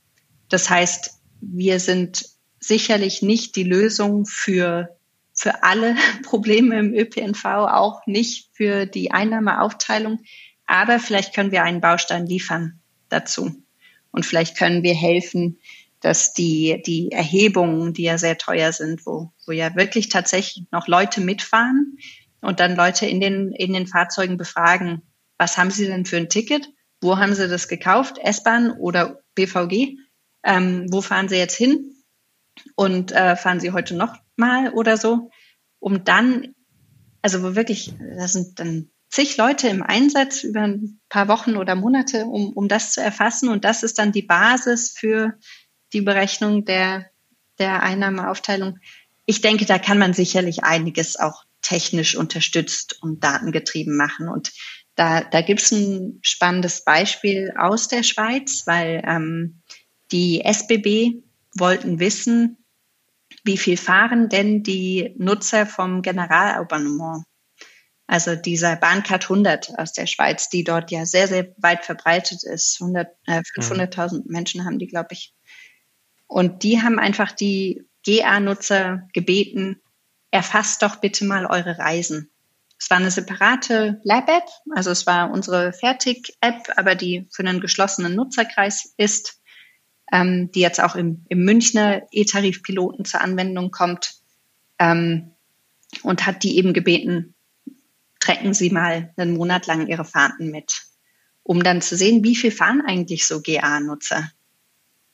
Das 0.48 0.70
heißt, 0.70 1.18
wir 1.40 1.80
sind 1.80 2.26
sicherlich 2.60 3.22
nicht 3.22 3.56
die 3.56 3.64
Lösung 3.64 4.26
für 4.26 4.95
für 5.36 5.62
alle 5.62 5.94
Probleme 6.24 6.78
im 6.78 6.94
ÖPNV, 6.94 7.44
auch 7.44 8.06
nicht 8.06 8.50
für 8.52 8.86
die 8.86 9.12
Einnahmeaufteilung. 9.12 10.20
Aber 10.66 10.98
vielleicht 10.98 11.34
können 11.34 11.52
wir 11.52 11.62
einen 11.62 11.80
Baustein 11.80 12.26
liefern 12.26 12.80
dazu. 13.08 13.62
Und 14.10 14.26
vielleicht 14.26 14.56
können 14.56 14.82
wir 14.82 14.94
helfen, 14.94 15.58
dass 16.00 16.32
die, 16.32 16.82
die 16.84 17.12
Erhebungen, 17.12 17.92
die 17.92 18.04
ja 18.04 18.18
sehr 18.18 18.38
teuer 18.38 18.72
sind, 18.72 19.06
wo, 19.06 19.32
wo 19.46 19.52
ja 19.52 19.74
wirklich 19.76 20.08
tatsächlich 20.08 20.66
noch 20.70 20.88
Leute 20.88 21.20
mitfahren 21.20 21.98
und 22.40 22.60
dann 22.60 22.76
Leute 22.76 23.06
in 23.06 23.20
den, 23.20 23.52
in 23.52 23.72
den 23.72 23.86
Fahrzeugen 23.86 24.36
befragen, 24.36 25.02
was 25.38 25.58
haben 25.58 25.70
sie 25.70 25.86
denn 25.86 26.04
für 26.04 26.16
ein 26.16 26.28
Ticket? 26.28 26.68
Wo 27.00 27.18
haben 27.18 27.34
sie 27.34 27.48
das 27.48 27.68
gekauft? 27.68 28.18
S-Bahn 28.18 28.72
oder 28.72 29.20
BVG? 29.34 29.98
Ähm, 30.42 30.86
wo 30.90 31.02
fahren 31.02 31.28
sie 31.28 31.36
jetzt 31.36 31.56
hin? 31.56 31.94
Und 32.74 33.12
äh, 33.12 33.36
fahren 33.36 33.60
sie 33.60 33.72
heute 33.72 33.94
noch 33.94 34.16
mal 34.36 34.70
oder 34.72 34.96
so, 34.96 35.30
um 35.78 36.04
dann, 36.04 36.54
also 37.22 37.42
wo 37.42 37.54
wirklich, 37.54 37.94
da 38.16 38.28
sind 38.28 38.58
dann 38.58 38.90
zig 39.10 39.36
Leute 39.36 39.68
im 39.68 39.82
Einsatz 39.82 40.42
über 40.42 40.62
ein 40.62 41.00
paar 41.08 41.28
Wochen 41.28 41.56
oder 41.56 41.74
Monate, 41.74 42.26
um, 42.26 42.52
um 42.52 42.68
das 42.68 42.92
zu 42.92 43.00
erfassen. 43.00 43.48
Und 43.48 43.64
das 43.64 43.82
ist 43.82 43.98
dann 43.98 44.12
die 44.12 44.22
Basis 44.22 44.90
für 44.90 45.38
die 45.92 46.02
Berechnung 46.02 46.64
der, 46.64 47.10
der 47.58 47.82
Einnahmeaufteilung. 47.82 48.78
Ich 49.24 49.40
denke, 49.40 49.64
da 49.64 49.78
kann 49.78 49.98
man 49.98 50.12
sicherlich 50.12 50.64
einiges 50.64 51.18
auch 51.18 51.44
technisch 51.62 52.16
unterstützt 52.16 53.02
und 53.02 53.24
datengetrieben 53.24 53.96
machen. 53.96 54.28
Und 54.28 54.52
da, 54.94 55.22
da 55.22 55.40
gibt 55.40 55.62
es 55.62 55.72
ein 55.72 56.18
spannendes 56.22 56.84
Beispiel 56.84 57.52
aus 57.56 57.88
der 57.88 58.02
Schweiz, 58.02 58.62
weil 58.66 59.02
ähm, 59.06 59.62
die 60.12 60.42
SBB 60.44 61.22
wollten 61.54 61.98
wissen, 61.98 62.65
wie 63.44 63.56
viel 63.56 63.76
fahren 63.76 64.28
denn 64.28 64.62
die 64.62 65.14
Nutzer 65.18 65.66
vom 65.66 66.02
Generalabonnement? 66.02 67.24
Also 68.06 68.36
dieser 68.36 68.76
Bahncard 68.76 69.24
100 69.24 69.78
aus 69.78 69.92
der 69.92 70.06
Schweiz, 70.06 70.48
die 70.48 70.62
dort 70.62 70.90
ja 70.92 71.04
sehr, 71.06 71.26
sehr 71.26 71.52
weit 71.58 71.84
verbreitet 71.84 72.44
ist. 72.44 72.78
100, 72.80 73.08
äh, 73.26 73.42
500.000 73.58 74.18
mhm. 74.18 74.22
Menschen 74.26 74.64
haben 74.64 74.78
die, 74.78 74.86
glaube 74.86 75.08
ich. 75.10 75.34
Und 76.28 76.62
die 76.62 76.82
haben 76.82 76.98
einfach 76.98 77.32
die 77.32 77.84
GA-Nutzer 78.04 79.08
gebeten, 79.12 79.80
erfasst 80.30 80.82
doch 80.82 80.96
bitte 80.96 81.24
mal 81.24 81.46
eure 81.46 81.78
Reisen. 81.78 82.30
Es 82.78 82.90
war 82.90 82.98
eine 82.98 83.10
separate 83.10 84.00
Lab-App, 84.04 84.44
also 84.74 84.90
es 84.90 85.06
war 85.06 85.30
unsere 85.30 85.72
Fertig-App, 85.72 86.68
aber 86.76 86.94
die 86.94 87.26
für 87.32 87.42
einen 87.42 87.60
geschlossenen 87.60 88.14
Nutzerkreis 88.14 88.94
ist 88.96 89.35
ähm, 90.12 90.50
die 90.52 90.60
jetzt 90.60 90.80
auch 90.80 90.94
im, 90.94 91.24
im 91.28 91.44
Münchner 91.44 92.02
E-Tarif-Piloten 92.10 93.04
zur 93.04 93.20
Anwendung 93.20 93.70
kommt 93.70 94.14
ähm, 94.78 95.32
und 96.02 96.26
hat 96.26 96.42
die 96.42 96.56
eben 96.58 96.72
gebeten, 96.72 97.34
trecken 98.20 98.54
Sie 98.54 98.70
mal 98.70 99.12
einen 99.16 99.36
Monat 99.36 99.66
lang 99.66 99.86
Ihre 99.86 100.04
Fahrten 100.04 100.50
mit, 100.50 100.82
um 101.42 101.62
dann 101.62 101.82
zu 101.82 101.96
sehen, 101.96 102.24
wie 102.24 102.36
viel 102.36 102.50
fahren 102.50 102.82
eigentlich 102.86 103.26
so 103.26 103.40
GA-Nutzer. 103.40 104.30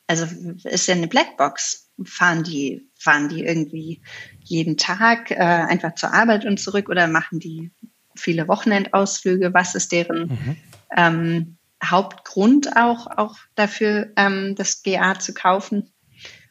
Also 0.06 0.26
ist 0.64 0.88
ja 0.88 0.94
eine 0.94 1.08
Blackbox. 1.08 1.90
Fahren 2.04 2.42
die, 2.42 2.88
fahren 2.98 3.28
die 3.28 3.44
irgendwie 3.44 4.02
jeden 4.40 4.76
Tag 4.76 5.30
äh, 5.30 5.36
einfach 5.36 5.94
zur 5.94 6.12
Arbeit 6.12 6.44
und 6.44 6.58
zurück 6.58 6.88
oder 6.88 7.06
machen 7.06 7.38
die 7.38 7.70
viele 8.16 8.48
Wochenendausflüge? 8.48 9.54
Was 9.54 9.74
ist 9.74 9.92
deren 9.92 10.28
mhm. 10.28 10.56
ähm, 10.96 11.56
Hauptgrund 11.84 12.76
auch, 12.76 13.06
auch 13.06 13.36
dafür, 13.54 14.12
ähm, 14.16 14.54
das 14.56 14.82
GA 14.82 15.18
zu 15.18 15.34
kaufen. 15.34 15.92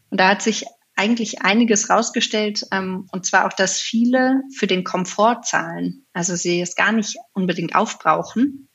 Und 0.09 0.19
da 0.19 0.29
hat 0.29 0.41
sich 0.41 0.65
eigentlich 0.95 1.41
einiges 1.41 1.89
rausgestellt, 1.89 2.67
ähm, 2.71 3.07
und 3.11 3.25
zwar 3.25 3.47
auch, 3.47 3.53
dass 3.53 3.79
viele 3.79 4.41
für 4.55 4.67
den 4.67 4.83
Komfort 4.83 5.41
zahlen. 5.43 6.05
Also 6.13 6.35
sie 6.35 6.61
es 6.61 6.75
gar 6.75 6.91
nicht 6.91 7.17
unbedingt 7.33 7.75
aufbrauchen, 7.75 8.69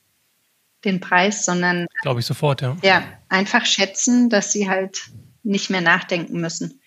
den 0.83 0.99
Preis, 0.99 1.45
sondern. 1.45 1.85
Glaube 2.01 2.19
ich 2.19 2.25
sofort, 2.25 2.61
ja. 2.61 2.75
Ja, 2.83 3.03
einfach 3.29 3.65
schätzen, 3.65 4.29
dass 4.29 4.51
sie 4.51 4.69
halt 4.69 5.11
nicht 5.43 5.69
mehr 5.69 5.81
nachdenken 5.81 6.41
müssen. 6.41 6.81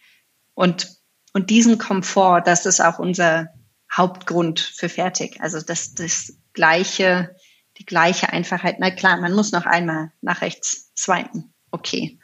Und, 0.55 0.89
und 1.33 1.49
diesen 1.49 1.79
Komfort, 1.79 2.43
das 2.45 2.66
ist 2.66 2.81
auch 2.81 2.99
unser 2.99 3.49
Hauptgrund 3.91 4.61
für 4.61 4.89
fertig. 4.89 5.41
Also 5.41 5.61
das, 5.61 5.95
das 5.95 6.35
gleiche 6.53 7.35
die 7.81 7.87
gleiche 7.87 8.33
Einfachheit. 8.33 8.76
Na 8.78 8.91
klar, 8.91 9.16
man 9.16 9.33
muss 9.33 9.53
noch 9.53 9.64
einmal 9.66 10.12
nach 10.20 10.43
rechts 10.43 10.93
swipen. 10.97 11.53
Okay. 11.70 12.18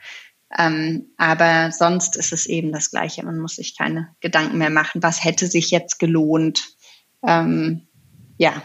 Ähm, 0.56 1.06
aber 1.16 1.72
sonst 1.72 2.16
ist 2.16 2.32
es 2.32 2.46
eben 2.46 2.72
das 2.72 2.90
Gleiche. 2.90 3.24
Man 3.24 3.38
muss 3.38 3.56
sich 3.56 3.76
keine 3.76 4.14
Gedanken 4.20 4.58
mehr 4.58 4.70
machen. 4.70 5.02
Was 5.02 5.24
hätte 5.24 5.46
sich 5.46 5.70
jetzt 5.70 5.98
gelohnt? 5.98 6.62
Ähm, 7.26 7.88
ja. 8.36 8.62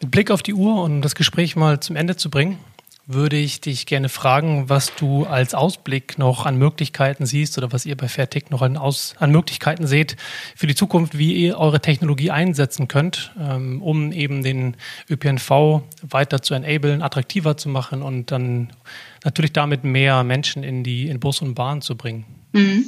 Mit 0.00 0.10
Blick 0.10 0.30
auf 0.30 0.42
die 0.42 0.54
Uhr 0.54 0.82
und 0.82 1.00
das 1.02 1.14
Gespräch 1.14 1.54
mal 1.54 1.80
zum 1.80 1.96
Ende 1.96 2.16
zu 2.16 2.28
bringen, 2.28 2.58
würde 3.06 3.36
ich 3.36 3.60
dich 3.60 3.84
gerne 3.84 4.08
fragen, 4.08 4.68
was 4.68 4.94
du 4.94 5.24
als 5.24 5.54
Ausblick 5.54 6.16
noch 6.16 6.46
an 6.46 6.56
Möglichkeiten 6.56 7.26
siehst 7.26 7.58
oder 7.58 7.70
was 7.72 7.84
ihr 7.84 7.96
bei 7.96 8.08
Fairtick 8.08 8.50
noch 8.50 8.62
an, 8.62 8.76
Aus, 8.76 9.14
an 9.18 9.30
Möglichkeiten 9.30 9.86
seht 9.86 10.16
für 10.56 10.66
die 10.66 10.74
Zukunft, 10.74 11.18
wie 11.18 11.34
ihr 11.34 11.58
eure 11.58 11.80
Technologie 11.80 12.30
einsetzen 12.30 12.88
könnt, 12.88 13.32
ähm, 13.38 13.82
um 13.82 14.10
eben 14.12 14.42
den 14.42 14.76
ÖPNV 15.10 15.82
weiter 16.02 16.40
zu 16.40 16.54
enablen, 16.54 17.02
attraktiver 17.02 17.56
zu 17.58 17.68
machen 17.68 18.02
und 18.02 18.30
dann 18.30 18.72
natürlich 19.22 19.52
damit 19.52 19.84
mehr 19.84 20.24
Menschen 20.24 20.62
in 20.62 20.82
die 20.82 21.08
in 21.08 21.20
Bus 21.20 21.42
und 21.42 21.54
Bahn 21.54 21.82
zu 21.82 21.96
bringen. 21.96 22.24
Mhm. 22.52 22.86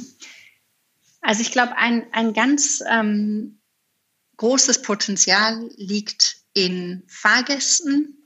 Also 1.21 1.41
ich 1.41 1.51
glaube, 1.51 1.77
ein, 1.77 2.07
ein 2.11 2.33
ganz 2.33 2.81
ähm, 2.89 3.59
großes 4.37 4.81
Potenzial 4.81 5.69
liegt 5.75 6.37
in 6.53 7.03
Fahrgästen, 7.07 8.16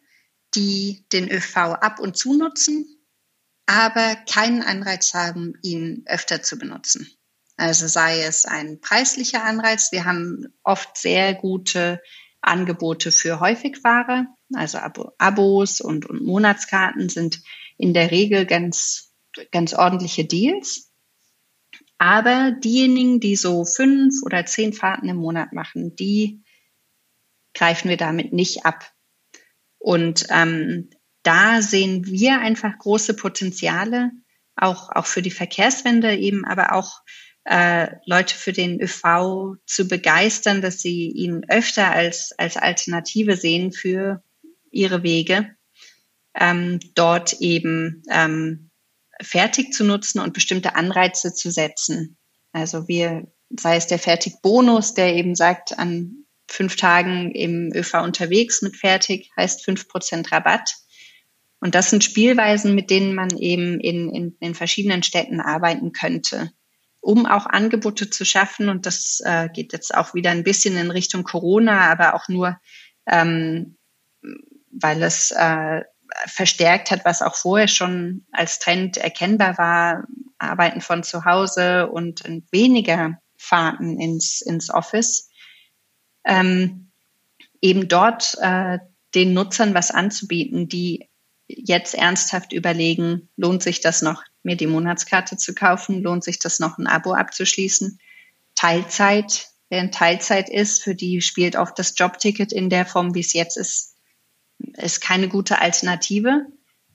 die 0.55 1.05
den 1.11 1.29
ÖV 1.31 1.57
ab 1.57 1.99
und 1.99 2.17
zu 2.17 2.37
nutzen, 2.37 2.85
aber 3.65 4.15
keinen 4.29 4.63
Anreiz 4.63 5.13
haben, 5.13 5.53
ihn 5.61 6.03
öfter 6.05 6.41
zu 6.41 6.57
benutzen. 6.57 7.09
Also 7.57 7.87
sei 7.87 8.21
es 8.23 8.45
ein 8.45 8.81
preislicher 8.81 9.43
Anreiz. 9.43 9.91
Wir 9.91 10.05
haben 10.05 10.47
oft 10.63 10.97
sehr 10.97 11.35
gute 11.35 12.01
Angebote 12.41 13.11
für 13.11 13.39
Häufigware. 13.39 14.25
Also 14.53 14.79
Abo 14.79 15.11
Abos 15.17 15.79
und, 15.79 16.07
und 16.07 16.25
Monatskarten 16.25 17.07
sind 17.07 17.43
in 17.77 17.93
der 17.93 18.11
Regel 18.11 18.45
ganz, 18.45 19.13
ganz 19.51 19.73
ordentliche 19.73 20.25
Deals. 20.25 20.91
Aber 21.97 22.51
diejenigen, 22.51 23.19
die 23.19 23.35
so 23.35 23.63
fünf 23.63 24.23
oder 24.23 24.45
zehn 24.45 24.73
Fahrten 24.73 25.07
im 25.07 25.17
Monat 25.17 25.53
machen, 25.53 25.95
die 25.95 26.43
greifen 27.53 27.89
wir 27.89 27.97
damit 27.97 28.33
nicht 28.33 28.65
ab. 28.65 28.91
Und 29.81 30.27
ähm, 30.29 30.89
da 31.23 31.61
sehen 31.61 32.05
wir 32.05 32.39
einfach 32.39 32.77
große 32.77 33.15
Potenziale, 33.15 34.11
auch, 34.55 34.89
auch 34.89 35.07
für 35.07 35.21
die 35.21 35.31
Verkehrswende 35.31 36.15
eben, 36.15 36.45
aber 36.45 36.73
auch 36.73 37.01
äh, 37.45 37.87
Leute 38.05 38.35
für 38.35 38.53
den 38.53 38.79
ÖV 38.79 39.55
zu 39.65 39.87
begeistern, 39.87 40.61
dass 40.61 40.79
sie 40.79 41.09
ihn 41.09 41.43
öfter 41.49 41.89
als, 41.89 42.31
als 42.37 42.57
Alternative 42.57 43.35
sehen 43.35 43.71
für 43.71 44.23
ihre 44.69 45.01
Wege, 45.01 45.55
ähm, 46.35 46.79
dort 46.93 47.33
eben 47.41 48.03
ähm, 48.11 48.69
fertig 49.19 49.73
zu 49.73 49.83
nutzen 49.83 50.19
und 50.19 50.33
bestimmte 50.33 50.75
Anreize 50.75 51.33
zu 51.33 51.49
setzen. 51.49 52.17
Also 52.51 52.87
wir, 52.87 53.31
sei 53.49 53.77
es 53.77 53.87
der 53.87 53.99
Fertigbonus, 53.99 54.93
der 54.93 55.15
eben 55.15 55.35
sagt, 55.35 55.77
an 55.77 56.20
fünf 56.51 56.75
Tagen 56.75 57.31
im 57.31 57.71
ÖV 57.73 57.95
unterwegs 58.03 58.61
mit 58.61 58.75
Fertig 58.75 59.31
heißt 59.37 59.63
fünf 59.63 59.87
Prozent 59.87 60.31
Rabatt. 60.31 60.75
Und 61.59 61.75
das 61.75 61.89
sind 61.89 62.03
Spielweisen, 62.03 62.75
mit 62.75 62.89
denen 62.89 63.13
man 63.13 63.29
eben 63.37 63.79
in, 63.79 64.09
in, 64.09 64.35
in 64.39 64.55
verschiedenen 64.55 65.03
Städten 65.03 65.39
arbeiten 65.39 65.91
könnte, 65.91 66.51
um 66.99 67.25
auch 67.25 67.45
Angebote 67.45 68.09
zu 68.09 68.25
schaffen. 68.25 68.67
Und 68.67 68.85
das 68.85 69.21
äh, 69.23 69.47
geht 69.53 69.71
jetzt 69.71 69.93
auch 69.93 70.13
wieder 70.13 70.31
ein 70.31 70.43
bisschen 70.43 70.75
in 70.75 70.91
Richtung 70.91 71.23
Corona, 71.23 71.91
aber 71.91 72.15
auch 72.15 72.27
nur, 72.27 72.59
ähm, 73.07 73.77
weil 74.71 75.03
es 75.03 75.31
äh, 75.31 75.81
verstärkt 76.25 76.91
hat, 76.91 77.05
was 77.05 77.21
auch 77.21 77.35
vorher 77.35 77.67
schon 77.67 78.25
als 78.31 78.59
Trend 78.59 78.97
erkennbar 78.97 79.57
war, 79.57 80.03
Arbeiten 80.39 80.81
von 80.81 81.03
zu 81.03 81.25
Hause 81.25 81.87
und 81.87 82.23
weniger 82.51 83.19
Fahrten 83.37 83.99
ins, 83.99 84.41
ins 84.41 84.69
Office 84.71 85.30
ähm, 86.25 86.91
eben 87.61 87.87
dort 87.87 88.37
äh, 88.41 88.79
den 89.13 89.33
Nutzern 89.33 89.73
was 89.73 89.91
anzubieten, 89.91 90.67
die 90.67 91.09
jetzt 91.47 91.95
ernsthaft 91.95 92.53
überlegen, 92.53 93.29
lohnt 93.35 93.61
sich 93.61 93.81
das 93.81 94.01
noch, 94.01 94.23
mir 94.43 94.55
die 94.55 94.67
Monatskarte 94.67 95.37
zu 95.37 95.53
kaufen, 95.53 96.01
lohnt 96.01 96.23
sich 96.23 96.39
das 96.39 96.59
noch, 96.59 96.77
ein 96.77 96.87
Abo 96.87 97.13
abzuschließen. 97.13 97.99
Teilzeit, 98.55 99.49
wer 99.69 99.81
in 99.81 99.91
Teilzeit 99.91 100.49
ist, 100.49 100.83
für 100.83 100.95
die 100.95 101.21
spielt 101.21 101.57
auch 101.57 101.71
das 101.71 101.93
Jobticket 101.97 102.51
in 102.53 102.69
der 102.69 102.85
Form, 102.85 103.13
wie 103.15 103.19
es 103.19 103.33
jetzt 103.33 103.57
ist, 103.57 103.95
ist 104.77 105.01
keine 105.01 105.27
gute 105.27 105.59
Alternative. 105.59 106.45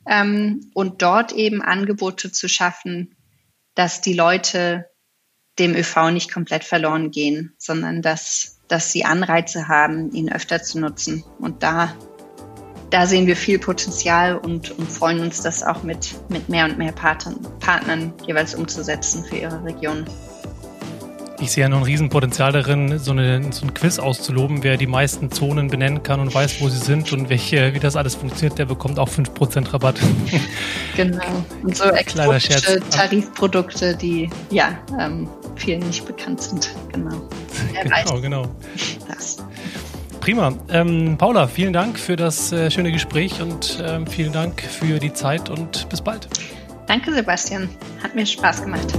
Ähm, 0.08 0.70
und 0.72 1.02
dort 1.02 1.32
eben 1.32 1.62
Angebote 1.62 2.30
zu 2.32 2.48
schaffen, 2.48 3.16
dass 3.74 4.00
die 4.00 4.14
Leute 4.14 4.88
dem 5.58 5.74
ÖV 5.74 6.10
nicht 6.10 6.32
komplett 6.32 6.64
verloren 6.64 7.10
gehen, 7.10 7.54
sondern 7.58 8.02
dass 8.02 8.55
dass 8.68 8.92
sie 8.92 9.04
Anreize 9.04 9.68
haben, 9.68 10.10
ihn 10.12 10.30
öfter 10.30 10.62
zu 10.62 10.80
nutzen. 10.80 11.24
Und 11.38 11.62
da, 11.62 11.92
da 12.90 13.06
sehen 13.06 13.26
wir 13.26 13.36
viel 13.36 13.58
Potenzial 13.58 14.36
und, 14.36 14.70
und 14.72 14.90
freuen 14.90 15.20
uns, 15.20 15.42
das 15.42 15.62
auch 15.62 15.82
mit, 15.82 16.14
mit 16.28 16.48
mehr 16.48 16.64
und 16.64 16.78
mehr 16.78 16.92
Partnern, 16.92 17.38
Partnern 17.60 18.12
jeweils 18.26 18.54
umzusetzen 18.54 19.24
für 19.24 19.36
ihre 19.36 19.64
Region. 19.64 20.04
Ich 21.38 21.52
sehe 21.52 21.64
ja 21.64 21.68
noch 21.68 21.78
ein 21.78 21.84
Riesenpotenzial 21.84 22.52
darin, 22.52 22.98
so, 22.98 23.10
eine, 23.10 23.52
so 23.52 23.66
ein 23.66 23.74
Quiz 23.74 23.98
auszuloben. 23.98 24.62
Wer 24.62 24.78
die 24.78 24.86
meisten 24.86 25.30
Zonen 25.30 25.68
benennen 25.68 26.02
kann 26.02 26.20
und 26.20 26.34
weiß, 26.34 26.60
wo 26.60 26.68
sie 26.68 26.78
sind 26.78 27.12
und 27.12 27.28
welche, 27.28 27.74
wie 27.74 27.78
das 27.78 27.94
alles 27.96 28.14
funktioniert, 28.14 28.58
der 28.58 28.64
bekommt 28.64 28.98
auch 28.98 29.08
5% 29.08 29.72
Rabatt. 29.72 29.96
Genau. 30.96 31.44
Und 31.62 31.76
so 31.76 31.84
exotische 31.84 32.80
Tarifprodukte, 32.88 33.94
die 33.94 34.30
ja 34.50 34.78
ähm, 34.98 35.28
vielen 35.54 35.80
nicht 35.80 36.06
bekannt 36.06 36.40
sind. 36.40 36.74
Genau. 36.90 37.28
genau, 37.82 38.20
genau. 38.20 38.48
Das. 39.06 39.36
Prima. 40.20 40.54
Ähm, 40.70 41.16
Paula, 41.18 41.48
vielen 41.48 41.74
Dank 41.74 41.98
für 41.98 42.16
das 42.16 42.50
äh, 42.50 42.70
schöne 42.70 42.92
Gespräch 42.92 43.42
und 43.42 43.82
ähm, 43.86 44.06
vielen 44.06 44.32
Dank 44.32 44.62
für 44.62 44.98
die 44.98 45.12
Zeit 45.12 45.50
und 45.50 45.86
bis 45.90 46.00
bald. 46.00 46.28
Danke, 46.86 47.12
Sebastian. 47.12 47.68
Hat 48.02 48.14
mir 48.14 48.24
Spaß 48.24 48.62
gemacht. 48.62 48.94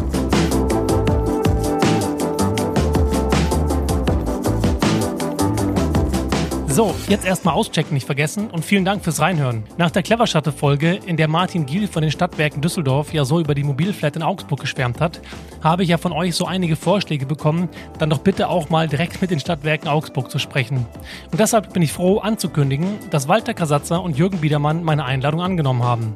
So, 6.77 6.93
jetzt 7.09 7.25
erstmal 7.25 7.55
auschecken 7.55 7.95
nicht 7.95 8.05
vergessen 8.05 8.51
und 8.51 8.63
vielen 8.63 8.85
Dank 8.85 9.03
fürs 9.03 9.19
Reinhören. 9.19 9.63
Nach 9.79 9.89
der 9.89 10.03
Cleverschatte-Folge, 10.03 10.99
in 11.07 11.17
der 11.17 11.27
Martin 11.27 11.65
Giel 11.65 11.87
von 11.87 12.03
den 12.03 12.11
Stadtwerken 12.11 12.61
Düsseldorf 12.61 13.11
ja 13.15 13.25
so 13.25 13.39
über 13.39 13.55
die 13.55 13.63
Mobilflat 13.63 14.15
in 14.15 14.21
Augsburg 14.21 14.59
geschwärmt 14.59 15.01
hat, 15.01 15.19
habe 15.63 15.81
ich 15.81 15.89
ja 15.89 15.97
von 15.97 16.11
euch 16.11 16.35
so 16.35 16.45
einige 16.45 16.75
Vorschläge 16.75 17.25
bekommen, 17.25 17.67
dann 17.97 18.11
doch 18.11 18.19
bitte 18.19 18.47
auch 18.47 18.69
mal 18.69 18.87
direkt 18.87 19.19
mit 19.21 19.31
den 19.31 19.39
Stadtwerken 19.39 19.87
Augsburg 19.87 20.29
zu 20.29 20.37
sprechen. 20.37 20.85
Und 21.31 21.39
deshalb 21.39 21.73
bin 21.73 21.81
ich 21.81 21.91
froh 21.91 22.19
anzukündigen, 22.19 22.99
dass 23.09 23.27
Walter 23.27 23.55
Kasatzer 23.55 24.03
und 24.03 24.15
Jürgen 24.15 24.37
Biedermann 24.37 24.83
meine 24.83 25.03
Einladung 25.03 25.41
angenommen 25.41 25.83
haben. 25.83 26.15